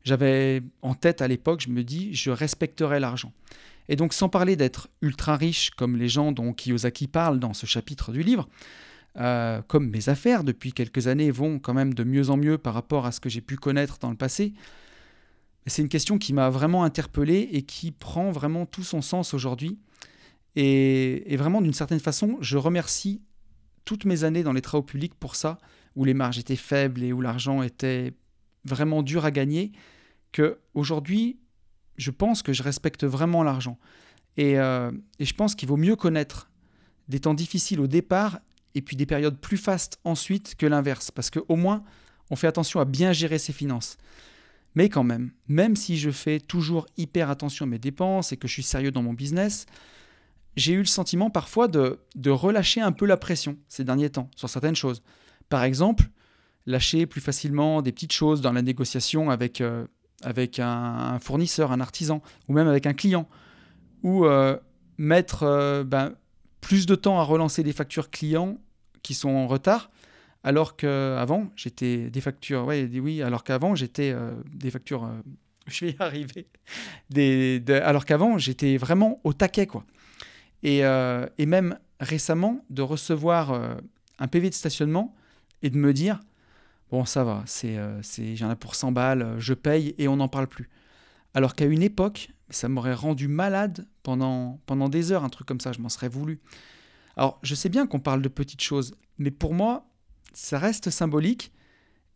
j'avais 0.04 0.62
en 0.82 0.94
tête 0.94 1.22
à 1.22 1.28
l'époque. 1.28 1.62
Je 1.62 1.70
me 1.70 1.84
dis, 1.84 2.14
je 2.14 2.32
respecterai 2.32 3.00
l'argent. 3.00 3.32
Et 3.90 3.96
donc, 3.96 4.14
sans 4.14 4.30
parler 4.30 4.56
d'être 4.56 4.90
ultra 5.02 5.36
riche 5.36 5.72
comme 5.72 5.98
les 5.98 6.08
gens 6.08 6.32
dont 6.32 6.54
Kiyosaki 6.54 7.08
parle 7.08 7.40
dans 7.40 7.54
ce 7.54 7.66
chapitre 7.66 8.12
du 8.12 8.24
livre, 8.24 8.48
euh, 9.18 9.62
comme 9.68 9.90
mes 9.90 10.08
affaires 10.08 10.44
depuis 10.44 10.72
quelques 10.72 11.08
années 11.08 11.32
vont 11.32 11.60
quand 11.60 11.74
même 11.74 11.94
de 11.94 12.04
mieux 12.04 12.30
en 12.30 12.38
mieux 12.38 12.58
par 12.58 12.74
rapport 12.74 13.06
à 13.06 13.12
ce 13.12 13.20
que 13.20 13.30
j'ai 13.30 13.42
pu 13.42 13.58
connaître 13.58 13.98
dans 14.00 14.10
le 14.10 14.16
passé, 14.16 14.54
c'est 15.68 15.82
une 15.82 15.90
question 15.90 16.18
qui 16.18 16.34
m'a 16.34 16.50
vraiment 16.50 16.84
interpellé 16.84 17.50
et 17.52 17.62
qui 17.62 17.92
prend 17.92 18.32
vraiment 18.32 18.66
tout 18.66 18.84
son 18.84 19.02
sens 19.02 19.34
aujourd'hui. 19.34 19.78
Et, 20.56 21.36
vraiment, 21.38 21.62
d'une 21.62 21.74
certaine 21.74 22.00
façon, 22.00 22.38
je 22.42 22.58
remercie 22.58 23.22
toutes 23.86 24.06
mes 24.06 24.24
années 24.24 24.44
dans 24.44 24.54
les 24.54 24.62
travaux 24.62 24.84
publics 24.84 25.14
pour 25.14 25.36
ça, 25.36 25.60
où 25.96 26.04
les 26.04 26.14
marges 26.14 26.40
étaient 26.40 26.56
faibles 26.56 27.04
et 27.04 27.14
où 27.14 27.22
l'argent 27.22 27.62
était 27.62 28.14
vraiment 28.66 29.04
dur 29.04 29.26
à 29.26 29.32
gagner, 29.32 29.72
que 30.32 30.60
aujourd'hui, 30.74 31.40
je 31.98 32.12
pense 32.12 32.42
que 32.42 32.54
je 32.54 32.64
respecte 32.64 33.04
vraiment 33.04 33.44
l'argent. 33.44 33.78
Et, 34.38 34.60
euh, 34.60 34.92
et 35.20 35.26
je 35.26 35.34
pense 35.34 35.56
qu'il 35.56 35.68
vaut 35.68 35.78
mieux 35.78 35.96
connaître 35.96 36.50
des 37.08 37.20
temps 37.20 37.34
difficiles 37.34 37.80
au 37.80 37.88
départ 37.88 38.40
et 38.76 38.82
puis 38.82 38.96
des 38.96 39.06
périodes 39.06 39.38
plus 39.38 39.58
fastes 39.58 40.00
ensuite 40.04 40.56
que 40.56 40.66
l'inverse, 40.66 41.12
parce 41.12 41.30
qu'au 41.30 41.56
moins, 41.56 41.84
on 42.30 42.36
fait 42.36 42.48
attention 42.48 42.80
à 42.80 42.86
bien 42.86 43.12
gérer 43.12 43.38
ses 43.38 43.54
finances. 43.54 43.98
Mais 44.76 44.88
quand 44.88 45.04
même, 45.04 45.32
même 45.50 45.76
si 45.76 45.98
je 45.98 46.12
fais 46.12 46.40
toujours 46.40 46.86
hyper 46.98 47.30
attention 47.30 47.66
à 47.66 47.68
mes 47.68 47.80
dépenses 47.80 48.32
et 48.32 48.38
que 48.38 48.48
je 48.48 48.54
suis 48.54 48.64
sérieux 48.64 48.92
dans 48.92 49.04
mon 49.04 49.14
business, 49.14 49.66
j'ai 50.56 50.74
eu 50.74 50.80
le 50.80 50.86
sentiment 50.86 51.30
parfois 51.30 51.68
de, 51.68 52.00
de 52.16 52.30
relâcher 52.30 52.80
un 52.80 52.94
peu 52.94 53.06
la 53.06 53.18
pression 53.18 53.58
ces 53.68 53.84
derniers 53.84 54.10
temps 54.10 54.30
sur 54.36 54.50
certaines 54.50 54.76
choses. 54.76 55.04
Par 55.50 55.64
exemple, 55.64 56.06
lâcher 56.66 57.06
plus 57.06 57.22
facilement 57.22 57.82
des 57.82 57.92
petites 57.92 58.14
choses 58.14 58.42
dans 58.42 58.52
la 58.52 58.62
négociation 58.62 59.30
avec, 59.30 59.62
euh, 59.62 59.86
avec 60.24 60.60
un, 60.60 61.20
fournisseur, 61.20 61.72
un 61.72 61.82
artisan, 61.82 62.22
ou 62.48 62.54
même 62.54 62.68
avec 62.68 62.86
un 62.86 62.94
client, 62.94 63.28
ou 64.04 64.26
euh, 64.26 64.58
mettre 64.98 65.44
euh, 65.44 65.84
ben, 65.84 66.14
plus 66.60 66.86
de 66.86 66.96
temps 66.96 67.20
à 67.20 67.24
relancer 67.24 67.64
des 67.64 67.74
factures 67.74 68.10
clients 68.10 68.58
qui 69.04 69.14
sont 69.14 69.30
en 69.30 69.48
retard, 69.48 69.90
alors 70.44 70.76
qu'avant, 70.76 71.52
j'étais 71.56 72.10
des 72.10 72.22
factures, 72.22 72.66
ouais, 72.66 72.90
oui, 73.00 73.22
alors 73.22 73.44
qu'avant, 73.44 73.76
j'étais 73.76 74.16
des 74.54 74.72
factures, 74.72 75.08
je 75.68 75.86
vais 75.86 75.92
y 75.92 75.96
arriver, 76.00 76.48
des, 77.10 77.64
alors 77.84 78.06
qu'avant, 78.06 78.38
j'étais 78.38 78.78
vraiment 78.78 79.20
au 79.24 79.34
taquet, 79.34 79.68
quoi. 79.68 79.86
Et, 80.64 80.80
et 80.80 81.46
même 81.46 81.78
récemment, 82.00 82.64
de 82.70 82.82
recevoir 82.84 83.78
un 84.20 84.28
PV 84.28 84.50
de 84.50 84.56
stationnement 84.56 85.16
et 85.64 85.70
de 85.70 85.78
me 85.78 85.94
dire, 85.94 86.20
bon, 86.92 87.06
ça 87.06 87.24
va, 87.24 87.44
c'est, 87.46 87.78
euh, 87.78 88.02
j'en 88.36 88.52
ai 88.52 88.56
pour 88.56 88.76
100 88.76 88.92
balles, 88.92 89.22
euh, 89.22 89.40
je 89.40 89.54
paye 89.54 89.96
et 89.98 90.08
on 90.08 90.18
n'en 90.18 90.28
parle 90.28 90.48
plus. 90.48 90.70
Alors 91.34 91.56
qu'à 91.56 91.66
une 91.66 91.82
époque, 91.82 92.30
ça 92.50 92.68
m'aurait 92.68 92.94
rendu 92.94 93.28
malade 93.28 93.88
pendant, 94.04 94.60
pendant 94.66 94.90
des 94.90 95.12
heures, 95.12 95.24
un 95.24 95.30
truc 95.30 95.48
comme 95.48 95.62
ça, 95.62 95.72
je 95.72 95.80
m'en 95.80 95.90
serais 95.90 96.10
voulu. 96.10 96.42
Alors, 97.16 97.40
je 97.44 97.56
sais 97.56 97.70
bien 97.70 97.88
qu'on 97.88 98.00
parle 98.00 98.22
de 98.22 98.30
petites 98.30 98.62
choses, 98.62 98.94
mais 99.18 99.32
pour 99.32 99.54
moi, 99.54 99.88
ça 100.34 100.60
reste 100.60 100.90
symbolique 100.90 101.52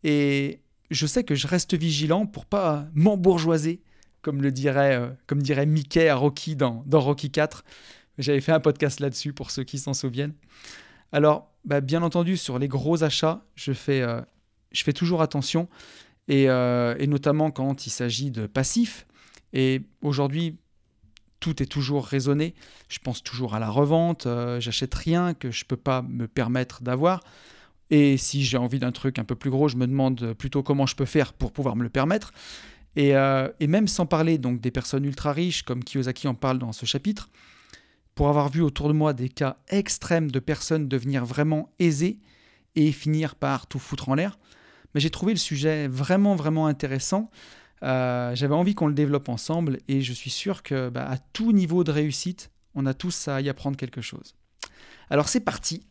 et 0.04 0.60
je 0.90 1.06
sais 1.06 1.24
que 1.24 1.34
je 1.34 1.46
reste 1.46 1.74
vigilant 1.74 2.26
pour 2.26 2.46
pas 2.46 2.86
m'embourgeoiser, 2.94 3.82
comme 4.22 4.42
le 4.42 4.52
dirait, 4.52 4.96
euh, 4.96 5.08
comme 5.26 5.42
dirait 5.42 5.66
Mickey 5.66 6.08
à 6.08 6.16
Rocky 6.16 6.56
dans, 6.56 6.82
dans 6.86 7.00
Rocky 7.00 7.30
4. 7.30 7.64
J'avais 8.18 8.40
fait 8.40 8.52
un 8.52 8.60
podcast 8.60 9.00
là-dessus 9.00 9.32
pour 9.32 9.50
ceux 9.50 9.64
qui 9.64 9.78
s'en 9.78 9.94
souviennent. 9.94 10.34
Alors, 11.12 11.52
bah, 11.64 11.80
bien 11.80 12.02
entendu, 12.02 12.36
sur 12.36 12.58
les 12.58 12.68
gros 12.68 13.04
achats, 13.04 13.44
je 13.54 13.72
fais, 13.72 14.00
euh, 14.00 14.20
je 14.76 14.84
fais 14.84 14.92
toujours 14.92 15.22
attention, 15.22 15.68
euh, 16.30 16.94
et, 16.98 17.06
notamment 17.06 17.50
quand 17.50 17.86
il 17.86 17.90
s'agit 17.90 18.30
de 18.30 18.46
passifs. 18.46 19.06
Et 19.52 19.82
aujourd'hui, 20.02 20.56
tout 21.40 21.62
est 21.62 21.66
toujours 21.66 22.04
raisonné. 22.04 22.54
Je 22.88 22.98
pense 22.98 23.22
toujours 23.22 23.54
à 23.54 23.58
la 23.58 23.70
revente. 23.70 24.26
Euh, 24.26 24.60
j'achète 24.60 24.94
rien 24.94 25.34
que 25.34 25.50
je 25.50 25.64
ne 25.64 25.68
peux 25.68 25.76
pas 25.76 26.02
me 26.02 26.26
permettre 26.26 26.82
d'avoir. 26.82 27.22
Et 27.90 28.16
si 28.16 28.44
j'ai 28.44 28.56
envie 28.56 28.80
d'un 28.80 28.92
truc 28.92 29.18
un 29.18 29.24
peu 29.24 29.36
plus 29.36 29.50
gros, 29.50 29.68
je 29.68 29.76
me 29.76 29.86
demande 29.86 30.34
plutôt 30.34 30.62
comment 30.62 30.86
je 30.86 30.96
peux 30.96 31.04
faire 31.04 31.32
pour 31.32 31.52
pouvoir 31.52 31.76
me 31.76 31.84
le 31.84 31.88
permettre. 31.88 32.32
Et, 32.96 33.10
et 33.10 33.66
même 33.68 33.86
sans 33.86 34.06
parler 34.06 34.38
donc 34.38 34.60
des 34.60 34.72
personnes 34.72 35.04
ultra 35.04 35.32
riches, 35.32 35.62
comme 35.62 35.84
Kiyosaki 35.84 36.26
en 36.26 36.34
parle 36.34 36.58
dans 36.58 36.72
ce 36.72 36.84
chapitre, 36.84 37.28
pour 38.16 38.28
avoir 38.28 38.48
vu 38.48 38.62
autour 38.62 38.88
de 38.88 38.94
moi 38.94 39.12
des 39.12 39.28
cas 39.28 39.58
extrêmes 39.68 40.32
de 40.32 40.40
personnes 40.40 40.88
devenir 40.88 41.24
vraiment 41.24 41.70
aisées 41.78 42.18
et 42.74 42.90
finir 42.90 43.36
par 43.36 43.66
tout 43.66 43.78
foutre 43.78 44.08
en 44.08 44.14
l'air. 44.14 44.38
Mais 44.96 45.00
j'ai 45.00 45.10
trouvé 45.10 45.34
le 45.34 45.38
sujet 45.38 45.88
vraiment, 45.88 46.36
vraiment 46.36 46.66
intéressant. 46.66 47.30
Euh, 47.82 48.34
j'avais 48.34 48.54
envie 48.54 48.74
qu'on 48.74 48.86
le 48.86 48.94
développe 48.94 49.28
ensemble 49.28 49.78
et 49.88 50.00
je 50.00 50.14
suis 50.14 50.30
sûr 50.30 50.62
que 50.62 50.88
bah, 50.88 51.06
à 51.06 51.18
tout 51.18 51.52
niveau 51.52 51.84
de 51.84 51.90
réussite, 51.90 52.50
on 52.74 52.86
a 52.86 52.94
tous 52.94 53.28
à 53.28 53.42
y 53.42 53.50
apprendre 53.50 53.76
quelque 53.76 54.00
chose. 54.00 54.34
Alors 55.10 55.28
c'est 55.28 55.40
parti. 55.40 55.82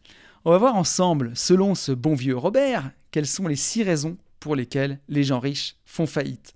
On 0.44 0.50
va 0.50 0.58
voir 0.58 0.76
ensemble, 0.76 1.34
selon 1.36 1.76
ce 1.76 1.91
bon 1.91 2.15
vieux 2.15 2.36
Robert, 2.36 2.89
quelles 3.12 3.28
sont 3.28 3.48
les 3.48 3.56
six 3.56 3.84
raisons 3.84 4.18
pour 4.39 4.56
lesquelles 4.56 5.00
les 5.08 5.24
gens 5.24 5.39
riches 5.39 5.76
font 5.86 6.08
faillite. 6.08 6.56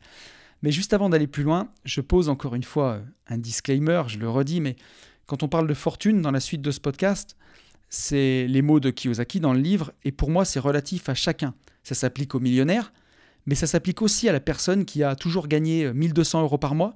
Mais 0.64 0.72
juste 0.72 0.94
avant 0.94 1.10
d'aller 1.10 1.28
plus 1.28 1.44
loin, 1.44 1.70
je 1.86 2.02
pose 2.02 2.30
encore 2.30 2.56
une 2.56 2.64
fois 2.64 3.00
un 3.28 3.38
disclaimer, 3.38 4.02
je 4.08 4.18
le 4.18 4.28
redis, 4.28 4.60
mais 4.60 4.76
quand 5.28 5.44
on 5.44 5.50
parle 5.50 5.68
de 5.68 5.76
fortune 5.76 6.24
dans 6.24 6.32
la 6.32 6.40
suite 6.40 6.64
de 6.64 6.72
ce 6.72 6.80
podcast, 6.80 7.38
c'est 7.90 8.48
les 8.48 8.64
mots 8.64 8.80
de 8.80 8.90
Kiyosaki 8.90 9.40
dans 9.40 9.54
le 9.54 9.60
livre, 9.60 9.92
et 10.04 10.12
pour 10.12 10.32
moi 10.32 10.46
c'est 10.46 10.60
relatif 10.60 11.10
à 11.10 11.14
chacun. 11.14 11.54
Ça 11.84 11.96
s'applique 11.96 12.36
aux 12.36 12.40
millionnaires, 12.40 12.94
mais 13.46 13.56
ça 13.56 13.68
s'applique 13.68 14.02
aussi 14.02 14.30
à 14.30 14.32
la 14.32 14.40
personne 14.40 14.86
qui 14.86 15.04
a 15.04 15.16
toujours 15.16 15.48
gagné 15.48 15.92
1200 15.92 16.44
euros 16.44 16.58
par 16.58 16.76
mois 16.76 16.94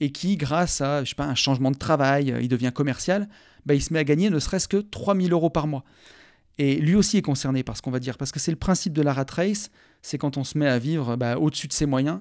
et 0.00 0.10
qui, 0.10 0.36
grâce 0.36 0.80
à 0.80 1.04
je 1.04 1.10
sais 1.10 1.14
pas, 1.14 1.26
un 1.26 1.34
changement 1.34 1.70
de 1.70 1.78
travail, 1.78 2.34
il 2.40 2.48
devient 2.48 2.72
commercial, 2.74 3.28
bah, 3.64 3.74
il 3.74 3.82
se 3.82 3.92
met 3.92 3.98
à 3.98 4.04
gagner 4.04 4.30
ne 4.30 4.38
serait-ce 4.38 4.68
que 4.68 4.76
3000 4.76 5.32
euros 5.32 5.50
par 5.50 5.66
mois. 5.66 5.84
Et 6.58 6.76
lui 6.76 6.94
aussi 6.94 7.18
est 7.18 7.22
concerné 7.22 7.62
par 7.62 7.76
ce 7.76 7.82
qu'on 7.82 7.90
va 7.90 7.98
dire, 7.98 8.16
parce 8.16 8.32
que 8.32 8.40
c'est 8.40 8.50
le 8.50 8.56
principe 8.56 8.92
de 8.92 9.02
la 9.02 9.12
rat 9.12 9.26
race, 9.30 9.70
c'est 10.02 10.18
quand 10.18 10.36
on 10.36 10.44
se 10.44 10.56
met 10.56 10.68
à 10.68 10.78
vivre 10.78 11.16
bah, 11.16 11.38
au-dessus 11.38 11.68
de 11.68 11.72
ses 11.72 11.86
moyens, 11.86 12.20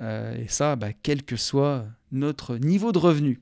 euh, 0.00 0.36
et 0.36 0.48
ça, 0.48 0.76
bah, 0.76 0.92
quel 1.02 1.22
que 1.22 1.36
soit 1.36 1.84
notre 2.12 2.56
niveau 2.56 2.92
de 2.92 2.98
revenu. 2.98 3.40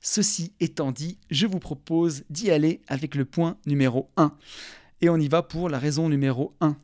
Ceci 0.00 0.52
étant 0.60 0.92
dit, 0.92 1.18
je 1.30 1.46
vous 1.46 1.58
propose 1.58 2.24
d'y 2.30 2.50
aller 2.50 2.82
avec 2.88 3.14
le 3.14 3.24
point 3.24 3.56
numéro 3.66 4.10
1. 4.16 4.36
Et 5.00 5.08
on 5.08 5.16
y 5.16 5.28
va 5.28 5.42
pour 5.42 5.68
la 5.68 5.78
raison 5.78 6.08
numéro 6.08 6.54
1. 6.60 6.76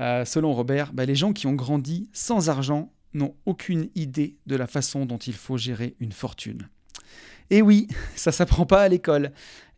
Euh, 0.00 0.24
selon 0.24 0.52
Robert, 0.54 0.92
bah, 0.92 1.04
les 1.04 1.14
gens 1.14 1.32
qui 1.32 1.46
ont 1.46 1.54
grandi 1.54 2.08
sans 2.12 2.48
argent 2.48 2.92
n'ont 3.12 3.34
aucune 3.44 3.88
idée 3.94 4.38
de 4.46 4.56
la 4.56 4.66
façon 4.66 5.04
dont 5.04 5.18
il 5.18 5.34
faut 5.34 5.56
gérer 5.56 5.94
une 6.00 6.12
fortune. 6.12 6.68
Et 7.50 7.62
oui, 7.62 7.88
ça 8.16 8.32
s'apprend 8.32 8.66
pas 8.66 8.82
à 8.82 8.88
l'école. 8.88 9.32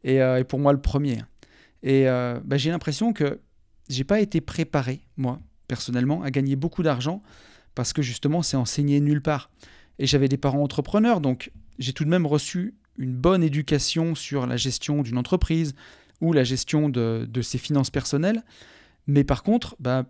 Et, 0.05 0.21
euh, 0.21 0.45
pour 0.45 0.59
moi, 0.59 0.73
le 0.73 0.81
premier. 0.81 1.19
Et 1.83 2.09
euh, 2.09 2.41
bah, 2.45 2.57
j'ai 2.57 2.71
l'impression 2.71 3.13
que 3.13 3.41
j'ai 3.89 4.05
pas 4.05 4.21
été 4.21 4.41
préparé, 4.41 5.03
moi, 5.17 5.41
personnellement, 5.69 6.23
à 6.23 6.31
gagner 6.31 6.57
beaucoup 6.57 6.83
d'argent 6.83 7.23
parce 7.75 7.93
que 7.93 8.03
justement, 8.03 8.43
c'est 8.43 8.57
enseigné 8.57 9.01
nulle 9.01 9.23
part. 9.23 9.51
Et 9.99 10.07
j'avais 10.07 10.29
des 10.29 10.37
parents 10.37 10.63
entrepreneurs, 10.63 11.21
donc 11.21 11.53
j'ai 11.79 11.93
tout 11.93 12.05
de 12.05 12.11
même 12.11 12.27
reçu 12.27 12.75
une 12.99 13.15
bonne 13.15 13.43
éducation 13.43 14.15
sur 14.15 14.47
la 14.47 14.57
gestion 14.57 15.03
d'une 15.03 15.19
entreprise 15.19 15.75
ou 16.21 16.33
la 16.33 16.45
gestion 16.45 16.89
de, 16.89 17.29
ses 17.43 17.59
finances 17.59 17.91
personnelles, 17.91 18.43
mais 19.07 19.25
par 19.25 19.43
contre, 19.43 19.77
bah, 19.81 20.07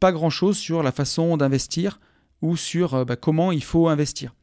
pas 0.00 0.12
grand-chose 0.12 0.56
sur 0.56 0.82
la 0.82 0.92
façon 0.92 1.36
d'investir 1.36 2.00
ou 2.42 2.56
sur 2.56 2.94
euh, 2.94 3.04
bah, 3.04 3.16
comment 3.16 3.52
il 3.52 3.64
faut 3.64 3.88
investir. 3.88 4.34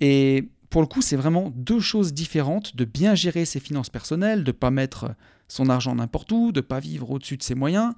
Et 0.00 0.48
pour 0.70 0.82
le 0.82 0.86
coup, 0.86 1.02
c'est 1.02 1.16
vraiment 1.16 1.52
deux 1.56 1.80
choses 1.80 2.12
différentes 2.12 2.76
de 2.76 2.84
bien 2.84 3.14
gérer 3.14 3.44
ses 3.44 3.60
finances 3.60 3.90
personnelles, 3.90 4.44
de 4.44 4.50
ne 4.50 4.56
pas 4.56 4.70
mettre 4.70 5.14
son 5.48 5.68
argent 5.68 5.94
n'importe 5.94 6.30
où, 6.32 6.52
de 6.52 6.60
ne 6.60 6.64
pas 6.64 6.80
vivre 6.80 7.10
au-dessus 7.10 7.36
de 7.36 7.42
ses 7.42 7.54
moyens, 7.54 7.94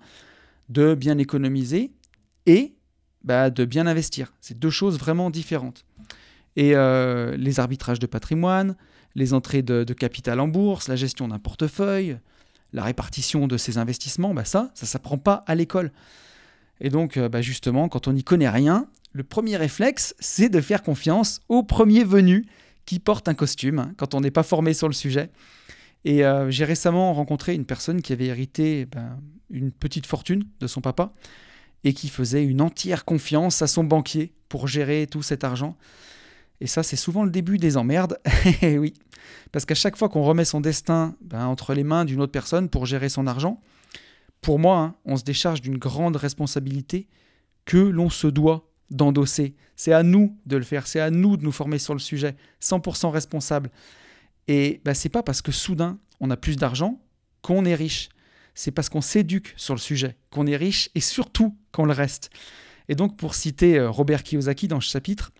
de 0.68 0.94
bien 0.94 1.18
économiser 1.18 1.92
et 2.46 2.74
bah, 3.24 3.50
de 3.50 3.64
bien 3.64 3.86
investir. 3.86 4.32
C'est 4.40 4.58
deux 4.58 4.70
choses 4.70 4.98
vraiment 4.98 5.30
différentes 5.30 5.84
et 6.56 6.74
euh, 6.74 7.36
les 7.36 7.60
arbitrages 7.60 7.98
de 7.98 8.06
patrimoine, 8.06 8.76
les 9.14 9.34
entrées 9.34 9.62
de, 9.62 9.84
capital 9.92 10.40
en 10.40 10.48
bourse, 10.48 10.88
la 10.88 10.96
gestion 10.96 11.28
d'un 11.28 11.38
portefeuille, 11.38 12.18
la 12.72 12.84
répartition 12.84 13.46
de 13.46 13.56
ses 13.56 13.78
investissements, 13.78 14.34
bah 14.34 14.44
ça, 14.44 14.70
ça 14.74 14.86
ne 14.86 14.88
s'apprend 14.88 15.18
pas 15.18 15.44
à 15.46 15.54
l'école. 15.54 15.92
Et 16.80 16.88
donc, 16.88 17.16
euh, 17.16 17.28
bah 17.28 17.42
justement, 17.42 17.88
quand 17.88 18.08
on 18.08 18.12
n'y 18.12 18.24
connaît 18.24 18.48
rien, 18.48 18.88
le 19.12 19.24
premier 19.24 19.56
réflexe, 19.56 20.14
c'est 20.18 20.48
de 20.48 20.60
faire 20.60 20.82
confiance 20.82 21.40
au 21.48 21.62
premier 21.62 22.04
venu 22.04 22.46
qui 22.86 22.98
porte 22.98 23.28
un 23.28 23.34
costume, 23.34 23.78
hein, 23.78 23.92
quand 23.96 24.14
on 24.14 24.20
n'est 24.20 24.30
pas 24.30 24.42
formé 24.42 24.72
sur 24.72 24.88
le 24.88 24.94
sujet. 24.94 25.30
Et 26.04 26.24
euh, 26.24 26.50
j'ai 26.50 26.64
récemment 26.64 27.12
rencontré 27.12 27.54
une 27.54 27.66
personne 27.66 28.02
qui 28.02 28.12
avait 28.12 28.26
hérité 28.26 28.86
ben, 28.86 29.18
une 29.50 29.70
petite 29.70 30.06
fortune 30.06 30.44
de 30.60 30.66
son 30.66 30.80
papa 30.80 31.12
et 31.84 31.92
qui 31.92 32.08
faisait 32.08 32.44
une 32.44 32.60
entière 32.60 33.04
confiance 33.04 33.62
à 33.62 33.66
son 33.66 33.84
banquier 33.84 34.32
pour 34.48 34.66
gérer 34.66 35.06
tout 35.10 35.22
cet 35.22 35.44
argent. 35.44 35.76
Et 36.60 36.66
ça, 36.66 36.82
c'est 36.82 36.96
souvent 36.96 37.24
le 37.24 37.30
début 37.30 37.58
des 37.58 37.76
emmerdes. 37.76 38.18
Eh 38.62 38.78
oui, 38.78 38.94
parce 39.52 39.64
qu'à 39.64 39.74
chaque 39.74 39.96
fois 39.96 40.08
qu'on 40.08 40.22
remet 40.22 40.44
son 40.44 40.60
destin 40.60 41.16
ben, 41.20 41.46
entre 41.46 41.74
les 41.74 41.84
mains 41.84 42.04
d'une 42.04 42.20
autre 42.20 42.32
personne 42.32 42.68
pour 42.68 42.86
gérer 42.86 43.08
son 43.08 43.26
argent, 43.26 43.60
pour 44.40 44.58
moi, 44.58 44.78
hein, 44.78 44.94
on 45.04 45.16
se 45.16 45.24
décharge 45.24 45.60
d'une 45.60 45.78
grande 45.78 46.16
responsabilité 46.16 47.08
que 47.64 47.78
l'on 47.78 48.10
se 48.10 48.26
doit 48.26 48.70
d'endosser. 48.90 49.54
C'est 49.76 49.92
à 49.92 50.02
nous 50.02 50.36
de 50.46 50.56
le 50.56 50.64
faire, 50.64 50.86
c'est 50.86 51.00
à 51.00 51.10
nous 51.10 51.36
de 51.36 51.44
nous 51.44 51.52
former 51.52 51.78
sur 51.78 51.94
le 51.94 52.00
sujet, 52.00 52.36
100% 52.62 53.10
responsable. 53.10 53.70
Et 54.48 54.80
ben, 54.84 54.94
c'est 54.94 55.08
pas 55.08 55.22
parce 55.22 55.42
que 55.42 55.52
soudain 55.52 55.98
on 56.20 56.30
a 56.30 56.36
plus 56.36 56.56
d'argent 56.56 57.00
qu'on 57.42 57.64
est 57.64 57.74
riche. 57.74 58.10
C'est 58.54 58.72
parce 58.72 58.88
qu'on 58.88 59.00
s'éduque 59.00 59.54
sur 59.56 59.74
le 59.74 59.80
sujet 59.80 60.16
qu'on 60.30 60.46
est 60.46 60.56
riche 60.56 60.90
et 60.94 61.00
surtout 61.00 61.56
qu'on 61.72 61.86
le 61.86 61.92
reste. 61.92 62.30
Et 62.88 62.94
donc, 62.94 63.16
pour 63.16 63.34
citer 63.34 63.78
euh, 63.78 63.88
Robert 63.88 64.22
Kiyosaki 64.22 64.68
dans 64.68 64.80
ce 64.80 64.90
chapitre, 64.90 65.32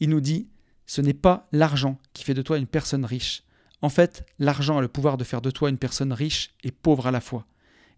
il 0.00 0.10
nous 0.10 0.20
dit 0.20 0.48
ce 0.86 1.00
n'est 1.00 1.14
pas 1.14 1.48
l'argent 1.52 1.98
qui 2.12 2.24
fait 2.24 2.34
de 2.34 2.42
toi 2.42 2.58
une 2.58 2.66
personne 2.66 3.04
riche. 3.04 3.42
En 3.82 3.88
fait, 3.88 4.24
l'argent 4.38 4.78
a 4.78 4.80
le 4.80 4.88
pouvoir 4.88 5.16
de 5.16 5.24
faire 5.24 5.42
de 5.42 5.50
toi 5.50 5.68
une 5.68 5.78
personne 5.78 6.12
riche 6.12 6.54
et 6.64 6.70
pauvre 6.70 7.06
à 7.06 7.10
la 7.10 7.20
fois. 7.20 7.46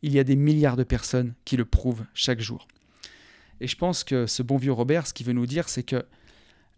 Il 0.02 0.12
y 0.12 0.18
a 0.18 0.24
des 0.24 0.36
milliards 0.36 0.76
de 0.76 0.84
personnes 0.84 1.34
qui 1.44 1.56
le 1.56 1.64
prouvent 1.64 2.04
chaque 2.14 2.40
jour. 2.40 2.66
Et 3.60 3.66
je 3.66 3.76
pense 3.76 4.04
que 4.04 4.26
ce 4.26 4.42
bon 4.42 4.56
vieux 4.56 4.72
Robert, 4.72 5.06
ce 5.06 5.12
qu'il 5.12 5.26
veut 5.26 5.32
nous 5.32 5.46
dire, 5.46 5.68
c'est 5.68 5.82
que 5.82 6.04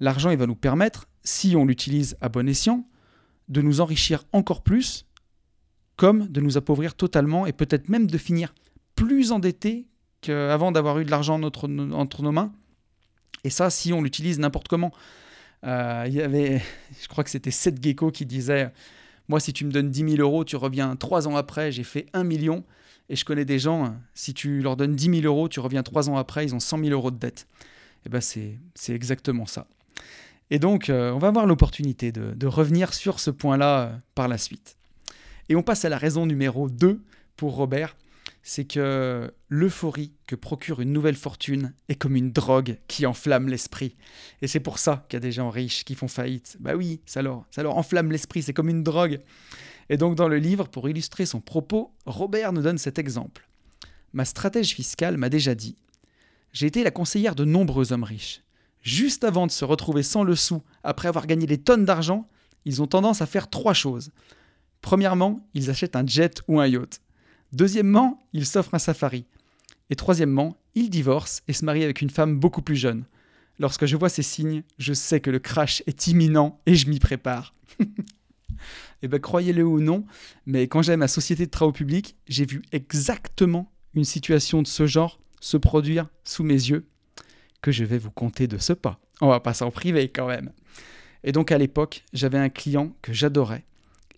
l'argent, 0.01 0.31
il 0.31 0.39
va 0.39 0.47
nous 0.47 0.57
permettre, 0.57 1.07
si 1.23 1.55
on 1.55 1.65
l'utilise 1.65 2.17
à 2.21 2.29
bon 2.29 2.49
escient, 2.49 2.87
de 3.49 3.63
nous 3.63 3.81
enrichir 3.81 4.25
encore 4.33 4.63
plus, 4.63 5.07
comme 5.97 6.29
de 6.29 6.41
nous 6.41 6.57
appauvrir 6.57 6.95
totalement 6.95 7.47
et 7.47 7.53
peut-être 7.53 7.89
même 7.89 8.07
de 8.07 8.19
finir 8.19 8.55
plus 8.97 9.33
endettés 9.33 9.87
qu'avant 10.23 10.73
d'avoir 10.73 10.99
eu 10.99 11.05
de 11.05 11.11
l'argent 11.11 11.43
entre 11.43 11.69
nos 11.69 12.33
mains 12.33 12.53
et 13.45 13.51
ça, 13.51 13.71
si 13.71 13.93
on 13.93 14.03
l'utilise 14.03 14.39
n'importe 14.39 14.69
comment. 14.69 14.93
Euh, 15.65 16.05
il 16.07 16.15
y 16.15 16.23
avait, 16.23 16.63
je 17.03 17.09
crois 17.09 17.25
que 17.25 17.31
c'était 17.31 17.51
Seth 17.51 17.83
Gecko 17.83 18.11
qui 18.11 18.27
disait 18.27 18.73
Moi, 19.29 19.41
si 19.41 19.53
tu 19.53 19.65
me 19.65 19.71
donnes 19.71 19.91
10 19.91 20.17
000 20.17 20.23
euros, 20.23 20.45
tu 20.45 20.57
reviens 20.57 20.97
trois 20.97 21.29
ans 21.29 21.37
après, 21.37 21.73
j'ai 21.73 21.85
fait 21.85 22.07
1 22.13 22.25
million. 22.25 22.65
Et 23.09 23.17
je 23.17 23.25
connais 23.25 23.45
des 23.45 23.59
gens, 23.59 23.97
si 24.15 24.35
tu 24.35 24.61
leur 24.63 24.77
donnes 24.77 24.95
10 24.95 25.23
000 25.23 25.27
euros, 25.27 25.49
tu 25.49 25.59
reviens 25.59 25.83
trois 25.83 26.09
ans 26.09 26.17
après, 26.17 26.45
ils 26.45 26.55
ont 26.55 26.61
100 26.61 26.79
000 26.79 26.91
euros 26.91 27.11
de 27.11 27.19
dette. 27.19 27.49
Et 28.07 28.09
ben 28.09 28.21
c'est 28.21 28.59
exactement 28.89 29.47
ça. 29.47 29.67
Et 30.51 30.59
donc, 30.59 30.87
on 30.89 31.19
va 31.19 31.29
avoir 31.29 31.45
l'opportunité 31.47 32.13
de, 32.13 32.33
de, 32.35 32.47
revenir 32.47 32.95
sur 32.95 33.21
ce 33.21 33.31
point-là 33.31 34.01
par 34.15 34.29
la 34.29 34.39
suite. 34.39 34.77
Et 35.49 35.57
on 35.57 35.63
passe 35.63 35.85
à 35.85 35.89
la 35.89 35.99
raison 35.99 36.25
numéro 36.25 36.69
2 36.69 37.01
pour 37.37 37.57
Robert, 37.57 37.97
c'est 38.51 38.65
que 38.65 39.33
l'euphorie 39.49 40.13
que 40.27 40.35
procure 40.35 40.81
une 40.81 40.93
nouvelle 40.93 41.15
fortune 41.15 41.73
est 41.89 41.95
comme 41.95 42.17
une 42.17 42.33
drogue 42.33 42.79
qui 42.89 43.07
enflamme 43.07 43.49
l'esprit. 43.49 43.95
Et 44.43 44.49
c'est 44.49 44.59
pour 44.59 44.81
ça 44.81 45.07
qu'il 45.09 45.19
y 45.19 45.19
a 45.19 45.21
des 45.21 45.31
gens 45.31 45.51
riches 45.51 45.85
qui 45.85 45.95
font 45.95 46.09
faillite. 46.09 46.57
Bah 46.59 46.75
oui, 46.75 47.01
ça 47.07 47.23
leur, 47.23 47.45
ça 47.53 47.63
leur 47.63 47.77
enflamme 47.77 48.11
l'esprit, 48.11 48.43
c'est 48.43 48.53
comme 48.53 48.69
une 48.69 48.83
drogue. 48.83 49.21
Et 49.89 49.97
donc 49.97 50.17
dans 50.17 50.27
le 50.27 50.39
livre, 50.39 50.67
pour 50.67 50.89
illustrer 50.89 51.27
son 51.27 51.41
propos, 51.41 51.93
Robert 52.07 52.53
nous 52.53 52.63
donne 52.63 52.79
cet 52.79 52.99
exemple. 52.99 53.49
Ma 54.15 54.25
stratège 54.25 54.75
fiscale 54.75 55.17
m'a 55.17 55.29
déjà 55.29 55.55
dit, 55.55 55.77
j'ai 56.53 56.67
été 56.67 56.83
la 56.83 56.91
conseillère 56.91 57.37
de 57.37 57.45
nombreux 57.45 57.93
hommes 57.93 58.03
riches. 58.03 58.43
Juste 58.83 59.23
avant 59.23 59.47
de 59.47 59.53
se 59.53 59.65
retrouver 59.65 60.03
sans 60.03 60.25
le 60.25 60.35
sou, 60.35 60.61
après 60.83 61.07
avoir 61.07 61.29
gagné 61.29 61.47
des 61.47 61.59
tonnes 61.59 61.85
d'argent, 61.85 62.27
ils 62.65 62.83
ont 62.83 62.89
tendance 62.89 63.23
à 63.23 63.27
faire 63.27 63.49
trois 63.49 63.75
choses. 63.75 64.11
Premièrement, 64.81 65.39
ils 65.55 65.71
achètent 65.71 65.95
un 65.95 66.05
jet 66.05 66.43
ou 66.49 66.59
un 66.59 66.67
yacht. 66.67 67.01
Deuxièmement, 67.53 68.23
il 68.33 68.47
s'offre 68.47 68.75
un 68.75 68.79
safari. 68.79 69.25
Et 69.91 69.97
troisièmement, 69.97 70.57
il 70.75 70.91
divorce 70.91 71.43
et 71.49 71.53
se 71.53 71.65
marie 71.65 71.85
avec 71.85 72.01
une 72.01 72.11
femme 72.11 72.39
beaucoup 72.39 72.63
plus 72.63 72.77
jeune. 72.77 73.05
Lorsque 73.59 73.87
je 73.87 73.97
vois 73.97 74.09
ces 74.09 74.23
signes, 74.23 74.63
je 74.79 74.93
sais 74.93 75.21
que 75.21 75.31
le 75.31 75.39
crash 75.39 75.83
est 75.87 76.07
imminent 76.07 76.61
et 76.67 76.75
je 76.75 76.89
m'y 76.89 76.99
prépare. 76.99 77.55
Eh 79.03 79.09
bien, 79.09 79.19
croyez-le 79.19 79.65
ou 79.65 79.81
non, 79.81 80.05
mais 80.45 80.69
quand 80.69 80.83
j'aime 80.83 81.01
ma 81.01 81.09
société 81.09 81.47
de 81.47 81.51
travaux 81.51 81.73
publics, 81.73 82.17
j'ai 82.29 82.45
vu 82.45 82.61
exactement 82.73 83.73
une 83.95 84.05
situation 84.05 84.61
de 84.61 84.67
ce 84.67 84.87
genre 84.87 85.19
se 85.41 85.57
produire 85.57 86.09
sous 86.25 86.45
mes 86.45 86.53
yeux, 86.53 86.87
que 87.63 87.73
je 87.73 87.85
vais 87.85 87.97
vous 87.97 88.11
conter 88.11 88.47
de 88.47 88.59
ce 88.59 88.75
pas. 88.75 89.01
On 89.23 89.29
va 89.29 89.41
pas 89.41 89.55
s'en 89.55 89.71
priver 89.71 90.09
quand 90.09 90.27
même. 90.27 90.53
Et 91.25 91.33
donc 91.33 91.53
à 91.53 91.59
l'époque, 91.59 92.05
j'avais 92.13 92.39
un 92.39 92.49
client 92.49 92.95
que 93.03 93.13
j'adorais 93.13 93.65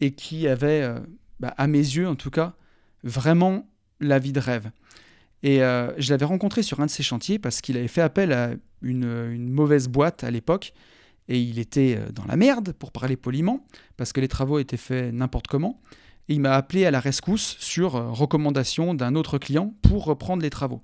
et 0.00 0.12
qui 0.12 0.48
avait, 0.48 0.82
euh, 0.82 0.98
bah, 1.40 1.54
à 1.56 1.66
mes 1.66 1.78
yeux 1.78 2.08
en 2.08 2.16
tout 2.16 2.30
cas, 2.30 2.54
vraiment 3.04 3.68
la 4.00 4.18
vie 4.18 4.32
de 4.32 4.40
rêve. 4.40 4.70
Et 5.42 5.62
euh, 5.62 5.92
je 5.98 6.10
l'avais 6.10 6.24
rencontré 6.24 6.62
sur 6.62 6.80
un 6.80 6.86
de 6.86 6.90
ses 6.90 7.02
chantiers 7.02 7.38
parce 7.38 7.60
qu'il 7.60 7.76
avait 7.76 7.88
fait 7.88 8.00
appel 8.00 8.32
à 8.32 8.50
une, 8.80 9.48
mauvaise 9.48 9.88
boîte 9.88 10.24
à 10.24 10.30
l'époque 10.30 10.72
et 11.28 11.40
il 11.40 11.58
était 11.58 11.96
euh, 11.98 12.10
dans 12.12 12.24
la 12.24 12.36
merde, 12.36 12.72
pour 12.72 12.92
parler 12.92 13.16
poliment, 13.16 13.64
parce 13.96 14.12
que 14.12 14.20
les 14.20 14.28
travaux 14.28 14.58
étaient 14.58 14.76
faits 14.76 15.12
n'importe 15.12 15.46
comment. 15.46 15.80
Et 16.28 16.34
il 16.34 16.40
m'a 16.40 16.54
appelé 16.54 16.84
à 16.84 16.90
la 16.90 17.00
rescousse 17.00 17.56
sur 17.58 17.96
euh, 17.96 18.10
recommandation 18.10 18.94
d'un 18.94 19.14
autre 19.14 19.38
client 19.38 19.74
pour 19.82 20.04
reprendre 20.04 20.42
les 20.42 20.50
travaux. 20.50 20.82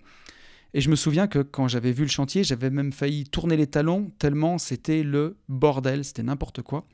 Et 0.75 0.81
je 0.81 0.91
me 0.91 0.97
souviens 0.97 1.29
que 1.29 1.39
quand 1.39 1.69
j'avais 1.69 1.93
vu 1.93 2.03
le 2.03 2.11
chantier, 2.11 2.45
j'avais 2.45 2.71
même 2.71 2.93
failli 2.93 3.25
tourner 3.25 3.57
les 3.57 3.67
talons 3.67 4.11
tellement 4.19 4.59
c'était 4.59 5.03
le 5.03 5.37
bordel, 5.49 6.05
c'était 6.05 6.23
n'importe 6.23 6.63
quoi. 6.63 6.87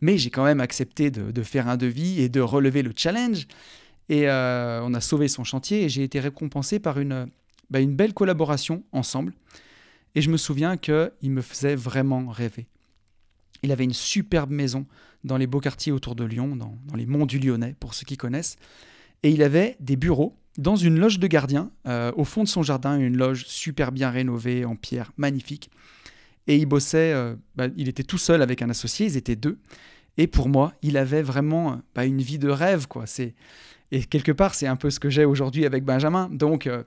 Mais 0.00 0.18
j'ai 0.18 0.30
quand 0.30 0.44
même 0.44 0.60
accepté 0.60 1.10
de, 1.10 1.30
de, 1.30 1.42
faire 1.42 1.68
un 1.68 1.76
devis 1.76 2.20
et 2.20 2.28
de 2.28 2.40
relever 2.40 2.82
le 2.82 2.92
challenge. 2.94 3.46
Et 4.08 4.28
euh, 4.28 4.80
on 4.82 4.94
a 4.94 5.00
sauvé 5.00 5.28
son 5.28 5.44
chantier 5.44 5.84
et 5.84 5.88
j'ai 5.88 6.02
été 6.02 6.20
récompensé 6.20 6.78
par 6.78 6.98
une, 6.98 7.28
bah, 7.70 7.80
une 7.80 7.94
belle 7.94 8.14
collaboration 8.14 8.84
ensemble. 8.92 9.32
Et 10.14 10.22
je 10.22 10.30
me 10.30 10.36
souviens 10.36 10.76
qu'il 10.76 11.30
me 11.30 11.42
faisait 11.42 11.74
vraiment 11.74 12.28
rêver. 12.28 12.66
Il 13.62 13.72
avait 13.72 13.84
une 13.84 13.92
superbe 13.92 14.50
maison 14.50 14.86
dans 15.24 15.36
les 15.36 15.46
beaux 15.46 15.60
quartiers 15.60 15.92
autour 15.92 16.14
de 16.14 16.24
Lyon, 16.24 16.56
dans, 16.56 16.78
les 16.94 17.06
monts 17.06 17.26
du 17.26 17.38
Lyonnais, 17.38 17.74
pour 17.80 17.94
ceux 17.94 18.04
qui 18.04 18.16
connaissent. 18.16 18.56
Et 19.22 19.30
il 19.30 19.42
avait 19.42 19.76
des 19.80 19.96
bureaux 19.96 20.36
dans 20.56 20.76
une 20.76 20.98
loge 20.98 21.18
de 21.18 21.26
gardien, 21.26 21.70
euh, 21.86 22.12
au 22.16 22.24
fond 22.24 22.44
de 22.44 22.48
son 22.48 22.62
jardin, 22.62 22.98
une 22.98 23.16
loge 23.16 23.44
super 23.46 23.92
bien 23.92 24.10
rénovée, 24.10 24.64
en 24.64 24.76
pierre, 24.76 25.12
magnifique. 25.16 25.70
Et 26.46 26.56
il 26.56 26.66
bossait, 26.66 27.12
euh, 27.12 27.34
bah, 27.56 27.66
il 27.76 27.88
était 27.88 28.04
tout 28.04 28.18
seul 28.18 28.40
avec 28.40 28.62
un 28.62 28.70
associé, 28.70 29.06
ils 29.06 29.16
étaient 29.16 29.36
deux. 29.36 29.58
Et 30.16 30.26
pour 30.26 30.48
moi, 30.48 30.72
il 30.80 30.96
avait 30.96 31.22
vraiment 31.22 31.82
bah, 31.94 32.06
une 32.06 32.22
vie 32.22 32.38
de 32.38 32.48
rêve. 32.48 32.86
quoi. 32.86 33.06
C'est 33.06 33.34
et 33.92 34.04
quelque 34.04 34.32
part, 34.32 34.54
c'est 34.54 34.66
un 34.66 34.76
peu 34.76 34.90
ce 34.90 34.98
que 34.98 35.10
j'ai 35.10 35.24
aujourd'hui 35.24 35.64
avec 35.64 35.84
Benjamin. 35.84 36.28
Donc, 36.32 36.66
euh, 36.66 36.82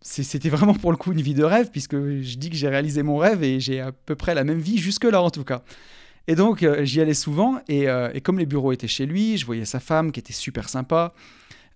c'était 0.00 0.48
vraiment 0.48 0.74
pour 0.74 0.90
le 0.90 0.96
coup 0.96 1.12
une 1.12 1.20
vie 1.20 1.34
de 1.34 1.44
rêve, 1.44 1.70
puisque 1.70 1.96
je 1.96 2.36
dis 2.36 2.50
que 2.50 2.56
j'ai 2.56 2.68
réalisé 2.68 3.02
mon 3.02 3.18
rêve 3.18 3.42
et 3.42 3.60
j'ai 3.60 3.80
à 3.80 3.92
peu 3.92 4.14
près 4.14 4.34
la 4.34 4.44
même 4.44 4.58
vie 4.58 4.78
jusque-là 4.78 5.22
en 5.22 5.30
tout 5.30 5.44
cas. 5.44 5.62
Et 6.26 6.34
donc, 6.34 6.62
euh, 6.62 6.84
j'y 6.84 7.00
allais 7.00 7.14
souvent, 7.14 7.60
euh, 7.70 8.10
et, 8.12 8.20
comme 8.20 8.38
les 8.38 8.46
bureaux 8.46 8.72
étaient 8.72 8.88
chez 8.88 9.06
lui, 9.06 9.38
je 9.38 9.46
voyais 9.46 9.64
sa 9.64 9.80
femme 9.80 10.12
qui 10.12 10.20
était 10.20 10.32
super 10.32 10.68
sympa. 10.68 11.14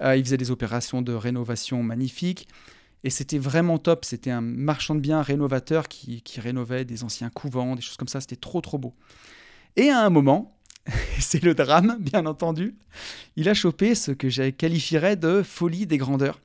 il 0.01 0.25
faisait 0.25 0.37
des 0.37 0.51
opérations 0.51 1.03
de 1.03 1.13
rénovation 1.13 1.83
magnifiques. 1.83 2.49
Et 3.05 3.11
c'était 3.11 3.39
vraiment 3.39 3.79
top. 3.79 4.05
C'était 4.05 4.31
un 4.31 4.41
marchand 4.41 4.95
de 4.95 5.01
biens 5.01 5.23
rénovateur 5.23 5.89
qui, 5.89 6.23
qui 6.23 6.41
rénovait 6.41 6.85
des 6.85 7.03
anciens 7.03 7.31
couvents, 7.31 7.75
des 7.75 7.83
choses 7.83 7.97
comme 7.97 8.09
ça. 8.09 8.21
C'était 8.21 8.37
trop, 8.37 8.61
trop 8.61 8.79
beau. 8.79 8.95
Et 9.77 9.89
à 9.89 10.05
un 10.05 10.11
moment, 10.11 10.57
c'est 11.19 11.43
le 11.43 11.55
drame, 11.55 11.97
bien 12.01 12.27
entendu. 12.27 12.75
Il 13.37 13.49
a 13.49 13.55
chopé 13.55 13.95
ce 13.95 14.13
que 14.13 14.29
je 14.29 14.51
qualifierais 14.51 15.17
de 15.17 15.43
folie 15.43 15.87
des 15.87 15.99
grandeurs. 15.99 16.41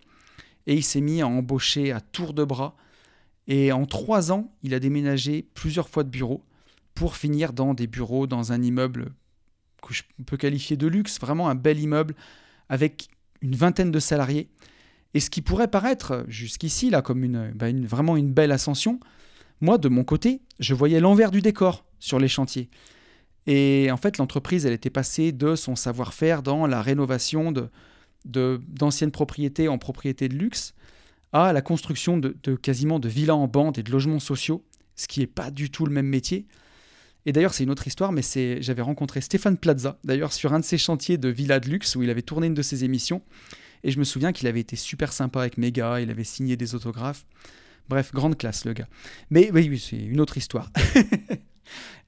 Et 0.66 0.76
il 0.76 0.84
s'est 0.84 1.02
mis 1.02 1.22
à 1.22 1.28
embaucher 1.28 1.92
à 1.92 2.02
tour 2.02 2.34
de 2.34 2.44
bras. 2.44 2.76
Et 3.48 3.72
en 3.72 3.86
trois 3.86 4.32
ans, 4.32 4.52
il 4.64 4.74
a 4.74 4.80
déménagé 4.80 5.48
plusieurs 5.54 5.90
fois 5.90 6.04
de 6.04 6.10
bureaux 6.10 6.44
pour 6.94 7.16
finir 7.16 7.54
dans 7.54 7.74
des 7.74 7.88
bureaux 7.88 8.28
dans 8.28 8.52
un 8.52 8.62
immeuble 8.62 9.12
que 9.82 9.94
je 9.94 10.04
peux 10.26 10.38
qualifier 10.38 10.76
de 10.76 10.88
luxe, 10.88 11.20
vraiment 11.20 11.48
un 11.48 11.56
bel 11.56 11.80
immeuble 11.80 12.16
avec 12.70 13.08
une 13.42 13.56
vingtaine 13.56 13.92
de 13.92 14.00
salariés. 14.00 14.50
Et 15.14 15.20
ce 15.20 15.30
qui 15.30 15.42
pourrait 15.42 15.70
paraître 15.70 16.26
jusqu'ici 16.28 16.90
là 16.90 17.02
comme 17.02 17.24
une, 17.24 17.52
bah, 17.56 17.68
vraiment 17.72 18.18
une 18.18 18.34
belle 18.34 18.52
ascension, 18.52 19.00
moi 19.62 19.78
de 19.78 19.88
mon 19.88 20.04
côté, 20.04 20.42
je 20.60 20.74
voyais 20.74 21.00
l'envers 21.00 21.32
du 21.32 21.42
décor 21.42 21.86
sur 22.00 22.20
les 22.20 22.28
chantiers. 22.28 22.70
Et 23.48 23.90
en 23.92 23.98
fait, 23.98 24.18
l'entreprise, 24.18 24.66
elle 24.66 24.74
était 24.74 24.90
passée 24.90 25.32
de 25.32 25.56
son 25.56 25.76
savoir-faire 25.76 26.44
dans 26.44 26.68
la 26.68 26.82
rénovation 26.82 27.54
de, 27.54 27.70
d'anciennes 28.26 29.12
propriétés 29.12 29.70
en 29.70 29.78
propriétés 29.78 30.28
de 30.28 30.36
luxe 30.36 30.74
à 31.32 31.54
la 31.54 31.62
construction 31.62 32.18
de, 32.18 32.36
quasiment 32.56 33.00
de 33.00 33.08
villas 33.08 33.36
en 33.36 33.48
bande 33.48 33.78
et 33.78 33.84
de 33.84 33.92
logements 33.92 34.20
sociaux, 34.20 34.66
ce 34.96 35.08
qui 35.08 35.22
n'est 35.22 35.28
pas 35.28 35.50
du 35.50 35.70
tout 35.70 35.86
le 35.86 35.94
même 35.94 36.08
métier. 36.08 36.46
Et 37.26 37.32
d'ailleurs, 37.32 37.54
c'est 37.54 37.64
une 37.64 37.70
autre 37.70 37.88
histoire, 37.88 38.12
mais 38.12 38.22
c'est, 38.22 38.62
j'avais 38.62 38.82
rencontré 38.82 39.22
Stéphane 39.22 39.58
Plaza, 39.58 39.98
d'ailleurs, 40.04 40.34
sur 40.34 40.54
un 40.54 40.60
de 40.60 40.66
ses 40.66 40.78
chantiers 40.78 41.18
de 41.18 41.30
villas 41.30 41.60
de 41.60 41.70
luxe 41.70 41.96
où 41.96 42.04
il 42.04 42.10
avait 42.10 42.22
tourné 42.22 42.48
une 42.48 42.54
de 42.54 42.62
ses 42.62 42.84
émissions. 42.84 43.22
Et 43.84 43.92
je 43.92 44.00
me 44.00 44.04
souviens 44.04 44.32
qu'il 44.32 44.48
avait 44.48 44.62
été 44.62 44.76
super 44.76 45.14
sympa 45.14 45.42
avec 45.42 45.58
mes 45.58 45.72
gars, 45.72 46.00
il 46.00 46.10
avait 46.10 46.24
signé 46.24 46.58
des 46.58 46.76
autographes. 46.76 47.26
Bref, 47.90 48.12
grande 48.14 48.38
classe, 48.38 48.66
le 48.66 48.74
gars. 48.74 48.88
Mais 49.30 49.52
oui, 49.54 49.68
oui 49.70 49.80
c'est 49.80 49.98
une 49.98 50.20
autre 50.20 50.38
histoire. 50.38 50.72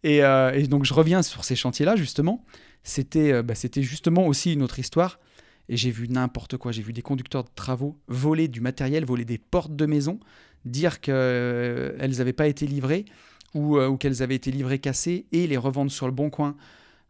Euh, 0.05 0.51
et, 0.53 0.68
donc 0.68 0.86
je 0.86 0.93
reviens 0.93 1.22
sur 1.22 1.43
ces 1.43 1.55
chantiers-là, 1.55 1.95
justement. 1.95 2.45
C'était 2.84 3.34
euh, 3.34 3.43
bah, 3.43 3.53
justement 3.78 4.26
aussi 4.28 4.53
une 4.53 4.64
autre 4.64 4.80
histoire. 4.80 5.20
Et 5.68 5.78
j'ai 5.78 5.91
vu 5.91 6.07
n'importe 6.07 6.57
quoi. 6.57 6.72
J'ai 6.72 6.82
vu 6.82 6.93
des 6.93 7.01
conducteurs 7.01 7.43
de 7.43 7.49
travaux 7.53 7.97
voler 8.07 8.47
du 8.47 8.62
matériel, 8.62 9.05
voler 9.05 9.26
des 9.26 9.38
portes 9.38 9.76
de 9.76 9.86
maison, 9.86 10.20
dire 10.66 10.99
qu'elles 10.99 11.14
euh, 11.16 12.07
n'avaient 12.07 12.34
pas 12.34 12.47
été 12.47 12.66
livrées 12.66 13.05
ou, 13.53 13.80
ou 13.80 13.97
qu'elles 13.97 14.24
avaient 14.24 14.36
été 14.36 14.51
livrées 14.51 14.80
cassées 14.80 15.26
et 15.32 15.47
les 15.47 15.57
revendre 15.57 15.91
sur 15.91 16.07
le 16.07 16.12
bon 16.12 16.30
coin. 16.30 16.55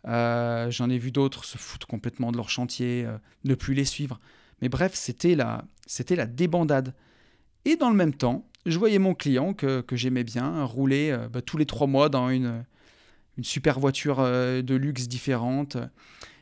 J'en 0.06 0.90
ai 0.90 0.98
vu 0.98 1.12
d'autres 1.12 1.46
se 1.46 1.58
foutre 1.58 1.88
complètement 1.88 2.32
de 2.32 2.38
leur 2.38 2.50
chantier, 2.50 3.06
ne 3.44 3.56
plus 3.56 3.74
les 3.74 3.86
suivre. 3.86 4.20
Mais 4.62 4.70
bref, 4.70 4.92
c'était 4.94 5.36
la, 5.36 5.66
la 6.10 6.26
débandade. 6.26 6.94
Et 7.66 7.76
dans 7.76 7.90
le 7.90 7.96
même 7.96 8.14
temps, 8.14 8.46
je 8.70 8.78
voyais 8.80 9.00
mon 9.00 9.14
client 9.14 9.54
que, 9.54 9.84
j'aimais 9.92 10.24
bien 10.24 10.64
rouler 10.64 11.12
euh, 11.12 11.28
bah, 11.28 11.42
tous 11.42 11.58
les 11.58 11.66
trois 11.66 11.88
mois 11.88 12.10
dans 12.10 12.30
une, 12.30 12.64
super 13.42 13.80
voiture 13.80 14.18
euh, 14.20 14.62
de 14.62 14.76
luxe 14.76 15.08
différente. 15.08 15.78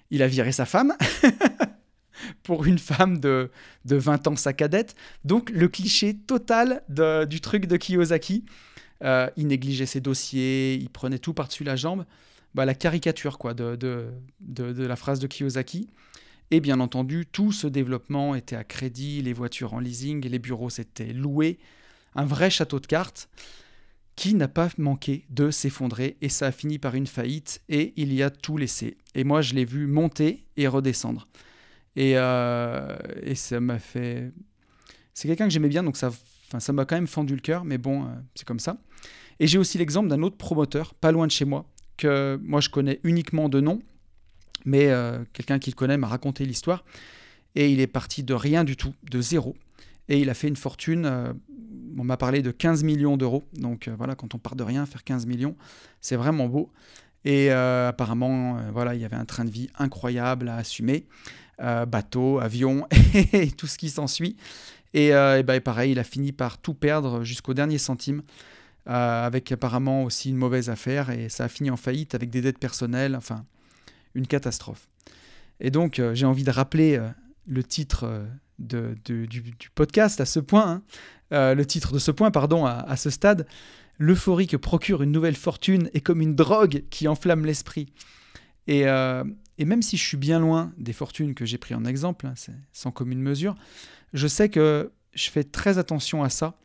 Il 0.09 0.23
a 0.23 0.27
viré 0.27 0.51
sa 0.51 0.65
femme 0.65 0.93
pour 2.43 2.65
une 2.65 2.79
femme 2.79 3.19
de, 3.19 3.51
de 3.85 3.95
20 3.95 4.27
ans, 4.27 4.35
sa 4.35 4.53
cadette. 4.53 4.95
Donc 5.23 5.49
le 5.51 5.67
cliché 5.67 6.15
total 6.15 6.83
du 6.89 7.41
truc 7.41 7.67
de 7.67 7.77
Kiyosaki. 7.77 8.45
Euh, 9.03 9.29
il 9.37 9.45
négligeait 9.47 9.85
ses 9.85 10.01
dossiers, 10.01 10.73
il 10.73 10.89
prenait 10.89 11.19
tout 11.19 11.33
par-dessus 11.33 11.63
la 11.63 11.75
jambe. 11.75 12.05
Bah, 12.55 12.65
la 12.65 12.73
caricature 12.73 13.37
de, 13.53 13.75
de, 14.39 14.85
la 14.85 14.95
phrase 14.95 15.19
de 15.19 15.27
Kiyosaki. 15.27 15.89
Et 16.49 16.61
bien 16.61 16.79
entendu, 16.79 17.25
tout 17.31 17.51
ce 17.51 17.67
développement 17.67 18.33
était 18.33 18.55
à 18.55 18.63
crédit, 18.63 19.21
les 19.21 19.33
voitures 19.33 19.73
en 19.73 19.79
leasing, 19.79 20.25
les 20.25 20.39
bureaux 20.39 20.69
s'étaient 20.69 21.13
loués 21.13 21.59
un 22.17 22.25
vrai 22.25 22.49
château 22.49 22.79
de 22.79 22.87
cartes 22.87 23.29
qui 24.17 24.33
n'a 24.33 24.47
pas 24.47 24.69
manqué 24.77 25.25
de 25.29 25.51
s'effondrer 25.51 26.17
et 26.21 26.29
ça 26.29 26.47
a 26.47 26.51
fini 26.51 26.79
par 26.79 26.95
une 26.95 27.07
faillite 27.07 27.61
et 27.69 27.93
il 27.95 28.13
y 28.13 28.23
a 28.23 28.29
tout 28.31 28.57
laissé. 28.57 28.97
Et 29.15 29.23
moi, 29.23 29.41
je 29.41 29.53
l'ai 29.53 29.63
vu 29.63 29.85
monter 29.85 30.43
et 30.57 30.67
redescendre. 30.67 31.27
Et, 31.95 32.17
euh, 32.17 32.97
ça 33.35 33.59
m'a 33.59 33.79
fait... 33.79 34.31
C'est 35.13 35.27
quelqu'un 35.27 35.45
que 35.45 35.53
j'aimais 35.53 35.69
bien, 35.69 35.83
donc 35.83 35.97
ça 35.97 36.11
enfin, 36.47 36.59
ça 36.59 36.73
m'a 36.73 36.85
quand 36.85 36.95
même 36.95 37.07
fendu 37.07 37.35
le 37.35 37.41
cœur, 37.41 37.63
mais 37.63 37.77
bon, 37.77 38.03
euh, 38.03 38.07
c'est 38.35 38.45
comme 38.45 38.59
ça. 38.59 38.77
Et 39.39 39.47
j'ai 39.47 39.57
aussi 39.57 39.77
l'exemple 39.77 40.09
d'un 40.09 40.23
autre 40.23 40.37
promoteur, 40.37 40.93
pas 40.95 41.11
loin 41.11 41.27
de 41.27 41.31
chez 41.31 41.45
moi, 41.45 41.65
que 41.97 42.39
moi 42.41 42.61
je 42.61 42.69
connais 42.69 42.99
uniquement 43.03 43.49
de 43.49 43.61
nom, 43.61 43.81
mais 44.65 44.87
euh, 44.89 45.23
quelqu'un 45.33 45.59
qui 45.59 45.69
le 45.69 45.75
connaît 45.75 45.97
m'a 45.97 46.07
raconté 46.07 46.45
l'histoire. 46.45 46.83
Et 47.55 47.71
il 47.71 47.79
est 47.79 47.87
parti 47.87 48.23
de 48.23 48.33
rien 48.33 48.63
du 48.63 48.75
tout, 48.75 48.93
de 49.09 49.21
zéro. 49.21 49.55
Et 50.09 50.19
il 50.19 50.29
a 50.29 50.33
fait 50.33 50.47
une 50.47 50.55
fortune. 50.55 51.05
Euh, 51.05 51.33
on 51.97 52.03
m'a 52.03 52.17
parlé 52.17 52.41
de 52.41 52.51
15 52.51 52.83
millions 52.83 53.17
d'euros. 53.17 53.43
Donc 53.53 53.89
voilà, 53.97 54.15
quand 54.15 54.35
on 54.35 54.37
part 54.37 54.55
de 54.55 54.63
rien, 54.63 54.85
faire 54.85 55.03
15 55.03 55.25
millions, 55.25 55.55
c'est 55.99 56.15
vraiment 56.15 56.47
beau. 56.47 56.71
Et 57.25 57.49
apparemment, 57.49 58.57
voilà, 58.71 58.93
il 58.93 59.01
y 59.01 59.05
avait 59.05 59.15
un 59.15 59.25
train 59.25 59.43
de 59.43 59.49
vie 59.49 59.67
incroyable 59.79 60.47
à 60.47 60.57
assumer. 60.57 61.07
bateau, 61.59 62.39
avion 62.39 62.87
et 63.33 63.49
tout 63.51 63.65
ce 63.65 63.79
qui 63.79 63.89
s'ensuit. 63.89 64.37
Et, 64.93 65.07
et 65.07 65.43
ben, 65.43 65.59
pareil, 65.59 65.93
il 65.93 65.99
a 65.99 66.03
fini 66.03 66.31
par 66.31 66.59
tout 66.59 66.75
perdre 66.75 67.23
jusqu'au 67.23 67.55
dernier 67.55 67.79
centime. 67.79 68.21
avec 68.85 69.51
apparemment 69.51 70.03
aussi 70.03 70.29
une 70.29 70.37
mauvaise 70.37 70.69
affaire 70.69 71.09
et 71.09 71.29
ça 71.29 71.45
a 71.45 71.49
fini 71.49 71.71
en 71.71 71.77
faillite 71.77 72.13
avec 72.13 72.29
des 72.29 72.41
dettes 72.41 72.59
personnelles, 72.59 73.15
enfin 73.15 73.43
une 74.13 74.27
catastrophe. 74.27 74.87
Et 75.59 75.71
donc 75.71 75.99
j'ai 76.13 76.27
envie 76.27 76.43
de 76.43 76.51
rappeler 76.51 77.01
le 77.47 77.63
titre 77.63 78.25
de, 78.59 78.95
du, 79.05 79.53
podcast 79.75 80.21
à 80.21 80.25
ce 80.25 80.39
point, 80.39 80.69
hein. 80.69 80.81
euh, 81.33 81.55
le 81.55 81.65
titre 81.65 81.93
de 81.93 81.99
ce 81.99 82.11
point, 82.11 82.31
pardon, 82.31 82.65
à, 82.65 82.95
ce 82.95 83.09
stade, 83.09 83.47
l'euphorie 83.97 84.47
que 84.47 84.57
procure 84.57 85.03
une 85.03 85.11
nouvelle 85.11 85.35
fortune 85.35 85.89
est 85.93 86.01
comme 86.01 86.21
une 86.21 86.35
drogue 86.35 86.83
qui 86.89 87.07
enflamme 87.07 87.45
l'esprit. 87.45 87.87
Et, 88.67 88.87
euh, 88.87 89.23
même 89.59 89.81
si 89.81 89.97
je 89.97 90.03
suis 90.03 90.17
bien 90.17 90.39
loin 90.39 90.71
des 90.77 90.93
fortunes 90.93 91.33
que 91.33 91.45
j'ai 91.45 91.57
pris 91.57 91.73
en 91.73 91.85
exemple, 91.85 92.27
hein, 92.27 92.33
sans 92.73 92.91
commune 92.91 93.21
mesure, 93.21 93.55
je 94.13 94.27
sais 94.27 94.49
que 94.49 94.91
je 95.13 95.29
fais 95.29 95.43
très 95.43 95.77
attention 95.77 96.23
à 96.23 96.29
ça. 96.29 96.59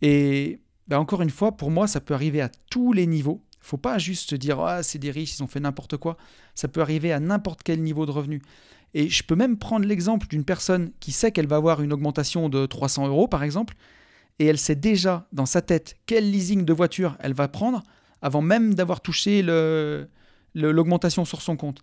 Et 0.00 0.60
bah, 0.88 0.98
encore 0.98 1.22
une 1.22 1.30
fois, 1.30 1.52
pour 1.56 1.70
moi, 1.70 1.86
ça 1.86 2.00
peut 2.00 2.14
arriver 2.14 2.40
à 2.40 2.50
tous 2.70 2.92
les 2.92 3.06
niveaux. 3.06 3.42
Il 3.60 3.66
faut 3.66 3.76
pas 3.76 3.98
juste 3.98 4.34
dire 4.34 4.58
ah 4.60 4.82
c'est 4.82 4.98
des 4.98 5.10
riches, 5.10 5.38
ils 5.38 5.42
ont 5.42 5.46
fait 5.46 5.60
n'importe 5.60 5.96
quoi. 5.96 6.16
Ça 6.54 6.66
peut 6.66 6.80
arriver 6.80 7.12
à 7.12 7.20
n'importe 7.20 7.62
quel 7.62 7.80
niveau 7.80 8.06
de 8.06 8.10
revenu. 8.10 8.42
Et 8.94 9.08
je 9.08 9.22
peux 9.22 9.36
même 9.36 9.56
prendre 9.56 9.86
l'exemple 9.86 10.26
d'une 10.26 10.44
personne 10.44 10.92
qui 11.00 11.12
sait 11.12 11.32
qu'elle 11.32 11.46
va 11.46 11.56
avoir 11.56 11.80
une 11.80 11.92
augmentation 11.92 12.48
de 12.48 12.66
300 12.66 13.08
euros, 13.08 13.26
par 13.26 13.42
exemple, 13.42 13.74
et 14.38 14.46
elle 14.46 14.58
sait 14.58 14.76
déjà 14.76 15.26
dans 15.32 15.46
sa 15.46 15.62
tête 15.62 15.96
quel 16.06 16.30
leasing 16.30 16.64
de 16.64 16.72
voiture 16.72 17.16
elle 17.20 17.34
va 17.34 17.48
prendre 17.48 17.82
avant 18.20 18.42
même 18.42 18.74
d'avoir 18.74 19.00
touché 19.00 19.42
l'augmentation 20.54 21.24
sur 21.24 21.42
son 21.42 21.56
compte. 21.56 21.82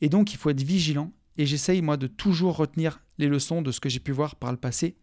Et 0.00 0.08
donc, 0.08 0.32
il 0.32 0.36
faut 0.36 0.50
être 0.50 0.62
vigilant. 0.62 1.12
Et 1.36 1.46
j'essaye, 1.46 1.82
moi, 1.82 1.96
de 1.96 2.06
toujours 2.06 2.56
retenir 2.56 3.00
les 3.18 3.26
leçons 3.26 3.62
de 3.62 3.70
ce 3.70 3.80
que 3.80 3.88
j'ai 3.88 4.00
pu 4.00 4.12
voir 4.12 4.36
par 4.36 4.50
le 4.50 4.56
passé. 4.56 4.96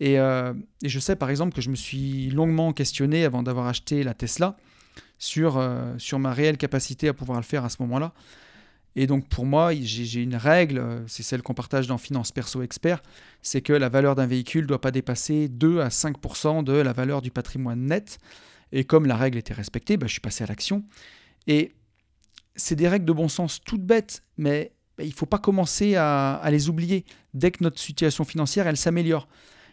Et, 0.00 0.18
euh, 0.18 0.52
je 0.84 0.98
sais, 0.98 1.16
par 1.16 1.30
exemple, 1.30 1.54
que 1.54 1.60
je 1.60 1.70
me 1.70 1.76
suis 1.76 2.28
longuement 2.30 2.72
questionné 2.72 3.24
avant 3.24 3.42
d'avoir 3.42 3.66
acheté 3.66 4.04
la 4.04 4.14
Tesla 4.14 4.56
sur, 5.18 5.56
euh, 5.56 5.94
sur 5.98 6.18
ma 6.18 6.32
réelle 6.32 6.58
capacité 6.58 7.08
à 7.08 7.14
pouvoir 7.14 7.38
le 7.38 7.44
faire 7.44 7.64
à 7.64 7.68
ce 7.68 7.76
moment-là. 7.80 8.12
Et 8.96 9.06
donc 9.06 9.28
pour 9.28 9.44
moi, 9.44 9.72
j'ai 9.74 10.22
une 10.22 10.36
règle, 10.36 11.04
c'est 11.06 11.22
celle 11.22 11.42
qu'on 11.42 11.52
partage 11.52 11.86
dans 11.86 11.98
Finance 11.98 12.32
Perso 12.32 12.62
Expert, 12.62 13.02
c'est 13.42 13.60
que 13.60 13.74
la 13.74 13.90
valeur 13.90 14.14
d'un 14.14 14.26
véhicule 14.26 14.62
ne 14.62 14.68
doit 14.68 14.80
pas 14.80 14.90
dépasser 14.90 15.48
2 15.48 15.80
à 15.80 15.88
5% 15.88 16.64
de 16.64 16.72
la 16.72 16.94
valeur 16.94 17.20
du 17.20 17.30
patrimoine 17.30 17.84
net. 17.84 18.18
Et 18.72 18.84
comme 18.84 19.04
la 19.06 19.16
règle 19.16 19.36
était 19.36 19.52
respectée, 19.52 19.98
bah, 19.98 20.06
je 20.06 20.12
suis 20.12 20.20
passé 20.20 20.44
à 20.44 20.46
l'action. 20.46 20.82
Et 21.46 21.72
c'est 22.56 22.74
des 22.74 22.88
règles 22.88 23.04
de 23.04 23.12
bon 23.12 23.28
sens 23.28 23.60
toutes 23.62 23.84
bêtes, 23.84 24.22
mais 24.38 24.72
bah, 24.96 25.04
il 25.04 25.10
ne 25.10 25.14
faut 25.14 25.26
pas 25.26 25.38
commencer 25.38 25.94
à, 25.96 26.42
les 26.50 26.70
oublier 26.70 27.04
dès 27.34 27.50
que 27.50 27.62
notre 27.62 27.78
situation 27.78 28.24
financière, 28.24 28.66
elle 28.66 28.78
s'améliore. 28.78 29.28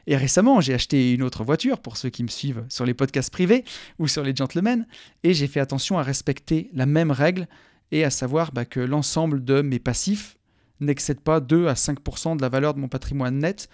Et 0.06 0.18
récemment, 0.18 0.60
j'ai 0.60 0.74
acheté 0.74 1.14
une 1.14 1.24
autre 1.24 1.46
voiture, 1.46 1.80
pour 1.80 1.96
ceux 1.96 2.10
qui 2.10 2.24
me 2.24 2.28
suivent 2.28 2.66
sur 2.68 2.86
les 2.86 2.94
podcasts 2.94 3.32
privés 3.32 3.64
ou 4.00 4.10
sur 4.10 4.22
les 4.22 4.36
gentlemen, 4.36 4.86
et 5.24 5.34
j'ai 5.34 5.48
fait 5.48 5.62
attention 5.62 5.98
à 5.98 6.04
respecter 6.04 6.70
la 6.74 6.86
même 6.86 7.10
règle 7.10 7.48
et 7.94 8.04
à 8.04 8.10
savoir 8.10 8.52
bah, 8.52 8.66
que 8.66 8.80
l'ensemble 8.80 9.46
de 9.46 9.62
mes 9.62 9.78
passifs 9.78 10.38
n'excède 10.80 11.22
pas 11.22 11.40
2 11.40 11.68
à 11.68 11.74
5% 11.74 12.36
de 12.36 12.42
la 12.42 12.50
valeur 12.50 12.74
de 12.74 12.80
mon 12.80 12.88
patrimoine 12.88 13.38
net, 13.38 13.70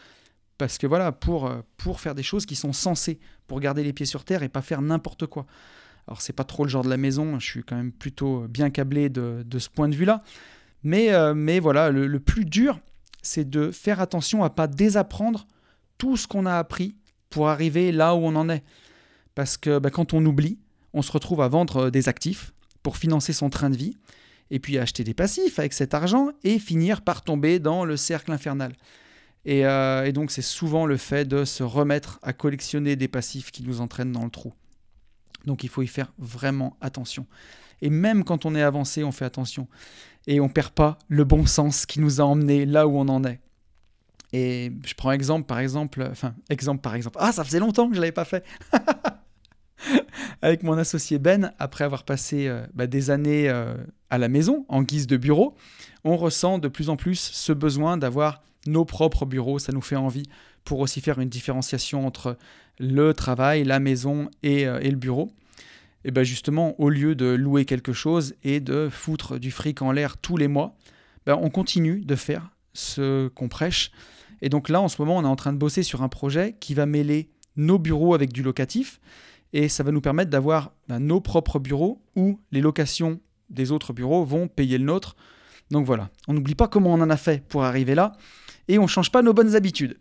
parce 0.57 0.77
que 0.77 0.85
voilà, 0.85 1.13
pour, 1.13 1.47
euh, 1.47 1.61
pour 1.77 2.01
faire 2.01 2.15
des 2.15 2.21
choses 2.21 2.45
qui 2.45 2.57
sont 2.57 2.73
censées, 2.73 3.21
pour 3.47 3.61
garder 3.61 3.81
les 3.81 3.93
pieds 3.93 4.05
sur 4.05 4.25
terre 4.25 4.43
et 4.43 4.49
pas 4.49 4.61
faire 4.61 4.81
n'importe 4.81 5.25
quoi. 5.25 5.45
Alors 6.05 6.21
c'est 6.21 6.33
pas 6.33 6.43
trop 6.43 6.65
le 6.65 6.69
genre 6.69 6.83
de 6.83 6.89
la 6.89 6.97
maison, 6.97 7.39
je 7.39 7.45
suis 7.45 7.63
quand 7.63 7.77
même 7.77 7.93
plutôt 7.93 8.45
bien 8.49 8.69
câblé 8.69 9.07
de, 9.07 9.43
de 9.45 9.57
ce 9.57 9.69
point 9.69 9.87
de 9.87 9.95
vue-là, 9.95 10.21
mais, 10.83 11.13
euh, 11.13 11.33
mais 11.33 11.61
voilà, 11.61 11.89
le, 11.89 12.19
plus 12.19 12.43
dur, 12.43 12.77
c'est 13.21 13.49
de 13.49 13.71
faire 13.71 14.01
attention 14.01 14.43
à 14.43 14.49
pas 14.49 14.67
désapprendre 14.67 15.47
tout 15.97 16.17
ce 16.17 16.27
qu'on 16.27 16.45
a 16.45 16.57
appris 16.57 16.97
pour 17.29 17.47
arriver 17.47 17.93
là 17.93 18.15
où 18.15 18.19
on 18.19 18.35
en 18.35 18.49
est. 18.49 18.65
Parce 19.33 19.55
que 19.55 19.79
bah, 19.79 19.91
quand 19.91 20.13
on 20.13 20.25
oublie, 20.25 20.59
on 20.93 21.01
se 21.01 21.11
retrouve 21.13 21.41
à 21.41 21.47
vendre 21.47 21.85
euh, 21.85 21.89
des 21.89 22.09
actifs 22.09 22.53
pour 22.83 22.97
financer 22.97 23.33
son 23.33 23.49
train 23.49 23.69
de 23.69 23.77
vie, 23.77 23.95
et 24.51 24.59
puis 24.59 24.77
acheter 24.77 25.03
des 25.03 25.13
passifs 25.13 25.59
avec 25.59 25.73
cet 25.73 25.93
argent 25.93 26.29
et 26.43 26.59
finir 26.59 27.01
par 27.01 27.23
tomber 27.23 27.59
dans 27.59 27.85
le 27.85 27.97
cercle 27.97 28.31
infernal. 28.31 28.73
Et, 29.45 29.65
euh, 29.65 30.11
donc 30.11 30.31
c'est 30.31 30.41
souvent 30.41 30.85
le 30.85 30.97
fait 30.97 31.25
de 31.25 31.45
se 31.45 31.63
remettre 31.63 32.19
à 32.21 32.33
collectionner 32.33 32.95
des 32.95 33.07
passifs 33.07 33.51
qui 33.51 33.63
nous 33.63 33.81
entraînent 33.81 34.11
dans 34.11 34.23
le 34.23 34.31
trou. 34.31 34.53
Donc 35.45 35.63
il 35.63 35.69
faut 35.69 35.81
y 35.81 35.87
faire 35.87 36.11
vraiment 36.17 36.77
attention. 36.81 37.25
Et 37.81 37.89
même 37.89 38.23
quand 38.23 38.45
on 38.45 38.55
est 38.55 38.61
avancé, 38.61 39.03
on 39.03 39.11
fait 39.11 39.25
attention. 39.25 39.67
Et 40.27 40.39
on 40.41 40.49
perd 40.49 40.71
pas 40.71 40.97
le 41.07 41.23
bon 41.23 41.45
sens 41.45 41.85
qui 41.85 42.01
nous 42.01 42.19
a 42.19 42.25
emmenés 42.25 42.65
là 42.65 42.87
où 42.87 42.97
on 42.97 43.07
en 43.07 43.23
est. 43.23 43.39
Et 44.31 44.71
je 44.85 44.93
prends 44.93 45.11
exemple 45.11 45.47
par 45.47 45.59
exemple, 45.59 46.07
enfin 46.11 46.35
exemple 46.49 46.81
par 46.81 46.93
exemple. 46.93 47.17
Ah, 47.19 47.31
ça 47.31 47.43
faisait 47.43 47.59
longtemps 47.59 47.89
que 47.89 47.95
je 47.95 48.01
l'avais 48.01 48.11
pas 48.11 48.25
fait. 48.25 48.45
avec 50.41 50.63
mon 50.63 50.77
associé 50.77 51.19
Ben, 51.19 51.53
après 51.59 51.83
avoir 51.83 52.03
passé 52.03 52.47
euh, 52.47 52.65
bah, 52.73 52.87
des 52.87 53.09
années 53.11 53.49
euh, 53.49 53.75
à 54.09 54.17
la 54.17 54.29
maison 54.29 54.65
en 54.69 54.83
guise 54.83 55.07
de 55.07 55.17
bureau, 55.17 55.55
on 56.03 56.15
ressent 56.17 56.59
de 56.59 56.67
plus 56.67 56.89
en 56.89 56.95
plus 56.95 57.19
ce 57.19 57.51
besoin 57.51 57.97
d'avoir 57.97 58.41
nos 58.65 58.85
propres 58.85 59.25
bureaux. 59.25 59.59
Ça 59.59 59.71
nous 59.71 59.81
fait 59.81 59.95
envie 59.95 60.23
pour 60.63 60.79
aussi 60.79 61.01
faire 61.01 61.19
une 61.19 61.29
différenciation 61.29 62.05
entre 62.05 62.37
le 62.79 63.13
travail, 63.13 63.63
la 63.63 63.79
maison 63.79 64.29
et, 64.43 64.67
euh, 64.67 64.79
le 64.79 64.95
bureau. 64.95 65.31
Et 66.05 66.11
bien 66.11 66.23
justement, 66.23 66.79
au 66.79 66.89
lieu 66.89 67.15
de 67.15 67.25
louer 67.25 67.65
quelque 67.65 67.91
chose 67.91 68.35
et 68.43 68.61
de 68.61 68.87
foutre 68.89 69.37
du 69.37 69.51
fric 69.51 69.81
en 69.81 69.91
l'air 69.91 70.17
tous 70.17 70.37
les 70.37 70.47
mois, 70.47 70.77
ben, 71.25 71.37
on 71.41 71.49
continue 71.49 71.99
de 72.01 72.15
faire 72.15 72.51
ce 72.73 73.27
qu'on 73.29 73.49
prêche. 73.49 73.91
Et 74.41 74.47
donc 74.47 74.69
là, 74.69 74.79
en 74.79 74.87
ce 74.87 75.01
moment, 75.01 75.17
on 75.17 75.23
est 75.23 75.27
en 75.27 75.35
train 75.35 75.51
de 75.51 75.57
bosser 75.57 75.83
sur 75.83 76.01
un 76.01 76.07
projet 76.07 76.55
qui 76.61 76.73
va 76.73 76.85
mêler 76.85 77.29
nos 77.57 77.77
bureaux 77.77 78.13
avec 78.13 78.31
du 78.31 78.41
locatif 78.41 79.01
et 79.53 79.69
ça 79.69 79.83
va 79.83 79.91
nous 79.91 80.01
permettre 80.01 80.29
d'avoir 80.29 80.73
ben, 80.87 80.99
nos 80.99 81.21
propres 81.21 81.59
bureaux 81.59 82.01
où 82.15 82.39
les 82.51 82.61
locations 82.61 83.19
des 83.49 83.71
autres 83.71 83.93
bureaux 83.93 84.23
vont 84.23 84.47
payer 84.47 84.77
le 84.77 84.85
nôtre. 84.85 85.15
Donc 85.71 85.85
voilà, 85.85 86.09
on 86.27 86.33
n'oublie 86.33 86.55
pas 86.55 86.67
comment 86.67 86.93
on 86.93 87.01
en 87.01 87.09
a 87.09 87.17
fait 87.17 87.43
pour 87.47 87.63
arriver 87.63 87.95
là 87.95 88.13
et 88.67 88.77
on 88.79 88.83
ne 88.83 88.87
change 88.87 89.11
pas 89.11 89.21
nos 89.21 89.33
bonnes 89.33 89.55
habitudes. 89.55 89.97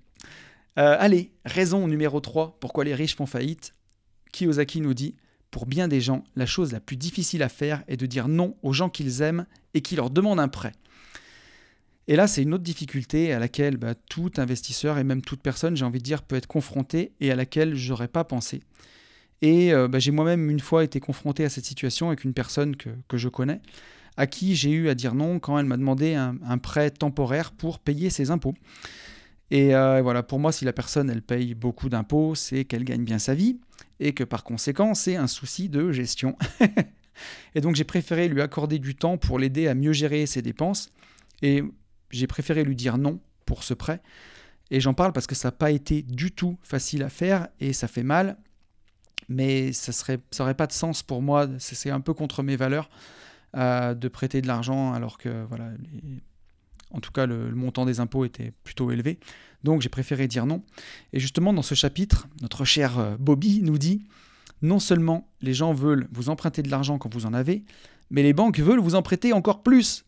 Euh, 0.79 0.97
allez, 0.99 1.33
raison 1.45 1.89
numéro 1.89 2.21
3, 2.21 2.59
pourquoi 2.61 2.85
les 2.85 2.95
riches 2.95 3.17
font 3.17 3.27
faillite. 3.27 3.75
Kiyosaki 4.33 4.81
nous 4.81 4.95
dit 4.95 5.17
Pour 5.51 5.67
bien 5.67 5.89
des 5.89 6.01
gens, 6.01 6.25
la 6.37 6.47
chose 6.47 6.73
la 6.73 6.81
plus 6.81 6.97
difficile 6.97 7.43
à 7.43 7.49
faire 7.49 7.83
est 7.89 7.97
de 7.97 8.07
dire 8.07 8.29
non 8.29 8.57
aux 8.63 8.73
gens 8.73 8.89
qu'ils 8.89 9.23
aiment 9.23 9.47
et 9.75 9.81
qui 9.81 9.97
leur 9.97 10.11
demandent 10.11 10.41
un 10.41 10.49
prêt. 10.49 10.73
Et 12.07 12.17
là, 12.17 12.27
c'est 12.27 12.43
une 12.43 12.55
autre 12.55 12.65
difficulté 12.65 13.33
à 13.35 13.39
laquelle 13.39 13.77
bah, 13.77 13.95
tout 13.95 14.33
investisseur 14.39 14.97
et 14.97 15.05
même 15.05 15.21
toute 15.21 15.43
personne, 15.43 15.77
j'ai 15.77 15.85
envie 15.85 15.99
de 15.99 16.05
dire, 16.05 16.23
peut 16.23 16.37
être 16.37 16.47
confronté 16.47 17.13
et 17.21 17.31
à 17.31 17.37
laquelle 17.37 17.75
je 17.75 17.91
n'aurais 17.91 18.09
pas 18.09 18.25
pensé. 18.25 18.63
Et 19.43 19.73
euh, 19.73 19.89
bah, 19.89 19.99
j'ai 19.99 20.11
moi-même 20.11 20.51
une 20.51 20.61
fois 20.61 20.85
été 20.85 21.01
confronté 21.01 21.45
à 21.45 21.49
cette 21.49 21.65
situation 21.65 22.09
avec 22.09 22.25
une 22.25 22.35
personne 22.35 22.77
que, 22.77 23.17
je 23.17 23.29
connais, 23.29 23.61
à 24.17 24.27
qui 24.27 24.57
j'ai 24.57 24.71
eu 24.71 24.89
à 24.89 24.95
dire 24.95 25.15
non 25.15 25.39
quand 25.39 25.59
elle 25.59 25.67
m'a 25.67 25.77
demandé 25.77 26.15
un, 26.15 26.59
prêt 26.59 26.91
temporaire 26.91 27.53
pour 27.53 27.79
payer 27.79 28.11
ses 28.11 28.31
impôts. 28.31 28.55
Et 29.51 29.75
euh, 29.75 30.03
voilà, 30.03 30.23
pour 30.23 30.39
moi, 30.39 30.53
si 30.53 30.65
la 30.65 30.73
personne 30.73 31.09
elle 31.09 31.23
paye 31.23 31.55
beaucoup 31.55 31.89
d'impôts, 31.89 32.35
c'est 32.35 32.65
qu'elle 32.65 32.85
gagne 32.85 33.05
bien 33.05 33.19
sa 33.19 33.35
vie 33.35 33.59
et 34.01 34.13
que 34.13 34.25
par 34.25 34.45
conséquent, 34.45 34.95
c'est 34.95 35.17
un 35.17 35.27
souci 35.27 35.69
de 35.69 35.91
gestion. 35.93 36.37
et 37.55 37.61
donc 37.61 37.77
j'ai 37.77 37.85
préféré 37.85 38.29
lui 38.29 38.43
accorder 38.43 38.79
du 38.79 38.95
temps 38.95 39.17
pour 39.17 39.39
l'aider 39.39 39.69
à 39.69 39.75
mieux 39.75 39.93
gérer 39.93 40.27
ses 40.27 40.43
dépenses 40.43 40.91
et 41.41 41.63
j'ai 42.11 42.27
préféré 42.27 42.65
lui 42.65 42.77
dire 42.77 42.99
non 42.99 43.21
pour 43.47 43.63
ce 43.63 43.73
prêt. 43.73 44.03
Et 44.71 44.81
j'en 44.81 44.93
parle 44.93 45.13
parce 45.13 45.27
que 45.27 45.35
ça 45.35 45.49
n'a 45.49 45.53
pas 45.53 45.71
été 45.71 46.03
du 46.03 46.31
tout 46.33 46.59
facile 46.63 47.03
à 47.03 47.09
faire 47.09 47.49
et 47.59 47.73
ça 47.73 47.89
fait 47.89 48.03
mal 48.03 48.37
mais 49.29 49.73
ça 49.73 49.93
serait, 49.93 50.19
pas 50.55 50.67
de 50.67 50.73
sens 50.73 51.03
pour 51.03 51.23
moi. 51.23 51.49
C'est 51.59 51.91
un 51.91 52.01
peu 52.01 52.15
contre 52.15 52.43
mes 52.43 52.57
valeurs 52.57 52.89
euh, 53.57 53.95
de 53.95 54.09
prêter 54.09 54.41
de 54.41 54.47
l'argent 54.47 54.93
alors 54.93 55.19
que 55.19 55.45
voilà, 55.49 55.71
en 56.91 57.01
tout 57.01 57.13
cas 57.13 57.27
le, 57.27 57.51
montant 57.55 57.85
des 57.85 58.01
impôts 58.01 58.25
était 58.25 58.53
plutôt 58.65 58.91
élevé. 58.91 59.19
Donc 59.65 59.83
j'ai 59.83 59.89
préféré 59.89 60.29
dire 60.29 60.47
non. 60.47 60.63
Et 61.13 61.21
justement 61.21 61.53
dans 61.53 61.63
ce 61.63 61.75
chapitre, 61.75 62.29
notre 62.43 62.65
cher 62.65 62.99
euh, 62.99 63.17
Bobby 63.19 63.61
nous 63.63 63.79
dit 63.79 64.07
non 64.63 64.79
seulement 64.79 65.29
les 65.41 65.55
gens 65.55 65.73
veulent 65.73 66.09
vous 66.13 66.31
emprunter 66.31 66.63
de 66.63 66.71
l'argent 66.71 66.99
quand 66.99 67.13
vous 67.15 67.27
en 67.27 67.35
avez, 67.35 67.65
mais 68.11 68.23
les 68.23 68.33
banques 68.33 68.59
veulent 68.59 68.81
vous 68.81 68.95
en 68.95 69.03
prêter 69.03 69.33
encore 69.33 69.63
plus. 69.63 70.05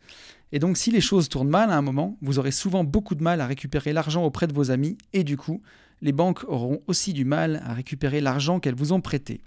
Et 0.52 0.58
donc 0.58 0.76
si 0.76 0.90
les 0.90 1.00
choses 1.00 1.28
tournent 1.28 1.48
mal 1.48 1.70
à 1.70 1.76
un 1.76 1.82
moment, 1.82 2.16
vous 2.22 2.38
aurez 2.38 2.50
souvent 2.50 2.84
beaucoup 2.84 3.14
de 3.14 3.22
mal 3.22 3.40
à 3.40 3.46
récupérer 3.46 3.92
l'argent 3.92 4.24
auprès 4.24 4.46
de 4.46 4.52
vos 4.52 4.70
amis 4.70 4.98
et 5.12 5.24
du 5.24 5.36
coup, 5.36 5.62
les 6.02 6.12
banques 6.12 6.44
auront 6.48 6.82
aussi 6.86 7.12
du 7.12 7.24
mal 7.24 7.62
à 7.64 7.74
récupérer 7.74 8.20
l'argent 8.20 8.60
qu'elles 8.60 8.74
vous 8.74 8.92
ont 8.92 9.00
prêté. 9.00 9.40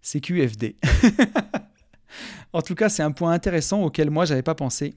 C'est 0.00 0.20
QFD. 0.20 0.76
en 2.52 2.62
tout 2.62 2.74
cas, 2.74 2.88
c'est 2.88 3.02
un 3.02 3.12
point 3.12 3.32
intéressant 3.32 3.82
auquel 3.82 4.10
moi, 4.10 4.24
j'avais 4.24 4.42
pas 4.42 4.54
pensé. 4.54 4.94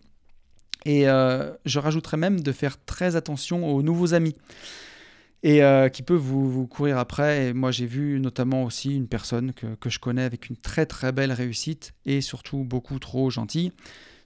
Et 0.86 1.08
euh, 1.08 1.54
je 1.66 1.80
rajouterais 1.80 2.18
même 2.18 2.42
de 2.42 2.52
faire 2.52 2.84
très 2.86 3.16
attention 3.16 3.68
aux 3.68 3.82
nouveaux 3.82 4.14
amis. 4.14 4.36
et 5.42 5.64
euh, 5.64 5.90
qui 5.90 6.04
peut 6.04 6.16
vous, 6.16 6.68
courir 6.68 6.98
après. 6.98 7.48
Et 7.48 7.54
moi, 7.54 7.72
j'ai 7.72 7.86
vu 7.86 8.20
notamment 8.20 8.64
aussi 8.64 8.96
une 8.96 9.08
personne 9.08 9.54
que, 9.54 9.76
que, 9.76 9.90
je 9.90 10.00
connais 10.00 10.24
avec 10.24 10.50
une 10.50 10.58
très 10.58 10.86
très 10.86 11.12
belle 11.12 11.32
réussite 11.32 11.94
et 12.06 12.22
surtout 12.22 12.64
beaucoup 12.64 13.00
trop 13.00 13.30
gentille, 13.30 13.72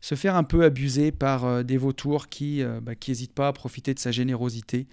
se 0.02 0.16
faire 0.16 0.36
un 0.36 0.43
peu 0.43 0.64
abuser 0.64 1.12
par 1.12 1.45
euh, 1.45 1.64
des 1.64 1.78
vautours 1.78 2.28
qui 2.30 2.64
n'hésitent 2.86 3.32
bah, 3.36 3.43
pas 3.43 3.47
à 3.50 3.54
profiter 3.54 3.93
de 3.93 4.00
sa 4.00 4.12
générosité. 4.12 4.88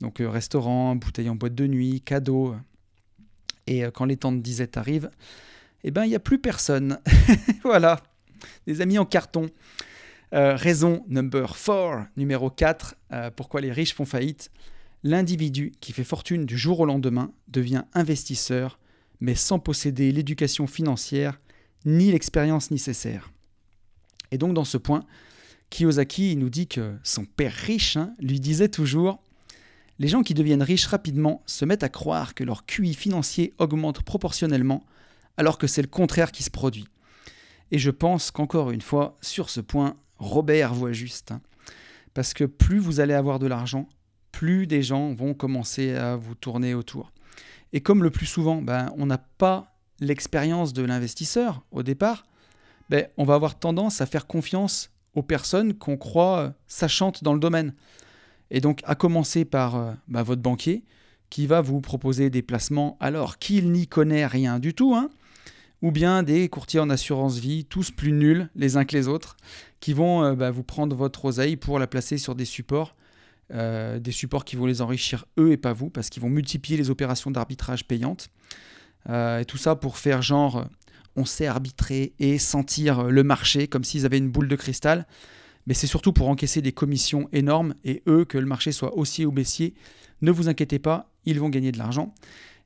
Donc 0.00 0.16
restaurant, 0.20 0.96
bouteille 0.96 1.28
en 1.28 1.36
boîte 1.36 1.54
de 1.54 1.66
nuit, 1.66 2.00
cadeaux. 2.00 2.54
Et 3.68 3.82
quand 3.94 4.04
les 4.04 4.16
temps 4.16 4.32
de 4.32 4.40
disette 4.40 4.76
arrivent, 4.76 5.10
eh 5.84 5.90
ben 5.90 6.04
il 6.04 6.08
n'y 6.08 6.16
a 6.16 6.20
plus 6.20 6.40
personne. 6.40 6.98
voilà, 7.62 8.00
des 8.66 8.80
amis 8.80 8.98
en 8.98 9.04
carton. 9.04 9.50
Euh, 10.34 10.56
raison 10.56 11.04
number 11.08 11.54
4, 11.54 12.08
numéro 12.16 12.48
4, 12.48 12.94
euh, 13.12 13.30
pourquoi 13.30 13.60
les 13.60 13.70
riches 13.70 13.94
font 13.94 14.06
faillite. 14.06 14.50
L'individu 15.02 15.72
qui 15.80 15.92
fait 15.92 16.04
fortune 16.04 16.46
du 16.46 16.56
jour 16.56 16.80
au 16.80 16.86
lendemain 16.86 17.32
devient 17.48 17.82
investisseur, 17.92 18.78
mais 19.20 19.34
sans 19.34 19.58
posséder 19.58 20.10
l'éducation 20.10 20.66
financière 20.66 21.38
ni 21.84 22.12
l'expérience 22.12 22.70
nécessaire. 22.70 23.30
Et 24.32 24.38
donc 24.38 24.54
dans 24.54 24.64
ce 24.64 24.78
point, 24.78 25.04
Kiyosaki 25.70 26.36
nous 26.36 26.50
dit 26.50 26.66
que 26.66 26.96
son 27.04 27.24
père 27.24 27.52
riche 27.52 27.96
hein, 27.96 28.14
lui 28.18 28.40
disait 28.40 28.68
toujours 28.68 29.22
Les 29.98 30.08
gens 30.08 30.22
qui 30.22 30.34
deviennent 30.34 30.62
riches 30.62 30.86
rapidement 30.86 31.42
se 31.46 31.64
mettent 31.64 31.84
à 31.84 31.88
croire 31.88 32.34
que 32.34 32.42
leur 32.42 32.66
QI 32.66 32.94
financier 32.94 33.54
augmente 33.58 34.02
proportionnellement, 34.02 34.84
alors 35.36 35.58
que 35.58 35.66
c'est 35.66 35.82
le 35.82 35.88
contraire 35.88 36.32
qui 36.32 36.42
se 36.42 36.50
produit. 36.50 36.88
Et 37.70 37.78
je 37.78 37.90
pense 37.90 38.30
qu'encore 38.30 38.70
une 38.70 38.80
fois, 38.80 39.16
sur 39.20 39.48
ce 39.48 39.60
point, 39.60 39.96
Robert 40.18 40.74
voit 40.74 40.92
juste. 40.92 41.32
Hein. 41.32 41.40
Parce 42.14 42.34
que 42.34 42.44
plus 42.44 42.78
vous 42.78 43.00
allez 43.00 43.14
avoir 43.14 43.38
de 43.38 43.46
l'argent, 43.46 43.88
plus 44.30 44.66
des 44.66 44.82
gens 44.82 45.14
vont 45.14 45.34
commencer 45.34 45.94
à 45.94 46.16
vous 46.16 46.34
tourner 46.34 46.74
autour. 46.74 47.12
Et 47.72 47.80
comme 47.80 48.02
le 48.02 48.10
plus 48.10 48.26
souvent, 48.26 48.60
ben, 48.60 48.92
on 48.98 49.06
n'a 49.06 49.18
pas 49.18 49.74
l'expérience 50.00 50.72
de 50.72 50.82
l'investisseur 50.82 51.64
au 51.70 51.82
départ, 51.82 52.24
ben, 52.92 53.06
on 53.16 53.24
va 53.24 53.36
avoir 53.36 53.58
tendance 53.58 54.02
à 54.02 54.06
faire 54.06 54.26
confiance 54.26 54.90
aux 55.14 55.22
personnes 55.22 55.72
qu'on 55.72 55.96
croit 55.96 56.52
sachantes 56.66 57.24
dans 57.24 57.32
le 57.32 57.40
domaine. 57.40 57.72
Et 58.50 58.60
donc 58.60 58.82
à 58.84 58.94
commencer 58.94 59.46
par 59.46 59.76
euh, 59.76 59.92
ben, 60.08 60.22
votre 60.22 60.42
banquier 60.42 60.84
qui 61.30 61.46
va 61.46 61.62
vous 61.62 61.80
proposer 61.80 62.28
des 62.28 62.42
placements 62.42 62.98
alors 63.00 63.38
qu'il 63.38 63.72
n'y 63.72 63.86
connaît 63.86 64.26
rien 64.26 64.58
du 64.58 64.74
tout. 64.74 64.94
Hein 64.94 65.08
ou 65.80 65.90
bien 65.90 66.22
des 66.22 66.50
courtiers 66.50 66.80
en 66.80 66.90
assurance 66.90 67.38
vie, 67.38 67.64
tous 67.64 67.90
plus 67.90 68.12
nuls 68.12 68.50
les 68.54 68.76
uns 68.76 68.84
que 68.84 68.94
les 68.94 69.08
autres, 69.08 69.38
qui 69.80 69.94
vont 69.94 70.22
euh, 70.22 70.34
bah, 70.34 70.50
vous 70.50 70.62
prendre 70.62 70.94
votre 70.94 71.24
oseille 71.24 71.56
pour 71.56 71.78
la 71.78 71.86
placer 71.86 72.18
sur 72.18 72.34
des 72.34 72.44
supports, 72.44 72.94
euh, 73.54 74.00
des 74.00 74.12
supports 74.12 74.44
qui 74.44 74.54
vont 74.54 74.66
les 74.66 74.82
enrichir 74.82 75.24
eux 75.38 75.50
et 75.50 75.56
pas 75.56 75.72
vous, 75.72 75.88
parce 75.88 76.10
qu'ils 76.10 76.22
vont 76.22 76.28
multiplier 76.28 76.76
les 76.76 76.90
opérations 76.90 77.30
d'arbitrage 77.30 77.88
payantes. 77.88 78.28
Et 79.08 79.44
tout 79.48 79.56
ça 79.56 79.74
pour 79.74 79.98
faire 79.98 80.22
genre, 80.22 80.68
on 81.16 81.24
sait 81.24 81.46
arbitrer 81.46 82.12
et 82.18 82.38
sentir 82.38 83.04
le 83.04 83.22
marché 83.22 83.68
comme 83.68 83.84
s'ils 83.84 84.06
avaient 84.06 84.18
une 84.18 84.30
boule 84.30 84.48
de 84.48 84.56
cristal. 84.56 85.06
Mais 85.66 85.74
c'est 85.74 85.86
surtout 85.86 86.12
pour 86.12 86.28
encaisser 86.28 86.60
des 86.60 86.72
commissions 86.72 87.28
énormes 87.32 87.74
et 87.84 88.02
eux, 88.08 88.24
que 88.24 88.38
le 88.38 88.46
marché 88.46 88.72
soit 88.72 88.96
haussier 88.96 89.26
ou 89.26 89.32
baissier. 89.32 89.74
Ne 90.20 90.30
vous 90.30 90.48
inquiétez 90.48 90.78
pas, 90.78 91.10
ils 91.24 91.38
vont 91.38 91.50
gagner 91.50 91.70
de 91.70 91.78
l'argent. 91.78 92.14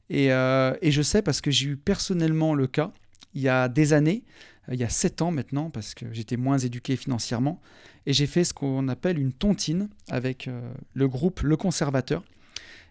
Et, 0.09 0.27
et, 0.27 0.91
je 0.91 1.03
sais 1.03 1.21
parce 1.21 1.41
que 1.41 1.51
j'ai 1.51 1.67
eu 1.67 1.77
personnellement 1.77 2.55
le 2.55 2.67
cas 2.67 2.93
il 3.37 3.43
y 3.43 3.49
a 3.49 3.69
des 3.69 3.93
années, 3.93 4.25
euh, 4.69 4.75
il 4.75 4.81
y 4.81 4.85
a 4.85 4.89
sept 4.89 5.23
ans 5.23 5.31
maintenant, 5.31 5.71
parce 5.71 5.95
que 5.95 6.07
j'étais 6.13 6.37
moins 6.37 6.59
éduqué 6.59 6.97
financièrement, 6.97 7.61
et 8.07 8.13
j'ai 8.13 8.27
fait 8.27 8.43
ce 8.43 8.55
qu'on 8.55 8.89
appelle 8.89 9.19
une 9.19 9.33
tontine 9.33 9.89
avec 10.09 10.49
euh, 10.49 10.73
le 10.95 11.07
groupe 11.07 11.41
Le 11.43 11.57
Conservateur. 11.57 12.25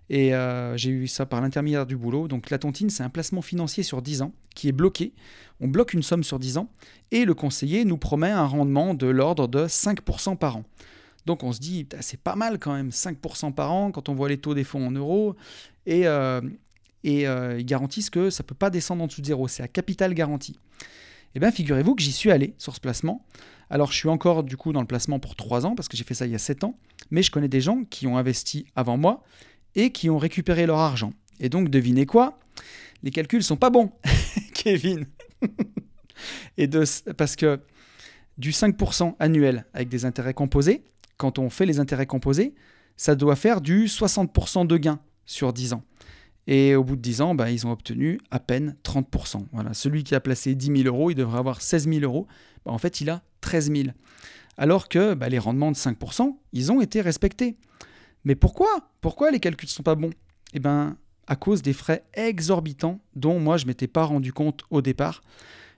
Et 0.09 0.35
euh, 0.35 0.77
j'ai 0.77 0.91
eu 0.91 1.07
ça 1.07 1.25
par 1.25 1.41
l'intermédiaire 1.41 1.85
du 1.85 1.97
boulot. 1.97 2.27
Donc 2.27 2.49
la 2.49 2.59
tontine, 2.59 2.89
c'est 2.89 3.03
un 3.03 3.09
placement 3.09 3.41
financier 3.41 3.83
sur 3.83 4.01
10 4.01 4.21
ans 4.21 4.33
qui 4.53 4.67
est 4.67 4.71
bloqué. 4.71 5.13
On 5.59 5.67
bloque 5.67 5.93
une 5.93 6.03
somme 6.03 6.23
sur 6.23 6.39
10 6.39 6.57
ans 6.57 6.69
et 7.11 7.25
le 7.25 7.33
conseiller 7.33 7.85
nous 7.85 7.97
promet 7.97 8.29
un 8.29 8.45
rendement 8.45 8.93
de 8.93 9.07
l'ordre 9.07 9.47
de 9.47 9.65
5% 9.65 10.37
par 10.37 10.57
an. 10.57 10.63
Donc 11.25 11.43
on 11.43 11.51
se 11.51 11.59
dit, 11.59 11.87
c'est 12.01 12.19
pas 12.19 12.35
mal 12.35 12.59
quand 12.59 12.73
même, 12.73 12.89
5% 12.89 13.53
par 13.53 13.71
an 13.71 13.91
quand 13.91 14.09
on 14.09 14.13
voit 14.13 14.29
les 14.29 14.37
taux 14.37 14.53
des 14.53 14.63
fonds 14.63 14.85
en 14.85 14.91
euros. 14.91 15.35
Et, 15.87 16.05
et 17.05 17.27
euh, 17.27 17.59
ils 17.59 17.65
garantissent 17.65 18.09
que 18.09 18.31
ça 18.31 18.43
ne 18.43 18.47
peut 18.47 18.55
pas 18.55 18.71
descendre 18.71 19.03
en 19.03 19.07
dessous 19.07 19.21
de 19.21 19.27
zéro, 19.27 19.47
c'est 19.47 19.61
à 19.61 19.67
capital 19.67 20.13
garanti. 20.15 20.59
Eh 21.35 21.39
bien, 21.39 21.51
figurez-vous 21.51 21.93
que 21.93 22.01
j'y 22.01 22.11
suis 22.11 22.31
allé 22.31 22.55
sur 22.57 22.73
ce 22.73 22.79
placement. 22.79 23.23
Alors, 23.69 23.91
je 23.91 23.97
suis 23.97 24.09
encore 24.09 24.43
du 24.43 24.57
coup 24.57 24.73
dans 24.73 24.81
le 24.81 24.87
placement 24.87 25.19
pour 25.19 25.35
3 25.35 25.65
ans, 25.67 25.75
parce 25.75 25.87
que 25.87 25.97
j'ai 25.97 26.03
fait 26.03 26.15
ça 26.15 26.25
il 26.25 26.31
y 26.31 26.35
a 26.35 26.39
7 26.39 26.63
ans, 26.63 26.77
mais 27.11 27.21
je 27.21 27.29
connais 27.29 27.47
des 27.47 27.61
gens 27.61 27.83
qui 27.83 28.07
ont 28.07 28.17
investi 28.17 28.65
avant 28.75 28.97
moi 28.97 29.23
et 29.75 29.91
qui 29.91 30.09
ont 30.09 30.17
récupéré 30.17 30.65
leur 30.65 30.79
argent. 30.79 31.13
Et 31.39 31.49
donc, 31.49 31.69
devinez 31.69 32.05
quoi? 32.05 32.39
Les 33.03 33.11
calculs 33.11 33.43
sont 33.43 33.57
pas 33.57 33.69
bons, 33.69 33.91
Kevin. 34.53 35.05
et 36.57 36.69
parce 37.17 37.35
que 37.35 37.59
du 38.37 38.51
5% 38.51 39.15
annuel 39.19 39.65
avec 39.73 39.89
des 39.89 40.05
intérêts 40.05 40.33
composés, 40.33 40.83
quand 41.17 41.39
on 41.39 41.49
fait 41.49 41.65
les 41.65 41.79
intérêts 41.79 42.05
composés, 42.05 42.53
ça 42.97 43.15
doit 43.15 43.35
faire 43.35 43.61
du 43.61 43.85
60% 43.85 44.67
de 44.67 44.77
gain 44.77 44.99
sur 45.25 45.53
10 45.53 45.73
ans. 45.73 45.83
Et 46.47 46.75
au 46.75 46.83
bout 46.83 46.95
de 46.95 47.01
10 47.01 47.21
ans, 47.21 47.35
bah, 47.35 47.49
ils 47.49 47.65
ont 47.65 47.71
obtenu 47.71 48.19
à 48.31 48.39
peine 48.39 48.75
30%. 48.83 49.45
Voilà. 49.51 49.73
Celui 49.73 50.03
qui 50.03 50.13
a 50.15 50.19
placé 50.19 50.53
10 50.55 50.83
000 50.83 50.95
euros, 50.95 51.09
il 51.09 51.15
devrait 51.15 51.39
avoir 51.39 51.61
16 51.61 51.89
000 51.89 51.99
euros. 52.01 52.27
Bah, 52.65 52.71
en 52.71 52.77
fait, 52.77 53.01
il 53.01 53.09
a 53.09 53.23
13 53.41 53.71
000. 53.71 53.83
Alors 54.57 54.87
que 54.87 55.15
bah, 55.15 55.27
les 55.27 55.39
rendements 55.39 55.71
de 55.71 55.77
5%, 55.77 56.35
ils 56.53 56.71
ont 56.71 56.81
été 56.81 57.01
respectés. 57.01 57.57
Mais 58.25 58.35
pourquoi? 58.35 58.91
Pourquoi 59.01 59.31
les 59.31 59.39
calculs 59.39 59.67
ne 59.67 59.71
sont 59.71 59.83
pas 59.83 59.95
bons? 59.95 60.11
Eh 60.53 60.59
bien, 60.59 60.97
à 61.27 61.35
cause 61.35 61.61
des 61.61 61.73
frais 61.73 62.03
exorbitants 62.13 62.99
dont 63.15 63.39
moi, 63.39 63.57
je 63.57 63.63
ne 63.63 63.69
m'étais 63.69 63.87
pas 63.87 64.03
rendu 64.03 64.33
compte 64.33 64.63
au 64.69 64.81
départ. 64.81 65.21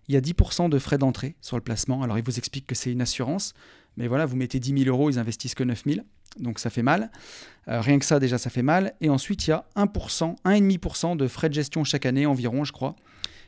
Il 0.07 0.15
y 0.15 0.17
a 0.17 0.21
10% 0.21 0.69
de 0.69 0.79
frais 0.79 0.97
d'entrée 0.97 1.35
sur 1.41 1.57
le 1.57 1.61
placement. 1.61 2.01
Alors, 2.01 2.17
ils 2.17 2.23
vous 2.23 2.37
expliquent 2.37 2.67
que 2.67 2.75
c'est 2.75 2.91
une 2.91 3.01
assurance. 3.01 3.53
Mais 3.97 4.07
voilà, 4.07 4.25
vous 4.25 4.37
mettez 4.37 4.59
10 4.59 4.83
000 4.85 4.89
euros, 4.89 5.09
ils 5.09 5.19
investissent 5.19 5.55
que 5.55 5.63
9 5.63 5.83
000 5.85 5.99
donc 6.39 6.59
ça 6.59 6.69
fait 6.69 6.83
mal. 6.83 7.11
Euh, 7.67 7.81
rien 7.81 7.99
que 7.99 8.05
ça, 8.05 8.19
déjà, 8.19 8.37
ça 8.37 8.49
fait 8.49 8.61
mal. 8.61 8.93
Et 9.01 9.09
ensuite, 9.09 9.47
il 9.47 9.51
y 9.51 9.53
a 9.53 9.65
1%, 9.75 10.35
1,5% 10.45 11.17
de 11.17 11.27
frais 11.27 11.49
de 11.49 11.53
gestion 11.53 11.83
chaque 11.83 12.05
année 12.05 12.25
environ, 12.25 12.63
je 12.63 12.71
crois. 12.71 12.95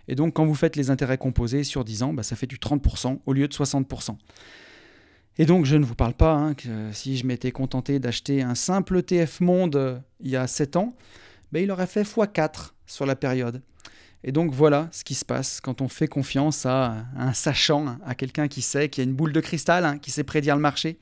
Et 0.08 0.16
donc, 0.16 0.34
quand 0.34 0.46
vous 0.46 0.56
faites 0.56 0.76
les 0.76 0.90
intérêts 0.90 1.18
composés 1.18 1.64
sur 1.64 1.84
10 1.84 2.04
ans, 2.04 2.14
bah, 2.14 2.24
ça 2.24 2.36
fait 2.36 2.48
du 2.48 2.58
30% 2.58 3.20
au 3.26 3.34
lieu 3.34 3.48
de 3.48 3.54
60%. 3.54 4.18
Et 5.40 5.46
donc, 5.46 5.66
je 5.66 5.78
ne 5.78 5.86
vous 5.86 5.96
parle 5.96 6.14
pas 6.14 6.34
hein, 6.34 6.54
que 6.54 6.92
si 6.92 7.16
je 7.16 7.26
m'étais 7.26 7.52
contenté 7.52 7.98
d'acheter 8.00 8.42
un 8.42 8.56
simple 8.56 9.02
TF 9.02 9.40
Monde 9.40 9.78
euh, 9.78 9.98
il 10.20 10.30
y 10.30 10.36
a 10.36 10.46
7 10.48 10.76
ans, 10.76 10.98
bah, 11.54 11.62
il 11.62 11.72
aurait 11.72 11.88
fait 11.88 12.04
x4 12.04 12.72
sur 12.86 13.06
la 13.06 13.16
période. 13.16 13.62
Et 14.26 14.34
donc 14.34 14.52
voilà 14.52 14.90
ce 14.92 15.06
qui 15.06 15.16
se 15.16 15.24
passe 15.24 15.62
quand 15.62 15.82
on 15.82 15.88
fait 15.88 16.10
confiance 16.10 16.66
à 16.66 17.06
un 17.16 17.32
sachant, 17.32 17.98
à 18.06 18.16
quelqu'un 18.16 18.50
qui 18.50 18.62
sait, 18.62 18.90
qui 18.90 19.00
a 19.00 19.06
une 19.06 19.14
boule 19.14 19.32
de 19.32 19.40
cristal, 19.40 19.86
hein, 19.86 19.98
qui 19.98 20.12
sait 20.12 20.26
prédire 20.26 20.58
le 20.58 20.62
marché. 20.62 21.00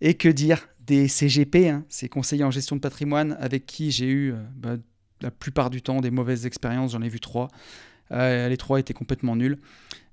Et 0.00 0.14
que 0.14 0.30
dire 0.30 0.66
des 0.80 1.06
CGP, 1.06 1.68
hein, 1.68 1.84
ces 1.90 2.08
conseillers 2.08 2.44
en 2.44 2.50
gestion 2.50 2.76
de 2.76 2.80
patrimoine, 2.80 3.36
avec 3.38 3.66
qui 3.66 3.90
j'ai 3.90 4.06
eu 4.06 4.32
euh, 4.32 4.36
bah, 4.56 4.76
la 5.20 5.30
plupart 5.30 5.68
du 5.68 5.82
temps 5.82 6.00
des 6.00 6.10
mauvaises 6.10 6.46
expériences. 6.46 6.92
J'en 6.92 7.02
ai 7.02 7.10
vu 7.10 7.20
trois. 7.20 7.48
Euh, 8.12 8.48
les 8.48 8.56
trois 8.56 8.80
étaient 8.80 8.94
complètement 8.94 9.36
nuls. 9.36 9.58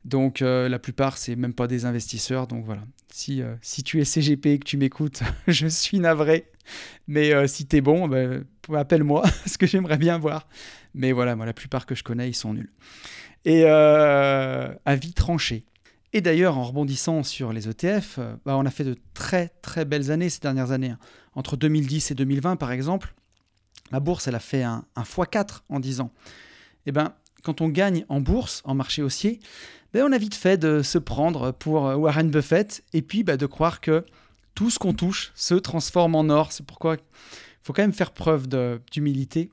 Donc 0.05 0.41
euh, 0.41 0.67
la 0.67 0.79
plupart, 0.79 1.17
c'est 1.17 1.35
même 1.35 1.53
pas 1.53 1.67
des 1.67 1.85
investisseurs. 1.85 2.47
Donc 2.47 2.65
voilà. 2.65 2.81
Si, 3.11 3.41
si 3.61 3.83
tu 3.83 3.99
es 3.99 4.05
CGP 4.05 4.45
et 4.47 4.59
que 4.59 4.65
tu 4.65 4.77
m'écoutes, 4.77 5.21
je 5.47 5.67
suis 5.67 5.99
navré. 5.99 6.49
Mais 7.07 7.47
si 7.47 7.65
tu 7.67 7.77
es 7.77 7.81
bon, 7.81 8.07
bah, 8.07 8.79
appelle-moi, 8.79 9.21
parce 9.43 9.57
que 9.57 9.67
j'aimerais 9.67 9.97
bien 9.97 10.17
voir. 10.17 10.47
Mais 10.93 11.11
voilà, 11.11 11.35
moi, 11.35 11.45
la 11.45 11.53
plupart 11.53 11.85
que 11.85 11.95
je 11.95 12.03
connais, 12.03 12.29
ils 12.29 12.35
sont 12.35 12.53
nuls. 12.53 12.71
Et 13.43 13.65
avis 13.65 15.13
tranché. 15.13 15.65
Et 16.13 16.21
d'ailleurs, 16.21 16.57
en 16.57 16.63
rebondissant 16.63 17.23
sur 17.23 17.53
les 17.53 17.69
ETF, 17.69 18.17
euh, 18.17 18.35
bah, 18.45 18.57
on 18.57 18.65
a 18.65 18.71
fait 18.71 18.83
de 18.83 18.97
très 19.13 19.49
très 19.61 19.85
belles 19.85 20.11
années 20.11 20.29
ces 20.29 20.39
dernières 20.39 20.71
années. 20.71 20.89
Hein. 20.89 20.99
Entre 21.35 21.55
2010 21.55 22.11
et 22.11 22.15
2020, 22.15 22.57
par 22.57 22.71
exemple, 22.71 23.13
la 23.91 23.99
bourse, 24.01 24.27
elle 24.27 24.35
a 24.35 24.39
fait 24.39 24.63
un, 24.63 24.83
x4 24.97 25.61
en 25.69 25.79
10 25.79 26.01
ans. 26.01 26.11
Et 26.85 26.89
eh 26.89 26.91
ben, 26.91 27.13
quand 27.43 27.61
on 27.61 27.69
gagne 27.69 28.05
en 28.09 28.21
bourse, 28.21 28.61
en 28.65 28.75
marché 28.75 29.01
haussier, 29.01 29.39
ben, 29.93 30.05
on 30.07 30.11
a 30.11 30.17
vite 30.17 30.35
fait 30.35 30.57
de 30.57 30.81
se 30.81 30.97
prendre 30.97 31.51
pour 31.51 31.87
euh, 31.87 31.95
Warren 31.95 32.29
Buffett 32.29 32.83
et 32.93 33.01
puis 33.01 33.23
bah, 33.23 33.37
de 33.37 33.45
croire 33.45 33.81
que 33.81 34.05
tout 34.55 34.69
ce 34.69 34.79
qu'on 34.79 34.93
touche 34.93 35.31
se 35.35 35.55
transforme 35.55 36.15
en 36.15 36.29
or. 36.29 36.51
C'est 36.51 36.65
pourquoi 36.65 36.95
il 36.95 36.99
faut 37.63 37.73
quand 37.73 37.83
même 37.83 37.93
faire 37.93 38.11
preuve 38.11 38.47
d'humilité. 38.91 39.49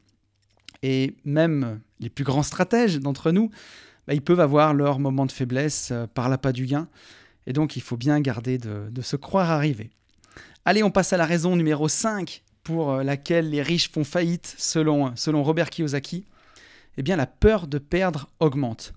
Et 0.83 1.15
même 1.25 1.81
les 1.99 2.09
plus 2.09 2.25
grands 2.25 2.45
stratèges 2.45 2.99
d'entre 3.01 3.33
nous, 3.33 3.51
bah, 4.07 4.15
ils 4.15 4.23
peuvent 4.23 4.41
avoir 4.41 4.75
leur 4.75 4.99
moment 4.99 5.27
de 5.27 5.33
faiblesse 5.33 5.91
euh, 5.91 6.07
par 6.07 6.29
l'appât 6.29 6.53
du 6.53 6.67
gain. 6.67 6.89
Et 7.47 7.53
donc, 7.53 7.77
il 7.77 7.83
faut 7.83 7.97
bien 7.97 8.21
garder 8.21 8.59
de, 8.59 9.03
se 9.03 9.17
croire 9.17 9.51
arrivé. 9.51 9.91
Allez, 10.65 10.83
on 10.83 10.91
passe 10.91 11.13
à 11.13 11.17
la 11.17 11.25
raison 11.25 11.57
numéro 11.57 11.89
5 11.89 12.43
pour 12.63 12.93
euh, 12.93 13.03
laquelle 13.03 13.51
les 13.51 13.63
riches 13.63 13.91
font 13.91 14.05
faillite, 14.05 14.55
selon, 14.59 15.17
selon 15.17 15.43
Robert 15.43 15.71
Kiyosaki. 15.71 16.25
Eh 16.99 17.03
bien, 17.03 17.17
la 17.17 17.27
peur 17.27 17.69
de 17.69 17.79
perdre 17.79 18.29
augmente. 18.41 18.93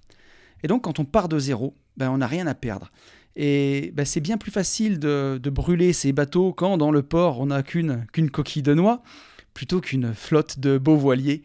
Et 0.64 0.68
donc, 0.68 0.84
quand 0.84 1.00
on 1.00 1.06
part 1.06 1.30
de 1.30 1.38
zéro, 1.38 1.76
ben, 1.98 2.10
on 2.10 2.18
n'a 2.18 2.28
rien 2.28 2.48
à 2.48 2.56
perdre. 2.56 2.92
Et 3.36 3.92
ben, 3.94 4.06
c'est 4.06 4.20
bien 4.20 4.38
plus 4.38 4.52
facile 4.52 4.98
de, 5.00 5.40
brûler 5.46 5.94
ces 5.94 6.12
bateaux 6.12 6.52
quand 6.52 6.78
dans 6.78 6.90
le 6.90 7.04
port, 7.04 7.40
on 7.40 7.46
n'a 7.46 7.62
qu'une 7.62 8.32
coquille 8.32 8.64
de 8.64 8.74
noix 8.74 9.04
plutôt 9.54 9.82
qu'une 9.82 10.14
flotte 10.14 10.60
de 10.60 10.78
beaux 10.78 10.96
voiliers 10.96 11.44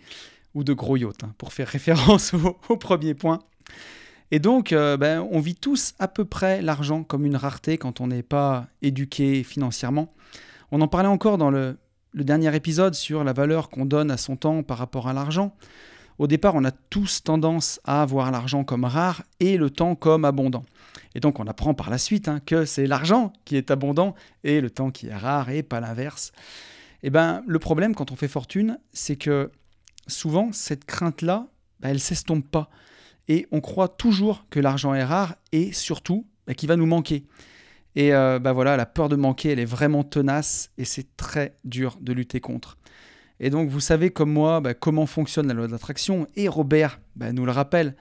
ou 0.54 0.64
de 0.64 0.72
gros 0.72 0.96
yachts, 0.96 1.24
hein, 1.24 1.34
pour 1.38 1.52
faire 1.52 1.68
référence 1.68 2.32
au, 2.68 2.76
premier 2.76 3.12
point. 3.12 3.40
Et 4.30 4.38
donc, 4.38 4.72
euh, 4.72 4.96
ben, 4.96 5.26
on 5.30 5.40
vit 5.40 5.56
tous 5.56 5.94
à 5.98 6.08
peu 6.08 6.24
près 6.24 6.62
l'argent 6.62 7.04
comme 7.04 7.26
une 7.26 7.36
rareté 7.36 7.76
quand 7.76 8.00
on 8.00 8.06
n'est 8.06 8.22
pas 8.22 8.66
éduqué 8.80 9.44
financièrement. 9.44 10.14
On 10.72 10.80
en 10.80 10.88
parlait 10.88 11.08
encore 11.08 11.36
dans 11.36 11.50
le 11.50 11.76
dernier 12.14 12.54
épisode 12.56 12.94
sur 12.94 13.24
la 13.24 13.34
valeur 13.34 13.68
qu'on 13.68 13.84
donne 13.84 14.10
à 14.10 14.16
son 14.16 14.36
temps 14.36 14.62
par 14.62 14.78
rapport 14.78 15.06
à 15.06 15.12
l'argent. 15.12 15.54
Au 16.18 16.26
départ, 16.26 16.54
on 16.54 16.64
a 16.64 16.70
tous 16.70 17.22
tendance 17.22 17.80
à 17.84 18.04
voir 18.06 18.30
l'argent 18.30 18.64
comme 18.64 18.84
rare 18.84 19.22
et 19.38 19.58
le 19.58 19.68
temps 19.68 19.94
comme 19.94 20.24
abondant. 20.24 20.64
Et 21.14 21.20
donc 21.20 21.40
on 21.40 21.46
apprend 21.46 21.74
par 21.74 21.90
la 21.90 21.98
suite 21.98 22.28
hein, 22.28 22.40
que 22.44 22.64
c'est 22.64 22.86
l'argent 22.86 23.32
qui 23.44 23.56
est 23.56 23.70
abondant 23.70 24.14
et 24.44 24.60
le 24.60 24.70
temps 24.70 24.90
qui 24.90 25.08
est 25.08 25.16
rare 25.16 25.50
et 25.50 25.62
pas 25.62 25.80
l'inverse. 25.80 26.32
Et 27.02 27.08
eh 27.08 27.10
ben 27.10 27.42
le 27.46 27.58
problème 27.58 27.94
quand 27.94 28.10
on 28.12 28.16
fait 28.16 28.28
fortune, 28.28 28.78
c'est 28.92 29.16
que 29.16 29.50
souvent 30.06 30.52
cette 30.52 30.84
crainte-là, 30.84 31.46
ben, 31.80 31.90
elle 31.90 32.00
s'estompe 32.00 32.48
pas. 32.50 32.70
Et 33.28 33.46
on 33.50 33.60
croit 33.60 33.88
toujours 33.88 34.46
que 34.50 34.60
l'argent 34.60 34.94
est 34.94 35.04
rare 35.04 35.36
et 35.52 35.72
surtout 35.72 36.26
ben, 36.46 36.54
qu'il 36.54 36.68
va 36.68 36.76
nous 36.76 36.86
manquer. 36.86 37.26
Et 37.94 38.14
euh, 38.14 38.38
ben 38.38 38.52
voilà, 38.52 38.76
la 38.76 38.86
peur 38.86 39.08
de 39.08 39.16
manquer, 39.16 39.50
elle 39.50 39.58
est 39.58 39.64
vraiment 39.64 40.04
tenace 40.04 40.70
et 40.76 40.84
c'est 40.84 41.16
très 41.16 41.56
dur 41.64 41.96
de 42.00 42.12
lutter 42.12 42.40
contre. 42.40 42.76
Et 43.40 43.50
donc 43.50 43.68
vous 43.68 43.80
savez 43.80 44.10
comme 44.10 44.32
moi 44.32 44.62
comment 44.80 45.06
fonctionne 45.06 45.48
la 45.48 45.54
loi 45.54 45.68
d'attraction 45.68 46.26
et 46.36 46.48
Robert 46.48 47.00
nous 47.16 47.44
le 47.44 47.52
rappelle 47.52 47.96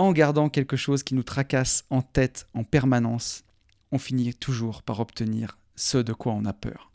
en 0.00 0.12
gardant 0.12 0.48
quelque 0.48 0.76
chose 0.76 1.02
qui 1.02 1.14
nous 1.14 1.22
tracasse 1.22 1.84
en 1.90 2.00
tête 2.00 2.46
en 2.54 2.64
permanence, 2.64 3.44
on 3.92 3.98
finit 3.98 4.32
toujours 4.32 4.82
par 4.82 4.98
obtenir 4.98 5.58
ce 5.76 5.98
de 5.98 6.14
quoi 6.14 6.32
on 6.32 6.46
a 6.46 6.54
peur. 6.54 6.90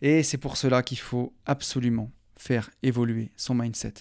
Et 0.00 0.22
c'est 0.22 0.38
pour 0.38 0.56
cela 0.56 0.82
qu'il 0.82 0.98
faut 0.98 1.34
absolument 1.44 2.10
faire 2.38 2.70
évoluer 2.82 3.32
son 3.36 3.54
mindset. 3.54 3.94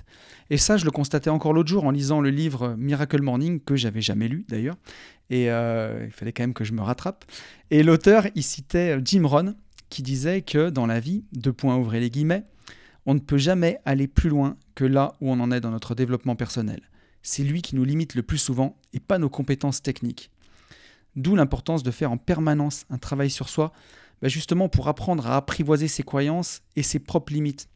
Et 0.50 0.58
ça, 0.58 0.78
je 0.78 0.86
le 0.86 0.92
constatais 0.92 1.30
encore 1.30 1.52
l'autre 1.52 1.70
jour 1.70 1.84
en 1.84 1.92
lisant 1.92 2.22
le 2.22 2.30
livre 2.30 2.76
Miracle 2.78 3.22
Morning, 3.22 3.60
que 3.60 3.76
j'avais 3.76 4.02
jamais 4.02 4.30
lu 4.30 4.46
d'ailleurs, 4.48 4.78
et 5.30 5.52
euh, 5.52 6.04
il 6.06 6.12
fallait 6.12 6.32
quand 6.32 6.44
même 6.44 6.54
que 6.54 6.64
je 6.64 6.72
me 6.72 6.82
rattrape. 6.82 7.26
Et 7.70 7.84
l'auteur, 7.84 8.28
il 8.36 8.44
citait 8.44 8.98
Jim 9.04 9.26
Rohn, 9.26 9.56
qui 9.90 10.04
disait 10.04 10.42
que 10.42 10.70
dans 10.70 10.86
la 10.86 11.02
vie, 11.02 11.26
deux 11.34 11.54
points 11.54 11.76
ouvrez 11.76 12.00
les 12.00 12.10
guillemets, 12.10 12.46
on 13.06 13.14
ne 13.14 13.20
peut 13.20 13.38
jamais 13.38 13.80
aller 13.86 14.08
plus 14.08 14.30
loin 14.30 14.58
que 14.74 14.86
là 14.86 15.14
où 15.22 15.32
on 15.32 15.40
en 15.40 15.52
est 15.52 15.62
dans 15.62 15.72
notre 15.72 15.96
développement 15.96 16.36
personnel 16.36 16.82
c'est 17.26 17.44
lui 17.44 17.64
qui 17.64 17.76
nous 17.76 17.84
limite 17.84 18.14
le 18.14 18.22
plus 18.22 18.38
souvent 18.38 18.78
et 18.94 19.00
pas 19.00 19.18
nos 19.18 19.30
compétences 19.30 19.82
techniques. 19.82 20.30
D'où 21.16 21.36
l'importance 21.36 21.82
de 21.82 21.90
faire 21.90 22.12
en 22.12 22.18
permanence 22.18 22.86
un 22.90 23.00
travail 23.00 23.32
sur 23.32 23.50
soi, 23.50 23.74
bah, 24.22 24.28
justement 24.28 24.70
pour 24.70 24.88
apprendre 24.88 25.26
à 25.26 25.36
apprivoiser 25.36 25.88
ses 25.88 26.04
croyances 26.04 26.62
et 26.76 26.84
ses 26.84 27.00
propres 27.00 27.34
limites. 27.34 27.68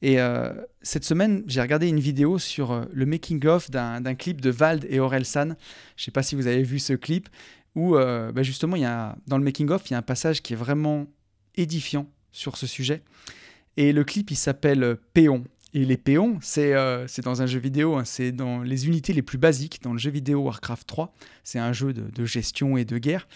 Et 0.00 0.20
euh, 0.20 0.54
cette 0.80 1.04
semaine, 1.04 1.42
j'ai 1.46 1.60
regardé 1.60 1.88
une 1.88 2.00
vidéo 2.00 2.38
sur 2.38 2.70
euh, 2.70 2.84
le 2.92 3.04
making-of 3.04 3.70
d'un 3.70 4.14
clip 4.14 4.40
de 4.40 4.48
Vald 4.48 4.86
et 4.88 5.00
Aurel 5.00 5.26
San. 5.26 5.56
Je 5.96 6.02
ne 6.02 6.04
sais 6.06 6.10
pas 6.10 6.22
si 6.22 6.34
vous 6.34 6.46
avez 6.46 6.62
vu 6.62 6.78
ce 6.78 6.94
clip, 6.94 7.28
où 7.74 7.94
euh, 7.94 8.32
bah, 8.32 8.42
justement, 8.42 8.76
y 8.76 8.86
a, 8.86 9.16
dans 9.26 9.36
le 9.36 9.44
making-of, 9.44 9.90
il 9.90 9.92
y 9.92 9.94
a 9.96 9.98
un 9.98 10.02
passage 10.02 10.40
qui 10.40 10.54
est 10.54 10.56
vraiment 10.56 11.06
édifiant 11.56 12.08
sur 12.32 12.56
ce 12.56 12.66
sujet. 12.66 13.02
Et 13.78 13.92
le 13.92 14.02
clip, 14.02 14.32
il 14.32 14.36
s'appelle 14.36 14.96
Péon. 15.14 15.44
Et 15.72 15.84
les 15.84 15.96
péons, 15.96 16.40
euh, 16.58 17.04
c'est 17.06 17.22
dans 17.22 17.42
un 17.42 17.46
jeu 17.46 17.60
vidéo, 17.60 17.94
hein, 17.94 18.04
c'est 18.04 18.32
dans 18.32 18.60
les 18.60 18.88
unités 18.88 19.12
les 19.12 19.22
plus 19.22 19.38
basiques, 19.38 19.80
dans 19.84 19.92
le 19.92 20.00
jeu 20.00 20.10
vidéo 20.10 20.40
Warcraft 20.40 20.84
3. 20.84 21.14
C'est 21.44 21.60
un 21.60 21.72
jeu 21.72 21.92
de, 21.92 22.24
gestion 22.24 22.76
et 22.76 22.84
de 22.84 22.98
guerre. 22.98 23.28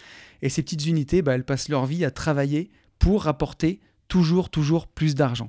Et 0.42 0.48
ces 0.48 0.62
petites 0.62 0.84
unités, 0.86 1.22
bah, 1.22 1.36
elles 1.36 1.44
passent 1.44 1.68
leur 1.68 1.86
vie 1.86 2.04
à 2.04 2.10
travailler 2.10 2.72
pour 2.98 3.22
rapporter 3.22 3.78
toujours, 4.08 4.50
toujours 4.50 4.88
plus 4.88 5.14
d'argent. 5.14 5.48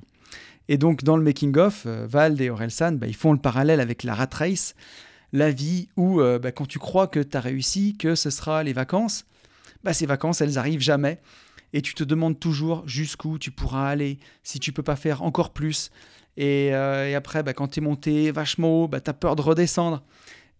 Et 0.68 0.78
donc, 0.78 1.02
dans 1.02 1.16
le 1.16 1.24
making-of, 1.24 1.86
euh, 1.86 2.06
Vald 2.08 2.40
et 2.40 2.48
Orelsan, 2.48 2.92
bah, 2.92 3.08
ils 3.08 3.16
font 3.16 3.32
le 3.32 3.40
parallèle 3.40 3.80
avec 3.80 4.04
la 4.04 4.14
rat 4.14 4.30
race, 4.32 4.76
la 5.32 5.50
vie 5.50 5.88
où, 5.96 6.20
euh, 6.20 6.38
bah, 6.38 6.52
quand 6.52 6.66
tu 6.66 6.78
crois 6.78 7.08
que 7.08 7.18
tu 7.18 7.36
as 7.36 7.40
réussi, 7.40 7.96
que 7.96 8.14
ce 8.14 8.30
sera 8.30 8.62
les 8.62 8.72
vacances, 8.72 9.24
bah, 9.82 9.92
ces 9.92 10.06
vacances, 10.06 10.40
elles 10.40 10.56
arrivent 10.56 10.78
jamais. 10.78 11.20
Et 11.74 11.82
tu 11.82 11.92
te 11.92 12.04
demandes 12.04 12.40
toujours 12.40 12.88
jusqu'où 12.88 13.38
tu 13.38 13.50
pourras 13.50 13.88
aller, 13.88 14.18
si 14.44 14.60
tu 14.60 14.72
peux 14.72 14.84
pas 14.84 14.96
faire 14.96 15.22
encore 15.22 15.52
plus. 15.52 15.90
Euh, 16.40 17.08
et, 17.08 17.14
après, 17.14 17.42
bah, 17.42 17.52
quand 17.52 17.68
tu 17.68 17.80
es 17.80 17.82
monté 17.82 18.30
vachement 18.30 18.84
haut, 18.84 18.88
bah, 18.88 19.00
tu 19.00 19.10
as 19.10 19.12
peur 19.12 19.36
de 19.36 19.42
redescendre. 19.42 20.02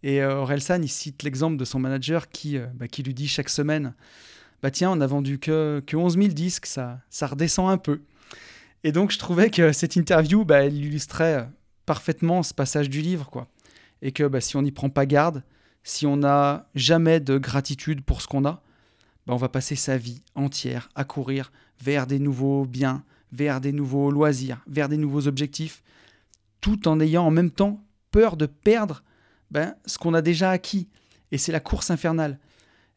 Et 0.03 0.21
euh, 0.23 0.37
Orelsan, 0.37 0.83
il 0.83 0.89
cite 0.89 1.23
l'exemple 1.23 1.57
de 1.57 1.65
son 1.65 1.79
manager 1.79 2.29
qui, 2.29 2.59
euh, 2.59 2.67
bah, 2.75 2.87
lui 2.99 3.15
dit 3.15 3.29
chaque 3.29 3.49
semaine 3.49 3.95
bah 4.63 4.71
tiens, 4.71 4.91
on 4.91 5.01
a 5.03 5.07
vendu 5.07 5.39
que, 5.39 5.83
que 5.87 5.95
11 5.95 6.15
000 6.15 6.29
disques, 6.29 6.65
ça, 6.65 6.99
ça 7.11 7.27
redescend 7.27 7.71
un 7.71 7.77
peu. 7.77 8.01
Et 8.83 8.93
donc, 8.93 9.11
je 9.11 9.19
trouvais 9.19 9.51
que 9.51 9.73
cette 9.73 9.95
interview, 9.95 10.47
elle 10.49 10.75
illustrait 10.75 11.47
parfaitement 11.85 12.43
ce 12.43 12.55
passage 12.55 12.89
du 12.89 13.03
livre. 13.03 13.29
quoi. 13.29 13.47
Et 14.01 14.11
que 14.11 14.41
si 14.41 14.57
on 14.57 14.63
n'y 14.63 14.73
prend 14.73 14.89
pas 14.89 15.05
garde, 15.05 15.43
si 15.83 16.07
on 16.07 16.17
n'a 16.17 16.67
jamais 16.75 17.21
de 17.21 17.37
gratitude 17.37 18.03
pour 18.03 18.23
ce 18.23 18.27
qu'on 18.27 18.47
a, 18.47 18.63
bah, 19.27 19.35
on 19.35 19.39
va 19.39 19.49
passer 19.49 19.77
sa 19.77 19.97
vie 19.97 20.23
entière 20.35 20.89
à 20.95 21.05
courir 21.05 21.53
vers 21.83 22.07
des 22.07 22.19
nouveaux 22.19 22.65
biens, 22.65 23.05
vers 23.33 23.61
des 23.61 23.73
nouveaux 23.73 24.11
loisirs, 24.11 24.63
vers 24.67 24.89
des 24.89 24.97
nouveaux 24.97 25.27
objectifs, 25.27 25.83
tout 26.61 26.89
en 26.89 27.01
ayant 27.01 27.27
en 27.27 27.31
même 27.31 27.51
temps 27.51 27.85
peur 28.11 28.37
de 28.37 28.47
perdre 28.47 29.03
ben, 29.51 29.75
ce 29.87 29.99
qu'on 29.99 30.15
a 30.15 30.23
déjà 30.23 30.51
acquis. 30.51 30.89
Et 31.33 31.39
c'est 31.39 31.53
la 31.53 31.61
course 31.61 31.91
infernale. 31.91 32.39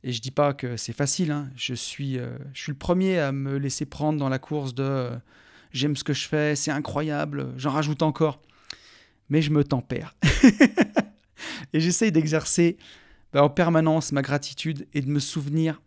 Et 0.03 0.11
je 0.11 0.21
dis 0.21 0.31
pas 0.31 0.53
que 0.53 0.77
c'est 0.77 0.93
facile, 0.93 1.31
hein. 1.31 1.49
je, 1.55 1.73
suis, 1.73 2.19
euh, 2.19 2.37
je 2.53 2.61
suis 2.61 2.71
le 2.71 2.77
premier 2.77 3.19
à 3.19 3.31
me 3.31 3.57
laisser 3.57 3.85
prendre 3.85 4.19
dans 4.19 4.29
la 4.29 4.37
course 4.37 4.75
de 4.75 4.83
euh, 4.83 5.15
j'aime 5.71 5.95
ce 5.95 6.03
que 6.03 6.13
je 6.13 6.27
fais, 6.27 6.55
c'est 6.55 6.71
incroyable, 6.71 7.51
j'en 7.57 7.71
rajoute 7.71 8.03
encore. 8.03 8.39
Mais 9.29 9.41
je 9.41 9.51
me 9.51 9.63
tempère. 9.63 10.15
et 11.73 11.79
j'essaye 11.79 12.11
d'exercer 12.11 12.77
ben, 13.33 13.41
en 13.41 13.49
permanence 13.49 14.11
ma 14.11 14.21
gratitude 14.21 14.87
et 14.93 15.01
de 15.01 15.09
me 15.09 15.19
souvenir 15.19 15.81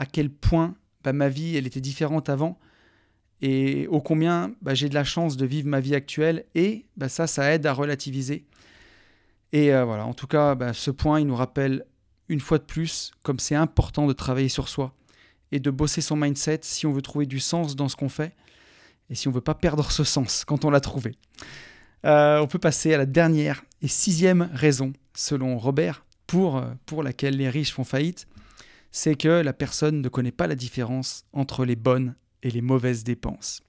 à 0.00 0.06
quel 0.06 0.30
point 0.30 0.74
ben, 1.04 1.12
ma 1.12 1.28
vie 1.28 1.56
elle 1.56 1.66
était 1.66 1.80
différente 1.80 2.28
avant 2.28 2.58
et 3.42 3.86
ô 3.88 4.00
combien 4.00 4.52
bah, 4.62 4.74
j'ai 4.74 4.88
de 4.88 4.94
la 4.94 5.04
chance 5.04 5.36
de 5.36 5.46
vivre 5.46 5.68
ma 5.68 5.78
vie 5.78 5.94
actuelle 5.94 6.46
et 6.54 6.86
bah, 6.96 7.08
ça, 7.08 7.26
ça 7.26 7.52
aide 7.52 7.66
à 7.66 7.72
relativiser. 7.72 8.46
Et 9.52 9.72
euh, 9.72 9.84
voilà, 9.84 10.06
en 10.06 10.14
tout 10.14 10.26
cas, 10.26 10.54
bah, 10.54 10.72
ce 10.72 10.90
point, 10.90 11.20
il 11.20 11.26
nous 11.26 11.36
rappelle 11.36 11.84
une 12.28 12.40
fois 12.40 12.58
de 12.58 12.64
plus 12.64 13.12
comme 13.22 13.38
c'est 13.38 13.54
important 13.54 14.06
de 14.06 14.12
travailler 14.12 14.48
sur 14.48 14.68
soi 14.68 14.94
et 15.52 15.60
de 15.60 15.70
bosser 15.70 16.00
son 16.00 16.16
mindset 16.16 16.60
si 16.62 16.86
on 16.86 16.92
veut 16.92 17.02
trouver 17.02 17.26
du 17.26 17.40
sens 17.40 17.76
dans 17.76 17.88
ce 17.88 17.96
qu'on 17.96 18.08
fait 18.08 18.34
et 19.10 19.14
si 19.14 19.28
on 19.28 19.32
veut 19.32 19.40
pas 19.40 19.54
perdre 19.54 19.90
ce 19.90 20.04
sens 20.04 20.44
quand 20.46 20.64
on 20.64 20.70
l'a 20.70 20.80
trouvé. 20.80 21.16
Euh, 22.06 22.38
on 22.38 22.46
peut 22.46 22.58
passer 22.58 22.94
à 22.94 22.98
la 22.98 23.06
dernière 23.06 23.64
et 23.82 23.88
sixième 23.88 24.48
raison, 24.54 24.92
selon 25.14 25.58
Robert, 25.58 26.06
pour, 26.26 26.56
euh, 26.56 26.70
pour 26.86 27.02
laquelle 27.02 27.36
les 27.36 27.50
riches 27.50 27.72
font 27.72 27.84
faillite, 27.84 28.26
c'est 28.90 29.14
que 29.14 29.28
la 29.28 29.52
personne 29.52 30.00
ne 30.00 30.08
connaît 30.08 30.32
pas 30.32 30.46
la 30.46 30.54
différence 30.54 31.24
entre 31.32 31.64
les 31.64 31.76
bonnes 31.76 32.14
et 32.42 32.50
les 32.50 32.62
mauvaises 32.62 33.04
dépenses. 33.04 33.62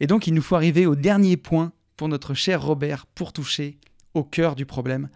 Et 0.00 0.06
donc 0.06 0.26
il 0.26 0.34
nous 0.34 0.42
faut 0.42 0.56
arriver 0.56 0.86
au 0.86 0.94
dernier 0.94 1.36
point 1.36 1.72
pour 1.96 2.08
notre 2.08 2.34
cher 2.34 2.62
Robert 2.62 3.06
pour 3.06 3.32
toucher 3.32 3.78
au 4.14 4.24
cœur 4.24 4.56
du 4.56 4.66
problème. 4.66 5.08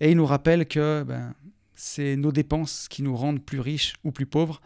Et 0.00 0.10
il 0.10 0.16
nous 0.16 0.26
rappelle 0.26 0.66
que 0.66 1.04
ben, 1.06 1.34
c'est 1.74 2.16
nos 2.16 2.32
dépenses 2.32 2.88
qui 2.88 3.02
nous 3.02 3.16
rendent 3.16 3.42
plus 3.42 3.60
riches 3.60 3.94
ou 4.04 4.10
plus 4.10 4.26
pauvres, 4.26 4.60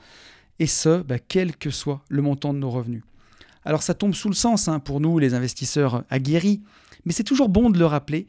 et 0.59 0.67
ce, 0.67 1.03
ben, 1.03 1.19
quel 1.29 1.57
que 1.57 1.71
soit 1.71 2.03
le 2.09 2.23
montant 2.23 2.55
de 2.55 2.59
nos 2.59 2.71
revenus. 2.71 3.03
Alors 3.65 3.83
ça 3.83 3.95
tombe 3.95 4.15
sous 4.15 4.29
le 4.29 4.35
sens 4.35 4.69
hein, 4.69 4.81
pour 4.81 5.01
nous, 5.01 5.19
les 5.19 5.35
investisseurs 5.35 6.05
aguerris, 6.09 6.63
mais 7.05 7.13
c'est 7.13 7.25
toujours 7.25 7.49
bon 7.49 7.71
de 7.71 7.79
le 7.79 7.87
rappeler 7.87 8.27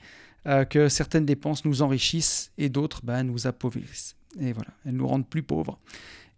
euh, 0.47 0.65
que 0.65 0.89
certaines 0.89 1.25
dépenses 1.25 1.65
nous 1.65 1.81
enrichissent 1.81 2.51
et 2.57 2.69
d'autres 2.69 3.01
ben, 3.03 3.23
nous 3.23 3.47
appauvrissent. 3.47 4.15
Et 4.39 4.53
voilà, 4.53 4.69
elles 4.85 4.95
nous 4.95 5.07
rendent 5.07 5.27
plus 5.27 5.43
pauvres. 5.43 5.77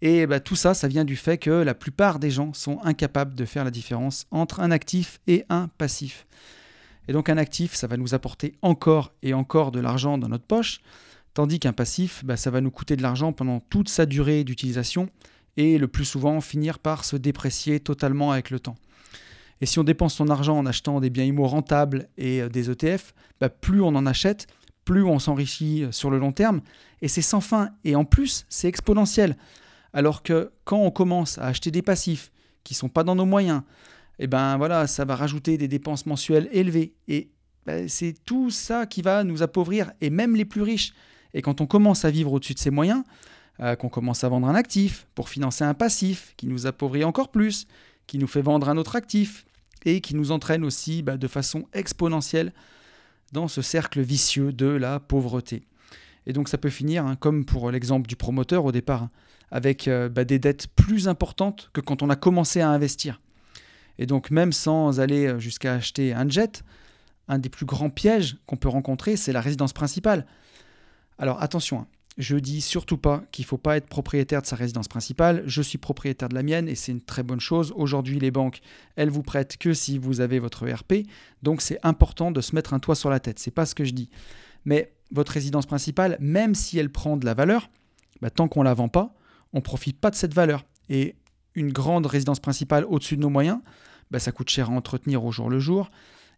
Et 0.01 0.27
bah, 0.27 0.39
tout 0.39 0.55
ça, 0.55 0.73
ça 0.73 0.87
vient 0.87 1.05
du 1.05 1.15
fait 1.15 1.37
que 1.37 1.49
la 1.49 1.73
plupart 1.73 2.19
des 2.19 2.29
gens 2.29 2.53
sont 2.53 2.79
incapables 2.83 3.35
de 3.35 3.45
faire 3.45 3.63
la 3.63 3.71
différence 3.71 4.25
entre 4.31 4.59
un 4.59 4.71
actif 4.71 5.21
et 5.27 5.45
un 5.49 5.69
passif. 5.77 6.25
Et 7.07 7.13
donc 7.13 7.29
un 7.29 7.37
actif, 7.37 7.73
ça 7.73 7.87
va 7.87 7.97
nous 7.97 8.13
apporter 8.13 8.55
encore 8.61 9.13
et 9.21 9.33
encore 9.33 9.71
de 9.71 9.79
l'argent 9.79 10.17
dans 10.17 10.29
notre 10.29 10.45
poche, 10.45 10.81
tandis 11.33 11.59
qu'un 11.59 11.73
passif, 11.73 12.23
bah, 12.25 12.37
ça 12.37 12.51
va 12.51 12.61
nous 12.61 12.71
coûter 12.71 12.95
de 12.95 13.01
l'argent 13.01 13.33
pendant 13.33 13.59
toute 13.59 13.89
sa 13.89 14.05
durée 14.05 14.43
d'utilisation 14.43 15.09
et 15.57 15.77
le 15.77 15.87
plus 15.87 16.05
souvent 16.05 16.41
finir 16.41 16.79
par 16.79 17.05
se 17.05 17.15
déprécier 17.15 17.79
totalement 17.79 18.31
avec 18.31 18.49
le 18.49 18.59
temps. 18.59 18.75
Et 19.61 19.65
si 19.65 19.79
on 19.79 19.83
dépense 19.83 20.15
son 20.15 20.29
argent 20.29 20.57
en 20.57 20.65
achetant 20.65 20.99
des 20.99 21.09
biens 21.09 21.23
immo 21.23 21.47
rentables 21.47 22.09
et 22.17 22.41
euh, 22.41 22.49
des 22.49 22.69
ETF, 22.69 23.13
bah, 23.39 23.49
plus 23.49 23.81
on 23.81 23.95
en 23.95 24.05
achète, 24.05 24.47
plus 24.85 25.03
on 25.03 25.19
s'enrichit 25.19 25.85
sur 25.91 26.09
le 26.09 26.19
long 26.19 26.31
terme, 26.31 26.61
et 27.01 27.07
c'est 27.07 27.21
sans 27.21 27.41
fin. 27.41 27.69
Et 27.83 27.95
en 27.95 28.05
plus, 28.05 28.45
c'est 28.49 28.67
exponentiel. 28.67 29.37
Alors 29.93 30.23
que 30.23 30.51
quand 30.63 30.79
on 30.79 30.91
commence 30.91 31.37
à 31.37 31.45
acheter 31.45 31.71
des 31.71 31.81
passifs 31.81 32.31
qui 32.63 32.73
ne 32.73 32.77
sont 32.77 32.89
pas 32.89 33.03
dans 33.03 33.15
nos 33.15 33.25
moyens, 33.25 33.61
eh 34.19 34.27
ben 34.27 34.57
voilà, 34.57 34.87
ça 34.87 35.05
va 35.05 35.15
rajouter 35.15 35.57
des 35.57 35.67
dépenses 35.67 36.05
mensuelles 36.05 36.49
élevées. 36.51 36.93
Et 37.07 37.29
ben, 37.65 37.87
c'est 37.87 38.15
tout 38.25 38.49
ça 38.49 38.85
qui 38.85 39.01
va 39.01 39.23
nous 39.23 39.43
appauvrir, 39.43 39.91
et 40.01 40.09
même 40.09 40.35
les 40.35 40.45
plus 40.45 40.61
riches. 40.61 40.93
Et 41.33 41.41
quand 41.41 41.61
on 41.61 41.65
commence 41.65 42.05
à 42.05 42.11
vivre 42.11 42.33
au-dessus 42.33 42.53
de 42.53 42.59
ses 42.59 42.71
moyens, 42.71 43.03
euh, 43.59 43.75
qu'on 43.75 43.89
commence 43.89 44.23
à 44.23 44.29
vendre 44.29 44.47
un 44.47 44.55
actif 44.55 45.07
pour 45.13 45.29
financer 45.29 45.63
un 45.63 45.73
passif 45.73 46.33
qui 46.37 46.47
nous 46.47 46.65
appauvrit 46.67 47.03
encore 47.03 47.29
plus, 47.29 47.67
qui 48.07 48.17
nous 48.17 48.27
fait 48.27 48.41
vendre 48.41 48.69
un 48.69 48.77
autre 48.77 48.95
actif, 48.95 49.45
et 49.85 50.01
qui 50.01 50.15
nous 50.15 50.31
entraîne 50.31 50.63
aussi 50.63 51.01
bah, 51.01 51.17
de 51.17 51.27
façon 51.27 51.65
exponentielle 51.73 52.53
dans 53.33 53.49
ce 53.49 53.61
cercle 53.61 54.01
vicieux 54.01 54.53
de 54.53 54.67
la 54.67 54.99
pauvreté. 54.99 55.63
Et 56.25 56.31
donc 56.31 56.47
ça 56.47 56.57
peut 56.57 56.69
finir, 56.69 57.05
hein, 57.05 57.17
comme 57.17 57.43
pour 57.43 57.69
l'exemple 57.71 58.07
du 58.07 58.15
promoteur 58.15 58.63
au 58.63 58.71
départ, 58.71 59.09
avec 59.51 59.87
euh, 59.87 60.07
bah, 60.07 60.23
des 60.23 60.39
dettes 60.39 60.67
plus 60.67 61.07
importantes 61.09 61.69
que 61.73 61.81
quand 61.81 62.01
on 62.01 62.09
a 62.09 62.15
commencé 62.15 62.61
à 62.61 62.69
investir. 62.69 63.19
Et 63.97 64.05
donc 64.05 64.31
même 64.31 64.53
sans 64.53 64.99
aller 64.99 65.39
jusqu'à 65.39 65.73
acheter 65.73 66.13
un 66.13 66.29
jet, 66.29 66.63
un 67.27 67.39
des 67.39 67.49
plus 67.49 67.65
grands 67.65 67.89
pièges 67.89 68.37
qu'on 68.45 68.55
peut 68.55 68.69
rencontrer, 68.69 69.17
c'est 69.17 69.33
la 69.33 69.41
résidence 69.41 69.73
principale. 69.73 70.25
Alors 71.17 71.41
attention, 71.41 71.79
hein, 71.81 71.87
je 72.17 72.37
dis 72.37 72.61
surtout 72.61 72.97
pas 72.97 73.23
qu'il 73.31 73.43
ne 73.43 73.47
faut 73.47 73.57
pas 73.57 73.77
être 73.77 73.87
propriétaire 73.87 74.41
de 74.41 74.47
sa 74.47 74.55
résidence 74.55 74.87
principale. 74.87 75.43
Je 75.47 75.61
suis 75.61 75.79
propriétaire 75.79 76.29
de 76.29 76.35
la 76.35 76.43
mienne 76.43 76.67
et 76.67 76.75
c'est 76.75 76.91
une 76.91 77.01
très 77.01 77.23
bonne 77.23 77.39
chose. 77.39 77.73
Aujourd'hui, 77.75 78.19
les 78.19 78.29
banques, 78.29 78.61
elles 78.95 79.09
vous 79.09 79.23
prêtent 79.23 79.57
que 79.57 79.73
si 79.73 79.97
vous 79.97 80.21
avez 80.21 80.37
votre 80.37 80.67
ERP. 80.67 81.07
Donc 81.41 81.61
c'est 81.61 81.79
important 81.83 82.31
de 82.31 82.39
se 82.41 82.53
mettre 82.53 82.73
un 82.73 82.79
toit 82.79 82.95
sur 82.95 83.09
la 83.09 83.19
tête. 83.19 83.39
C'est 83.39 83.51
pas 83.51 83.65
ce 83.65 83.73
que 83.73 83.83
je 83.83 83.93
dis. 83.93 84.09
Mais 84.65 84.93
votre 85.11 85.31
résidence 85.31 85.65
principale, 85.65 86.17
même 86.19 86.53
si 86.53 86.77
elle 86.77 86.91
prend 86.91 87.17
de 87.17 87.25
la 87.25 87.33
valeur, 87.33 87.69
bah, 88.21 88.29
tant 88.29 88.47
qu'on 88.47 88.61
ne 88.61 88.65
la 88.65 88.73
vend 88.75 88.89
pas, 88.89 89.15
on 89.51 89.57
ne 89.57 89.63
profite 89.63 89.99
pas 89.99 90.11
de 90.11 90.15
cette 90.15 90.33
valeur. 90.33 90.65
Et 90.89 91.15
une 91.55 91.71
grande 91.71 92.05
résidence 92.05 92.39
principale 92.39 92.85
au-dessus 92.85 93.17
de 93.17 93.21
nos 93.21 93.29
moyens, 93.29 93.59
bah, 94.11 94.19
ça 94.19 94.31
coûte 94.31 94.49
cher 94.49 94.69
à 94.69 94.73
entretenir 94.73 95.25
au 95.25 95.31
jour 95.31 95.49
le 95.49 95.59
jour. 95.59 95.89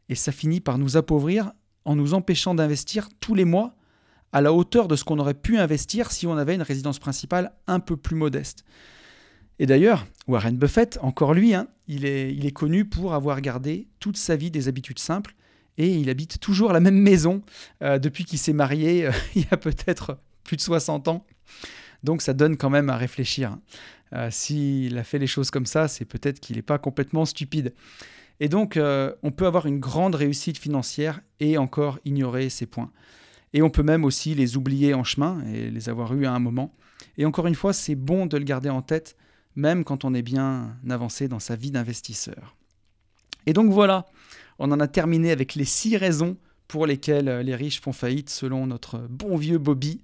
Et 0.07 0.15
ça 0.15 0.31
finit 0.31 0.61
par 0.61 0.77
nous 0.77 0.95
appauvrir 0.95 1.51
en 1.83 1.95
nous 1.95 2.13
empêchant 2.13 2.55
d'investir 2.55 3.09
tous 3.19 3.35
les 3.35 3.45
mois 3.45 3.75
à 4.35 4.41
la 4.41 4.51
hauteur 4.51 4.89
de 4.89 4.97
ce 4.97 5.05
qu'on 5.05 5.17
aurait 5.19 5.33
pu 5.33 5.57
investir 5.59 6.11
si 6.11 6.27
on 6.27 6.35
avait 6.35 6.55
une 6.55 6.61
résidence 6.61 6.99
principale 6.99 7.53
un 7.67 7.79
peu 7.79 7.95
plus 7.95 8.17
modeste. 8.17 8.65
Et 9.59 9.65
d'ailleurs, 9.65 10.05
Warren 10.27 10.57
Buffett, 10.57 10.99
encore 11.01 11.33
lui, 11.33 11.53
hein, 11.53 11.69
il, 11.87 12.03
est, 12.03 12.51
connu 12.51 12.83
pour 12.83 13.13
avoir 13.13 13.39
gardé 13.39 13.87
toute 14.01 14.17
sa 14.17 14.35
vie 14.35 14.51
des 14.51 14.67
habitudes 14.67 14.99
simples 14.99 15.35
et 15.77 15.87
il 15.87 16.09
habite 16.09 16.41
toujours 16.41 16.73
la 16.73 16.81
même 16.81 16.97
maison 16.97 17.43
euh, 17.81 17.97
depuis 17.97 18.25
qu'il 18.25 18.37
s'est 18.37 18.51
marié 18.51 19.05
euh, 19.05 19.11
il 19.37 19.43
y 19.43 19.47
a 19.51 19.55
peut-être 19.55 20.17
plus 20.43 20.57
de 20.57 20.61
60 20.61 21.07
ans. 21.07 21.25
Donc 22.03 22.21
ça 22.21 22.33
donne 22.33 22.57
quand 22.57 22.69
même 22.69 22.89
à 22.89 22.97
réfléchir. 22.97 23.51
Hein. 23.51 23.61
Euh, 24.11 24.27
s'il 24.31 24.97
a 24.97 25.05
fait 25.05 25.17
les 25.17 25.27
choses 25.27 25.49
comme 25.49 25.65
ça, 25.65 25.87
c'est 25.87 26.03
peut-être 26.03 26.41
qu'il 26.41 26.57
n'est 26.57 26.61
pas 26.61 26.77
complètement 26.77 27.23
stupide. 27.23 27.73
Et 28.41 28.49
donc 28.49 28.77
on 28.77 29.31
peut 29.31 29.45
avoir 29.45 29.65
une 29.65 29.79
grande 29.79 30.13
réussite 30.13 30.57
financière 30.57 31.21
et 31.39 31.57
encore 31.57 31.99
ignorer 32.03 32.49
ses 32.49 32.65
points. 32.65 32.91
Et 33.55 33.61
on 33.61 33.69
peut 33.69 33.83
même 33.83 34.03
aussi 34.03 34.35
les 34.35 34.57
oublier 34.57 34.93
en 34.93 35.05
chemin 35.05 35.41
et 35.45 35.71
les 35.71 35.87
avoir 35.87 36.13
eus 36.13 36.25
à 36.25 36.33
un 36.33 36.39
moment. 36.39 36.75
Et 37.17 37.25
encore 37.25 37.47
une 37.47 37.55
fois, 37.55 37.71
c'est 37.71 37.95
bon 37.95 38.25
de 38.25 38.35
le 38.37 38.43
garder 38.43 38.69
en 38.69 38.81
tête, 38.81 39.15
même 39.55 39.85
quand 39.85 40.03
on 40.03 40.13
est 40.13 40.21
bien 40.21 40.75
avancé 40.89 41.29
dans 41.29 41.39
sa 41.39 41.55
vie 41.55 41.71
d'investisseur. 41.71 42.57
Et 43.45 43.53
donc 43.53 43.71
voilà, 43.71 44.07
on 44.59 44.73
en 44.73 44.79
a 44.81 44.89
terminé 44.89 45.31
avec 45.31 45.55
les 45.55 45.63
six 45.63 45.95
raisons 45.95 46.35
pour 46.67 46.85
lesquelles 46.85 47.29
les 47.45 47.55
riches 47.55 47.79
font 47.79 47.93
faillite, 47.93 48.29
selon 48.29 48.67
notre 48.67 48.97
bon 49.09 49.37
vieux 49.37 49.57
Bobby. 49.57 50.01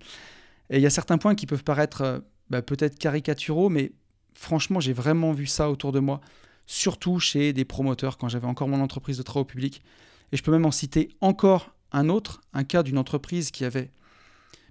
Et 0.70 0.78
il 0.78 0.82
y 0.82 0.86
a 0.86 0.89
certains 0.89 1.18
points 1.18 1.36
qui 1.36 1.45
peuvent 1.45 1.66
paraître 1.66 2.02
euh, 2.04 2.20
bah, 2.49 2.62
peut-être 2.62 2.97
caricaturaux, 2.97 3.68
mais 3.68 3.91
franchement, 4.34 4.80
j'ai 4.80 4.93
vraiment 4.93 5.34
vu 5.34 5.45
ça 5.45 5.70
autour 5.70 5.91
de 5.91 5.99
moi, 5.99 6.22
surtout 6.68 7.20
chez 7.20 7.52
des 7.52 7.66
promoteurs 7.66 8.18
quand 8.18 8.30
j'avais 8.30 8.47
encore 8.47 8.70
mon 8.70 8.80
entreprise 8.80 9.18
de 9.18 9.24
travaux 9.24 9.43
publics. 9.43 9.84
Et 10.32 10.38
je 10.38 10.43
peux 10.43 10.52
même 10.54 10.66
en 10.66 10.72
citer 10.72 11.10
encore 11.20 11.76
un 11.91 12.09
autre, 12.09 12.41
un 12.53 12.63
cas 12.63 12.83
d'une 12.83 12.97
entreprise 12.97 13.51
qui 13.51 13.65
avait 13.65 13.91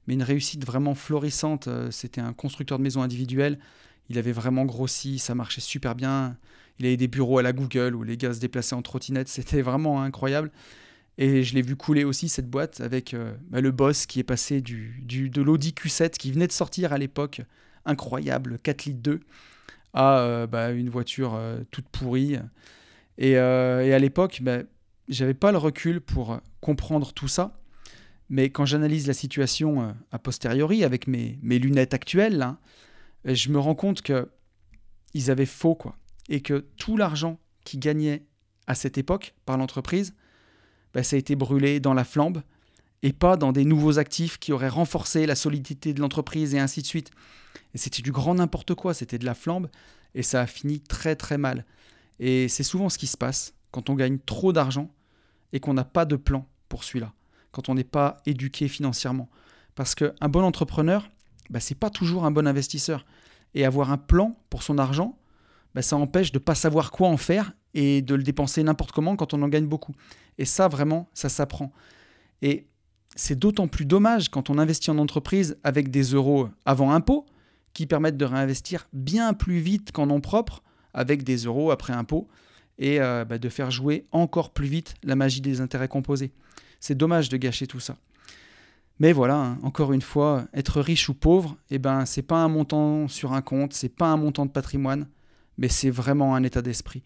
mais 0.07 0.15
une 0.15 0.23
réussite 0.23 0.65
vraiment 0.65 0.95
florissante. 0.95 1.69
Euh, 1.69 1.91
c'était 1.91 2.21
un 2.21 2.33
constructeur 2.33 2.79
de 2.79 2.83
maisons 2.83 3.03
individuelles. 3.03 3.59
Il 4.09 4.19
avait 4.19 4.33
vraiment 4.33 4.65
grossi, 4.65 5.19
ça 5.19 5.35
marchait 5.35 5.61
super 5.61 5.95
bien. 5.95 6.37
Il 6.79 6.87
avait 6.87 6.97
des 6.97 7.09
bureaux 7.09 7.39
à 7.39 7.43
la 7.43 7.53
Google 7.53 7.95
où 7.95 8.03
les 8.03 8.17
gars 8.17 8.33
se 8.33 8.41
déplaçaient 8.41 8.75
en 8.75 8.83
trottinette. 8.83 9.29
C'était 9.29 9.63
vraiment 9.63 10.03
incroyable. 10.03 10.51
Et 11.19 11.45
je 11.45 11.55
l'ai 11.55 11.63
vu 11.63 11.77
couler 11.77 12.05
aussi 12.05 12.29
cette 12.29 12.49
boîte 12.49 12.81
avec 12.81 13.15
euh, 13.15 13.35
bah, 13.51 13.61
le 13.61 13.71
boss 13.71 14.07
qui 14.07 14.21
est 14.21 14.25
passé 14.25 14.61
du, 14.61 15.01
de 15.05 15.43
l'Audi 15.43 15.73
Q7 15.73 16.13
qui 16.13 16.33
venait 16.33 16.47
de 16.47 16.53
sortir 16.53 16.93
à 16.93 16.99
l'époque, 16.99 17.43
incroyable, 17.85 18.59
4 18.63 18.87
litres 18.87 19.03
2, 19.03 19.21
à 19.93 20.21
euh, 20.21 20.47
bah, 20.47 20.71
une 20.71 20.89
voiture 20.89 21.39
toute 21.71 21.89
pourrie. 21.89 22.39
Et, 23.19 23.37
à 23.37 23.99
l'époque, 23.99 24.41
bah, 24.43 24.61
j'avais 25.11 25.35
pas 25.35 25.53
le 25.53 25.59
recul 25.59 26.01
pour 26.01 26.33
euh, 26.33 26.39
comprendre 26.61 27.13
tout 27.13 27.29
ça. 27.29 27.61
Mais 28.31 28.49
quand 28.49 28.65
j'analyse 28.65 29.09
la 29.09 29.13
situation 29.13 29.83
euh, 29.83 29.93
a 30.13 30.19
posteriori 30.19 30.85
avec 30.85 31.07
mes, 31.07 31.39
lunettes 31.43 31.93
actuelles, 31.93 32.55
euh, 33.27 33.35
je 33.35 33.51
me 33.51 33.59
rends 33.59 33.75
compte 33.75 34.01
que 34.03 34.31
ils 35.13 35.31
avaient 35.31 35.47
faux 35.47 35.75
quoi, 35.75 35.97
et 36.29 36.41
que 36.41 36.65
tout 36.77 36.97
l'argent 36.97 37.41
qui 37.65 37.79
gagnait 37.79 38.25
à 38.69 38.77
cette 38.77 38.97
époque 38.97 39.35
par 39.45 39.59
l'entreprise, 39.59 40.15
bah, 40.95 41.03
ça 41.03 41.17
a 41.17 41.19
été 41.19 41.35
brûlé 41.35 41.81
dans 41.81 41.95
la 41.95 42.05
flambe 42.05 42.43
et 43.03 43.13
pas 43.13 43.37
dans 43.37 43.51
des 43.51 43.65
nouveaux 43.65 43.99
actifs 43.99 44.39
qui 44.39 44.53
auraient 44.53 44.69
renforcé 44.69 45.27
la 45.27 45.35
solidité 45.35 45.93
de 45.93 46.01
l'entreprise 46.01 46.55
et 46.55 46.61
ainsi 46.61 46.83
de 46.83 46.87
suite. 46.87 47.11
C'était 47.75 48.03
du 48.03 48.13
grand 48.13 48.37
n'importe 48.37 48.75
quoi, 48.75 48.95
c'était 48.95 49.19
de 49.19 49.25
la 49.25 49.35
flambe 49.35 49.69
et 50.15 50.23
ça 50.23 50.43
a 50.43 50.47
fini 50.47 50.81
très 50.81 51.17
très 51.17 51.39
mal. 51.39 51.65
Et 52.21 52.47
c'est 52.47 52.63
souvent 52.63 52.89
ce 52.89 52.99
qui 52.99 53.09
se 53.09 53.17
passe 53.17 53.55
quand 53.73 53.91
on 53.91 53.95
gagne 53.95 54.19
trop 54.19 54.53
d'argent 54.53 54.93
et 55.53 55.61
qu'on 55.61 55.75
n'a 55.75 55.85
pas 55.85 56.05
de 56.05 56.17
plan 56.17 56.47
pour 56.69 56.85
celui-là, 56.85 57.13
quand 57.53 57.69
on 57.69 57.75
n'est 57.75 57.85
pas 57.85 58.19
éduqué 58.27 58.69
financièrement. 58.69 59.29
Parce 59.75 59.95
qu'un 59.95 60.29
bon 60.29 60.43
entrepreneur, 60.43 61.11
bah, 61.49 61.61
ce 61.61 61.73
n'est 61.73 61.79
pas 61.79 61.91
toujours 61.91 62.25
un 62.25 62.31
bon 62.31 62.47
investisseur. 62.47 63.05
Et 63.55 63.65
avoir 63.65 63.91
un 63.91 63.99
plan 63.99 64.37
pour 64.49 64.63
son 64.63 64.79
argent, 64.79 65.19
bah, 65.75 65.83
ça 65.83 65.97
empêche 65.97 66.33
de 66.33 66.39
ne 66.39 66.45
pas 66.45 66.55
savoir 66.55 66.91
quoi 66.93 67.09
en 67.09 67.17
faire 67.17 67.53
et 67.75 68.03
de 68.03 68.15
le 68.15 68.23
dépenser 68.23 68.63
n'importe 68.63 68.93
comment 68.93 69.17
quand 69.17 69.35
on 69.35 69.43
en 69.43 69.49
gagne 69.49 69.67
beaucoup. 69.67 69.93
Et 70.39 70.45
ça, 70.45 70.69
vraiment, 70.69 71.09
ça 71.15 71.29
s'apprend. 71.29 71.73
Et 72.43 72.67
c'est 73.17 73.39
d'autant 73.39 73.69
plus 73.69 73.87
dommage 73.87 74.29
quand 74.29 74.51
on 74.51 74.59
investit 74.59 74.91
en 74.91 74.99
entreprise 74.99 75.59
avec 75.65 75.91
des 75.91 76.03
euros 76.03 76.49
avant 76.65 76.93
impôt 76.93 77.27
qui 77.73 77.87
permettent 77.87 78.17
de 78.17 78.25
réinvestir 78.25 78.89
bien 78.93 79.35
plus 79.35 79.59
vite 79.59 79.93
qu'en 79.93 80.07
nom 80.07 80.21
propre 80.21 80.63
avec 80.95 81.23
des 81.23 81.37
euros 81.45 81.71
après 81.71 81.93
impôt 81.93 82.29
et 82.81 83.01
euh, 83.01 83.25
bah, 83.25 83.39
de 83.39 83.49
faire 83.49 83.71
jouer 83.71 84.07
encore 84.11 84.51
plus 84.51 84.67
vite 84.67 84.95
la 85.05 85.15
magie 85.15 85.43
des 85.43 85.61
intérêts 85.61 85.87
composés. 85.87 86.33
C'est 86.81 86.97
dommage 86.97 87.29
de 87.29 87.37
gâcher 87.37 87.67
tout 87.67 87.79
ça. 87.79 87.97
Mais 88.99 89.13
voilà, 89.13 89.37
hein, 89.37 89.59
encore 89.63 89.93
une 89.93 90.03
fois, 90.03 90.47
être 90.53 90.81
riche 90.81 91.09
ou 91.09 91.15
pauvre, 91.15 91.57
eh 91.71 91.79
ben, 91.79 92.05
c'est 92.07 92.23
pas 92.23 92.43
un 92.43 92.49
montant 92.49 93.07
sur 93.07 93.33
un 93.33 93.43
compte, 93.43 93.73
c'est 93.75 93.89
pas 93.89 94.09
un 94.09 94.17
montant 94.17 94.45
de 94.45 94.51
patrimoine, 94.51 95.07
mais 95.57 95.69
c'est 95.69 95.91
vraiment 95.91 96.35
un 96.35 96.43
état 96.43 96.63
d'esprit. 96.63 97.03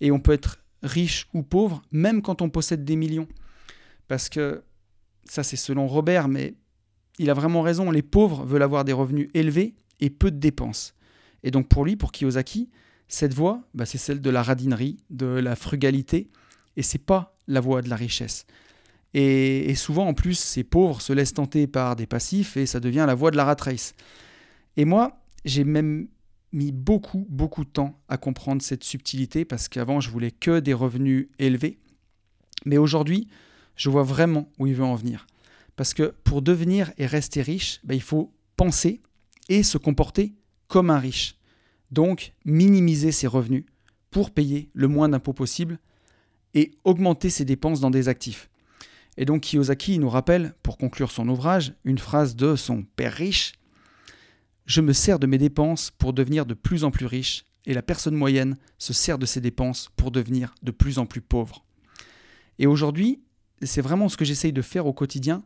Et 0.00 0.10
on 0.10 0.20
peut 0.20 0.32
être 0.32 0.58
riche 0.82 1.28
ou 1.34 1.42
pauvre, 1.42 1.82
même 1.90 2.22
quand 2.22 2.42
on 2.42 2.50
possède 2.50 2.84
des 2.84 2.96
millions. 2.96 3.28
Parce 4.08 4.28
que 4.28 4.62
ça, 5.24 5.42
c'est 5.42 5.56
selon 5.56 5.86
Robert, 5.86 6.28
mais 6.28 6.54
il 7.18 7.30
a 7.30 7.34
vraiment 7.34 7.62
raison. 7.62 7.90
Les 7.90 8.02
pauvres 8.02 8.44
veulent 8.44 8.62
avoir 8.62 8.84
des 8.84 8.92
revenus 8.92 9.30
élevés 9.32 9.74
et 10.00 10.10
peu 10.10 10.30
de 10.30 10.38
dépenses. 10.38 10.94
Et 11.42 11.50
donc 11.50 11.68
pour 11.68 11.84
lui, 11.84 11.96
pour 11.96 12.12
Kiyosaki, 12.12 12.70
cette 13.14 13.34
voie, 13.34 13.62
bah, 13.74 13.86
c'est 13.86 13.98
celle 13.98 14.20
de 14.20 14.30
la 14.30 14.42
radinerie, 14.42 14.98
de 15.10 15.26
la 15.26 15.56
frugalité, 15.56 16.28
et 16.76 16.82
c'est 16.82 16.98
pas 16.98 17.36
la 17.46 17.60
voie 17.60 17.82
de 17.82 17.88
la 17.88 17.96
richesse. 17.96 18.46
Et, 19.14 19.72
souvent, 19.76 20.08
en 20.08 20.14
plus, 20.14 20.36
ces 20.38 20.64
pauvres 20.64 21.00
se 21.00 21.12
laissent 21.12 21.34
tenter 21.34 21.68
par 21.68 21.94
des 21.94 22.06
passifs 22.06 22.56
et 22.56 22.66
ça 22.66 22.80
devient 22.80 23.04
la 23.06 23.14
voie 23.14 23.30
de 23.30 23.36
la 23.36 23.44
rat 23.44 23.56
race. 23.60 23.94
Et 24.76 24.84
moi, 24.84 25.20
j'ai 25.44 25.62
même 25.62 26.08
mis 26.52 26.72
beaucoup, 26.72 27.24
beaucoup 27.28 27.64
de 27.64 27.70
temps 27.70 28.00
à 28.08 28.16
comprendre 28.16 28.60
cette 28.60 28.82
subtilité 28.82 29.44
parce 29.44 29.68
qu'avant, 29.68 30.00
je 30.00 30.10
voulais 30.10 30.32
que 30.32 30.58
des 30.58 30.74
revenus 30.74 31.28
élevés. 31.38 31.78
Mais 32.64 32.76
aujourd'hui, 32.76 33.28
je 33.76 33.88
vois 33.88 34.02
vraiment 34.02 34.50
où 34.58 34.66
il 34.66 34.74
veut 34.74 34.84
en 34.84 34.96
venir. 34.96 35.28
Parce 35.76 35.94
que 35.94 36.12
pour 36.24 36.42
devenir 36.42 36.92
et 36.98 37.06
rester 37.06 37.42
riche, 37.42 37.80
bah, 37.84 37.94
il 37.94 38.02
faut 38.02 38.32
penser 38.56 39.00
et 39.48 39.62
se 39.62 39.78
comporter 39.78 40.34
comme 40.66 40.90
un 40.90 40.98
riche. 40.98 41.36
Donc, 41.94 42.32
minimiser 42.44 43.12
ses 43.12 43.28
revenus 43.28 43.64
pour 44.10 44.32
payer 44.32 44.68
le 44.72 44.88
moins 44.88 45.08
d'impôts 45.08 45.32
possible 45.32 45.78
et 46.52 46.72
augmenter 46.82 47.30
ses 47.30 47.44
dépenses 47.44 47.78
dans 47.78 47.92
des 47.92 48.08
actifs. 48.08 48.50
Et 49.16 49.24
donc 49.24 49.42
Kiyosaki 49.42 50.00
nous 50.00 50.08
rappelle, 50.10 50.56
pour 50.64 50.76
conclure 50.76 51.12
son 51.12 51.28
ouvrage, 51.28 51.72
une 51.84 51.98
phrase 51.98 52.34
de 52.34 52.56
son 52.56 52.82
père 52.82 53.12
riche 53.12 53.52
Je 54.66 54.80
me 54.80 54.92
sers 54.92 55.20
de 55.20 55.28
mes 55.28 55.38
dépenses 55.38 55.92
pour 55.92 56.12
devenir 56.12 56.46
de 56.46 56.54
plus 56.54 56.82
en 56.82 56.90
plus 56.90 57.06
riche, 57.06 57.44
et 57.64 57.74
la 57.74 57.82
personne 57.82 58.16
moyenne 58.16 58.56
se 58.76 58.92
sert 58.92 59.16
de 59.16 59.26
ses 59.26 59.40
dépenses 59.40 59.88
pour 59.94 60.10
devenir 60.10 60.52
de 60.64 60.72
plus 60.72 60.98
en 60.98 61.06
plus 61.06 61.20
pauvre. 61.20 61.64
Et 62.58 62.66
aujourd'hui, 62.66 63.22
c'est 63.62 63.82
vraiment 63.82 64.08
ce 64.08 64.16
que 64.16 64.24
j'essaye 64.24 64.52
de 64.52 64.62
faire 64.62 64.86
au 64.86 64.92
quotidien 64.92 65.44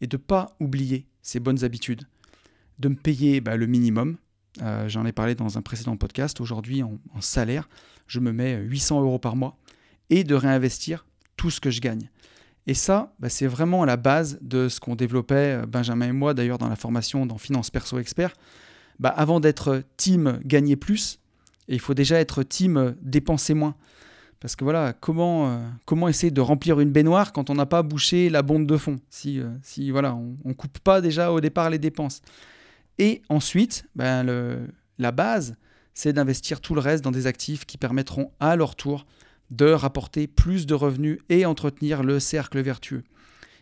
et 0.00 0.06
de 0.06 0.16
ne 0.16 0.22
pas 0.22 0.56
oublier 0.60 1.04
ces 1.20 1.40
bonnes 1.40 1.62
habitudes. 1.62 2.08
De 2.78 2.88
me 2.88 2.96
payer 2.96 3.42
bah, 3.42 3.58
le 3.58 3.66
minimum, 3.66 4.16
euh, 4.62 4.88
j'en 4.88 5.06
ai 5.06 5.12
parlé 5.12 5.34
dans 5.34 5.58
un 5.58 5.62
précédent 5.62 5.96
podcast. 5.96 6.40
Aujourd'hui, 6.40 6.82
en, 6.82 6.98
salaire, 7.20 7.68
je 8.06 8.20
me 8.20 8.32
mets 8.32 8.56
800 8.56 9.02
euros 9.02 9.18
par 9.18 9.36
mois 9.36 9.56
et 10.10 10.24
de 10.24 10.34
réinvestir 10.34 11.06
tout 11.36 11.50
ce 11.50 11.60
que 11.60 11.70
je 11.70 11.80
gagne. 11.80 12.10
Et 12.66 12.74
ça, 12.74 13.14
bah, 13.18 13.28
c'est 13.28 13.46
vraiment 13.46 13.84
la 13.84 13.96
base 13.96 14.38
de 14.42 14.68
ce 14.68 14.80
qu'on 14.80 14.96
développait, 14.96 15.62
euh, 15.62 15.66
Benjamin 15.66 16.08
et 16.08 16.12
moi, 16.12 16.34
d'ailleurs, 16.34 16.58
dans 16.58 16.68
la 16.68 16.76
formation 16.76 17.26
dans 17.26 17.38
Finance 17.38 17.70
Perso 17.70 17.98
Expert. 17.98 18.34
Bah, 18.98 19.08
avant 19.08 19.40
d'être 19.40 19.82
team 19.96 20.40
gagner 20.44 20.76
plus, 20.76 21.20
il 21.68 21.80
faut 21.80 21.94
déjà 21.94 22.20
être 22.20 22.42
team 22.42 22.94
dépenser 23.00 23.54
moins. 23.54 23.76
Parce 24.40 24.56
que 24.56 24.64
voilà, 24.64 24.92
comment, 24.92 25.48
euh, 25.48 25.58
comment 25.84 26.08
essayer 26.08 26.30
de 26.30 26.40
remplir 26.40 26.80
une 26.80 26.90
baignoire 26.90 27.32
quand 27.32 27.50
on 27.50 27.54
n'a 27.54 27.66
pas 27.66 27.82
bouché 27.82 28.30
la 28.30 28.42
bonde 28.42 28.66
de 28.66 28.76
fond 28.76 28.96
Si, 29.10 29.40
si 29.62 29.90
voilà, 29.90 30.14
on 30.14 30.36
ne 30.44 30.54
coupe 30.54 30.78
pas 30.80 31.00
déjà 31.00 31.30
au 31.30 31.40
départ 31.40 31.70
les 31.70 31.78
dépenses? 31.78 32.22
Et 32.98 33.22
ensuite, 33.28 33.84
ben, 33.94 34.68
la 34.98 35.12
base, 35.12 35.56
c'est 35.94 36.12
d'investir 36.12 36.60
tout 36.60 36.74
le 36.74 36.80
reste 36.80 37.02
dans 37.02 37.10
des 37.10 37.26
actifs 37.26 37.64
qui 37.64 37.78
permettront 37.78 38.32
à 38.40 38.56
leur 38.56 38.76
tour 38.76 39.06
de 39.50 39.66
rapporter 39.66 40.26
plus 40.26 40.66
de 40.66 40.74
revenus 40.74 41.18
et 41.28 41.44
entretenir 41.44 42.02
le 42.02 42.20
cercle 42.20 42.60
vertueux. 42.60 43.02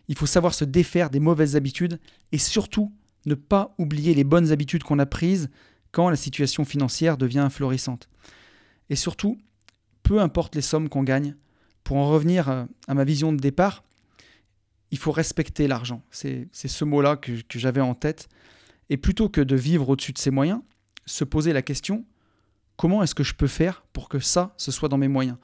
Il 0.07 0.17
faut 0.17 0.25
savoir 0.25 0.53
se 0.53 0.65
défaire 0.65 1.09
des 1.09 1.19
mauvaises 1.19 1.55
habitudes 1.55 1.99
et 2.31 2.37
surtout 2.37 2.93
ne 3.25 3.35
pas 3.35 3.73
oublier 3.77 4.13
les 4.13 4.23
bonnes 4.23 4.51
habitudes 4.51 4.83
qu'on 4.83 4.99
a 4.99 5.05
prises 5.05 5.49
quand 5.91 6.09
la 6.09 6.15
situation 6.15 6.65
financière 6.65 7.17
devient 7.17 7.47
florissante. 7.51 8.09
Et 8.89 8.95
surtout, 8.95 9.39
peu 10.03 10.19
importe 10.19 10.55
les 10.55 10.61
sommes 10.61 10.89
qu'on 10.89 11.03
gagne, 11.03 11.35
pour 11.83 11.97
en 11.97 12.09
revenir 12.09 12.49
euh, 12.49 12.65
à 12.87 12.93
ma 12.93 13.03
vision 13.03 13.33
de 13.33 13.39
départ, 13.39 13.83
il 14.91 14.97
faut 14.97 15.11
respecter 15.11 15.67
l'argent. 15.67 16.01
C'est 16.11 16.49
ce 16.53 16.83
mot-là 16.83 17.15
que, 17.15 17.33
j'avais 17.49 17.81
en 17.81 17.93
tête. 17.93 18.27
Et 18.89 18.97
plutôt 18.97 19.29
que 19.29 19.41
de 19.41 19.55
vivre 19.55 19.89
au-dessus 19.89 20.13
de 20.13 20.17
ses 20.17 20.31
moyens, 20.31 20.61
se 21.05 21.23
poser 21.23 21.53
la 21.53 21.61
question, 21.61 22.05
comment 22.75 23.03
est-ce 23.03 23.15
que 23.15 23.23
je 23.23 23.33
peux 23.33 23.47
faire 23.47 23.83
pour 23.93 24.09
que 24.09 24.19
ça, 24.19 24.53
ce 24.57 24.71
soit 24.71 24.89
dans 24.89 24.97
mes 24.97 25.07
moyens? 25.07 25.37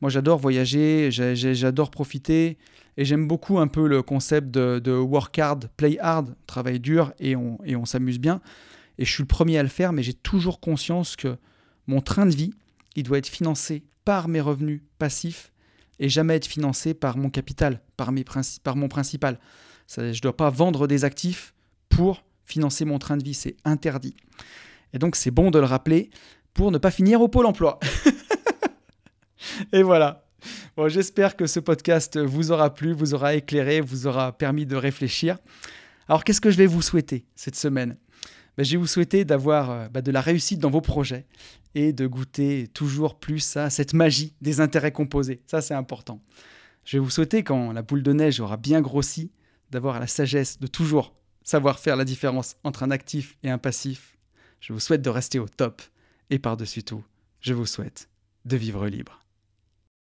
Moi, 0.00 0.10
j'adore 0.10 0.38
voyager, 0.38 1.10
j'adore 1.10 1.90
profiter, 1.90 2.56
et 2.96 3.04
j'aime 3.04 3.26
beaucoup 3.26 3.58
un 3.58 3.66
peu 3.66 3.86
le 3.86 4.02
concept 4.02 4.50
de, 4.50 4.96
work 4.96 5.38
hard, 5.38 5.70
play 5.76 5.98
hard, 6.00 6.34
travail 6.46 6.80
dur, 6.80 7.12
et 7.18 7.36
on, 7.36 7.58
et 7.64 7.76
on 7.76 7.84
s'amuse 7.84 8.18
bien. 8.18 8.40
Et 8.98 9.04
je 9.04 9.12
suis 9.12 9.22
le 9.22 9.28
premier 9.28 9.58
à 9.58 9.62
le 9.62 9.68
faire, 9.68 9.92
mais 9.92 10.02
j'ai 10.02 10.14
toujours 10.14 10.60
conscience 10.60 11.16
que 11.16 11.36
mon 11.86 12.00
train 12.00 12.26
de 12.26 12.34
vie, 12.34 12.52
il 12.96 13.04
doit 13.04 13.18
être 13.18 13.28
financé 13.28 13.84
par 14.04 14.28
mes 14.28 14.40
revenus 14.40 14.82
passifs 14.98 15.52
et 16.00 16.08
jamais 16.08 16.34
être 16.34 16.46
financé 16.46 16.94
par 16.94 17.16
mon 17.16 17.30
capital, 17.30 17.80
par, 17.96 18.12
mes 18.12 18.24
par 18.62 18.76
mon 18.76 18.88
principal. 18.88 19.38
je 19.96 20.02
ne 20.02 20.20
dois 20.20 20.36
pas 20.36 20.50
vendre 20.50 20.86
des 20.86 21.04
actifs 21.04 21.54
pour 21.88 22.24
financer 22.48 22.84
mon 22.84 22.98
train 22.98 23.16
de 23.16 23.24
vie, 23.24 23.34
c'est 23.34 23.56
interdit. 23.64 24.16
Et 24.92 24.98
donc 24.98 25.16
c'est 25.16 25.30
bon 25.30 25.50
de 25.50 25.58
le 25.58 25.66
rappeler 25.66 26.10
pour 26.54 26.72
ne 26.72 26.78
pas 26.78 26.90
finir 26.90 27.20
au 27.20 27.28
pôle 27.28 27.46
emploi. 27.46 27.78
et 29.72 29.82
voilà. 29.82 30.24
Bon, 30.76 30.88
J'espère 30.88 31.36
que 31.36 31.46
ce 31.46 31.60
podcast 31.60 32.18
vous 32.18 32.50
aura 32.50 32.72
plu, 32.72 32.92
vous 32.92 33.14
aura 33.14 33.34
éclairé, 33.34 33.80
vous 33.80 34.06
aura 34.06 34.32
permis 34.32 34.66
de 34.66 34.76
réfléchir. 34.76 35.38
Alors 36.08 36.24
qu'est-ce 36.24 36.40
que 36.40 36.50
je 36.50 36.56
vais 36.56 36.66
vous 36.66 36.82
souhaiter 36.82 37.26
cette 37.36 37.56
semaine? 37.56 37.96
Ben, 38.56 38.64
Je 38.64 38.72
vais 38.72 38.76
vous 38.78 38.86
souhaiter 38.86 39.24
d'avoir 39.24 39.70
euh, 39.70 39.88
bah, 39.88 40.00
de 40.00 40.10
la 40.10 40.20
réussite 40.20 40.58
dans 40.58 40.70
vos 40.70 40.80
projets 40.80 41.26
et 41.74 41.92
de 41.92 42.06
goûter 42.06 42.66
toujours 42.72 43.18
plus 43.18 43.56
à 43.56 43.70
cette 43.70 43.92
magie 43.92 44.34
des 44.40 44.60
intérêts 44.60 44.92
composés. 44.92 45.40
Ça, 45.46 45.60
c'est 45.60 45.74
important. 45.74 46.22
Je 46.84 46.96
vais 46.96 47.04
vous 47.04 47.10
souhaiter, 47.10 47.44
quand 47.44 47.72
la 47.72 47.82
boule 47.82 48.02
de 48.02 48.12
neige 48.12 48.40
aura 48.40 48.56
bien 48.56 48.80
grossi, 48.80 49.30
d'avoir 49.70 50.00
la 50.00 50.06
sagesse 50.06 50.58
de 50.58 50.66
toujours 50.66 51.14
savoir 51.48 51.78
faire 51.78 51.96
la 51.96 52.04
différence 52.04 52.56
entre 52.62 52.82
un 52.82 52.90
actif 52.90 53.38
et 53.42 53.48
un 53.48 53.56
passif. 53.56 54.18
Je 54.60 54.74
vous 54.74 54.80
souhaite 54.80 55.00
de 55.00 55.08
rester 55.08 55.38
au 55.38 55.48
top. 55.48 55.80
Et 56.28 56.38
par-dessus 56.38 56.82
tout, 56.82 57.02
je 57.40 57.54
vous 57.54 57.64
souhaite 57.64 58.10
de 58.44 58.58
vivre 58.58 58.86
libre. 58.86 59.24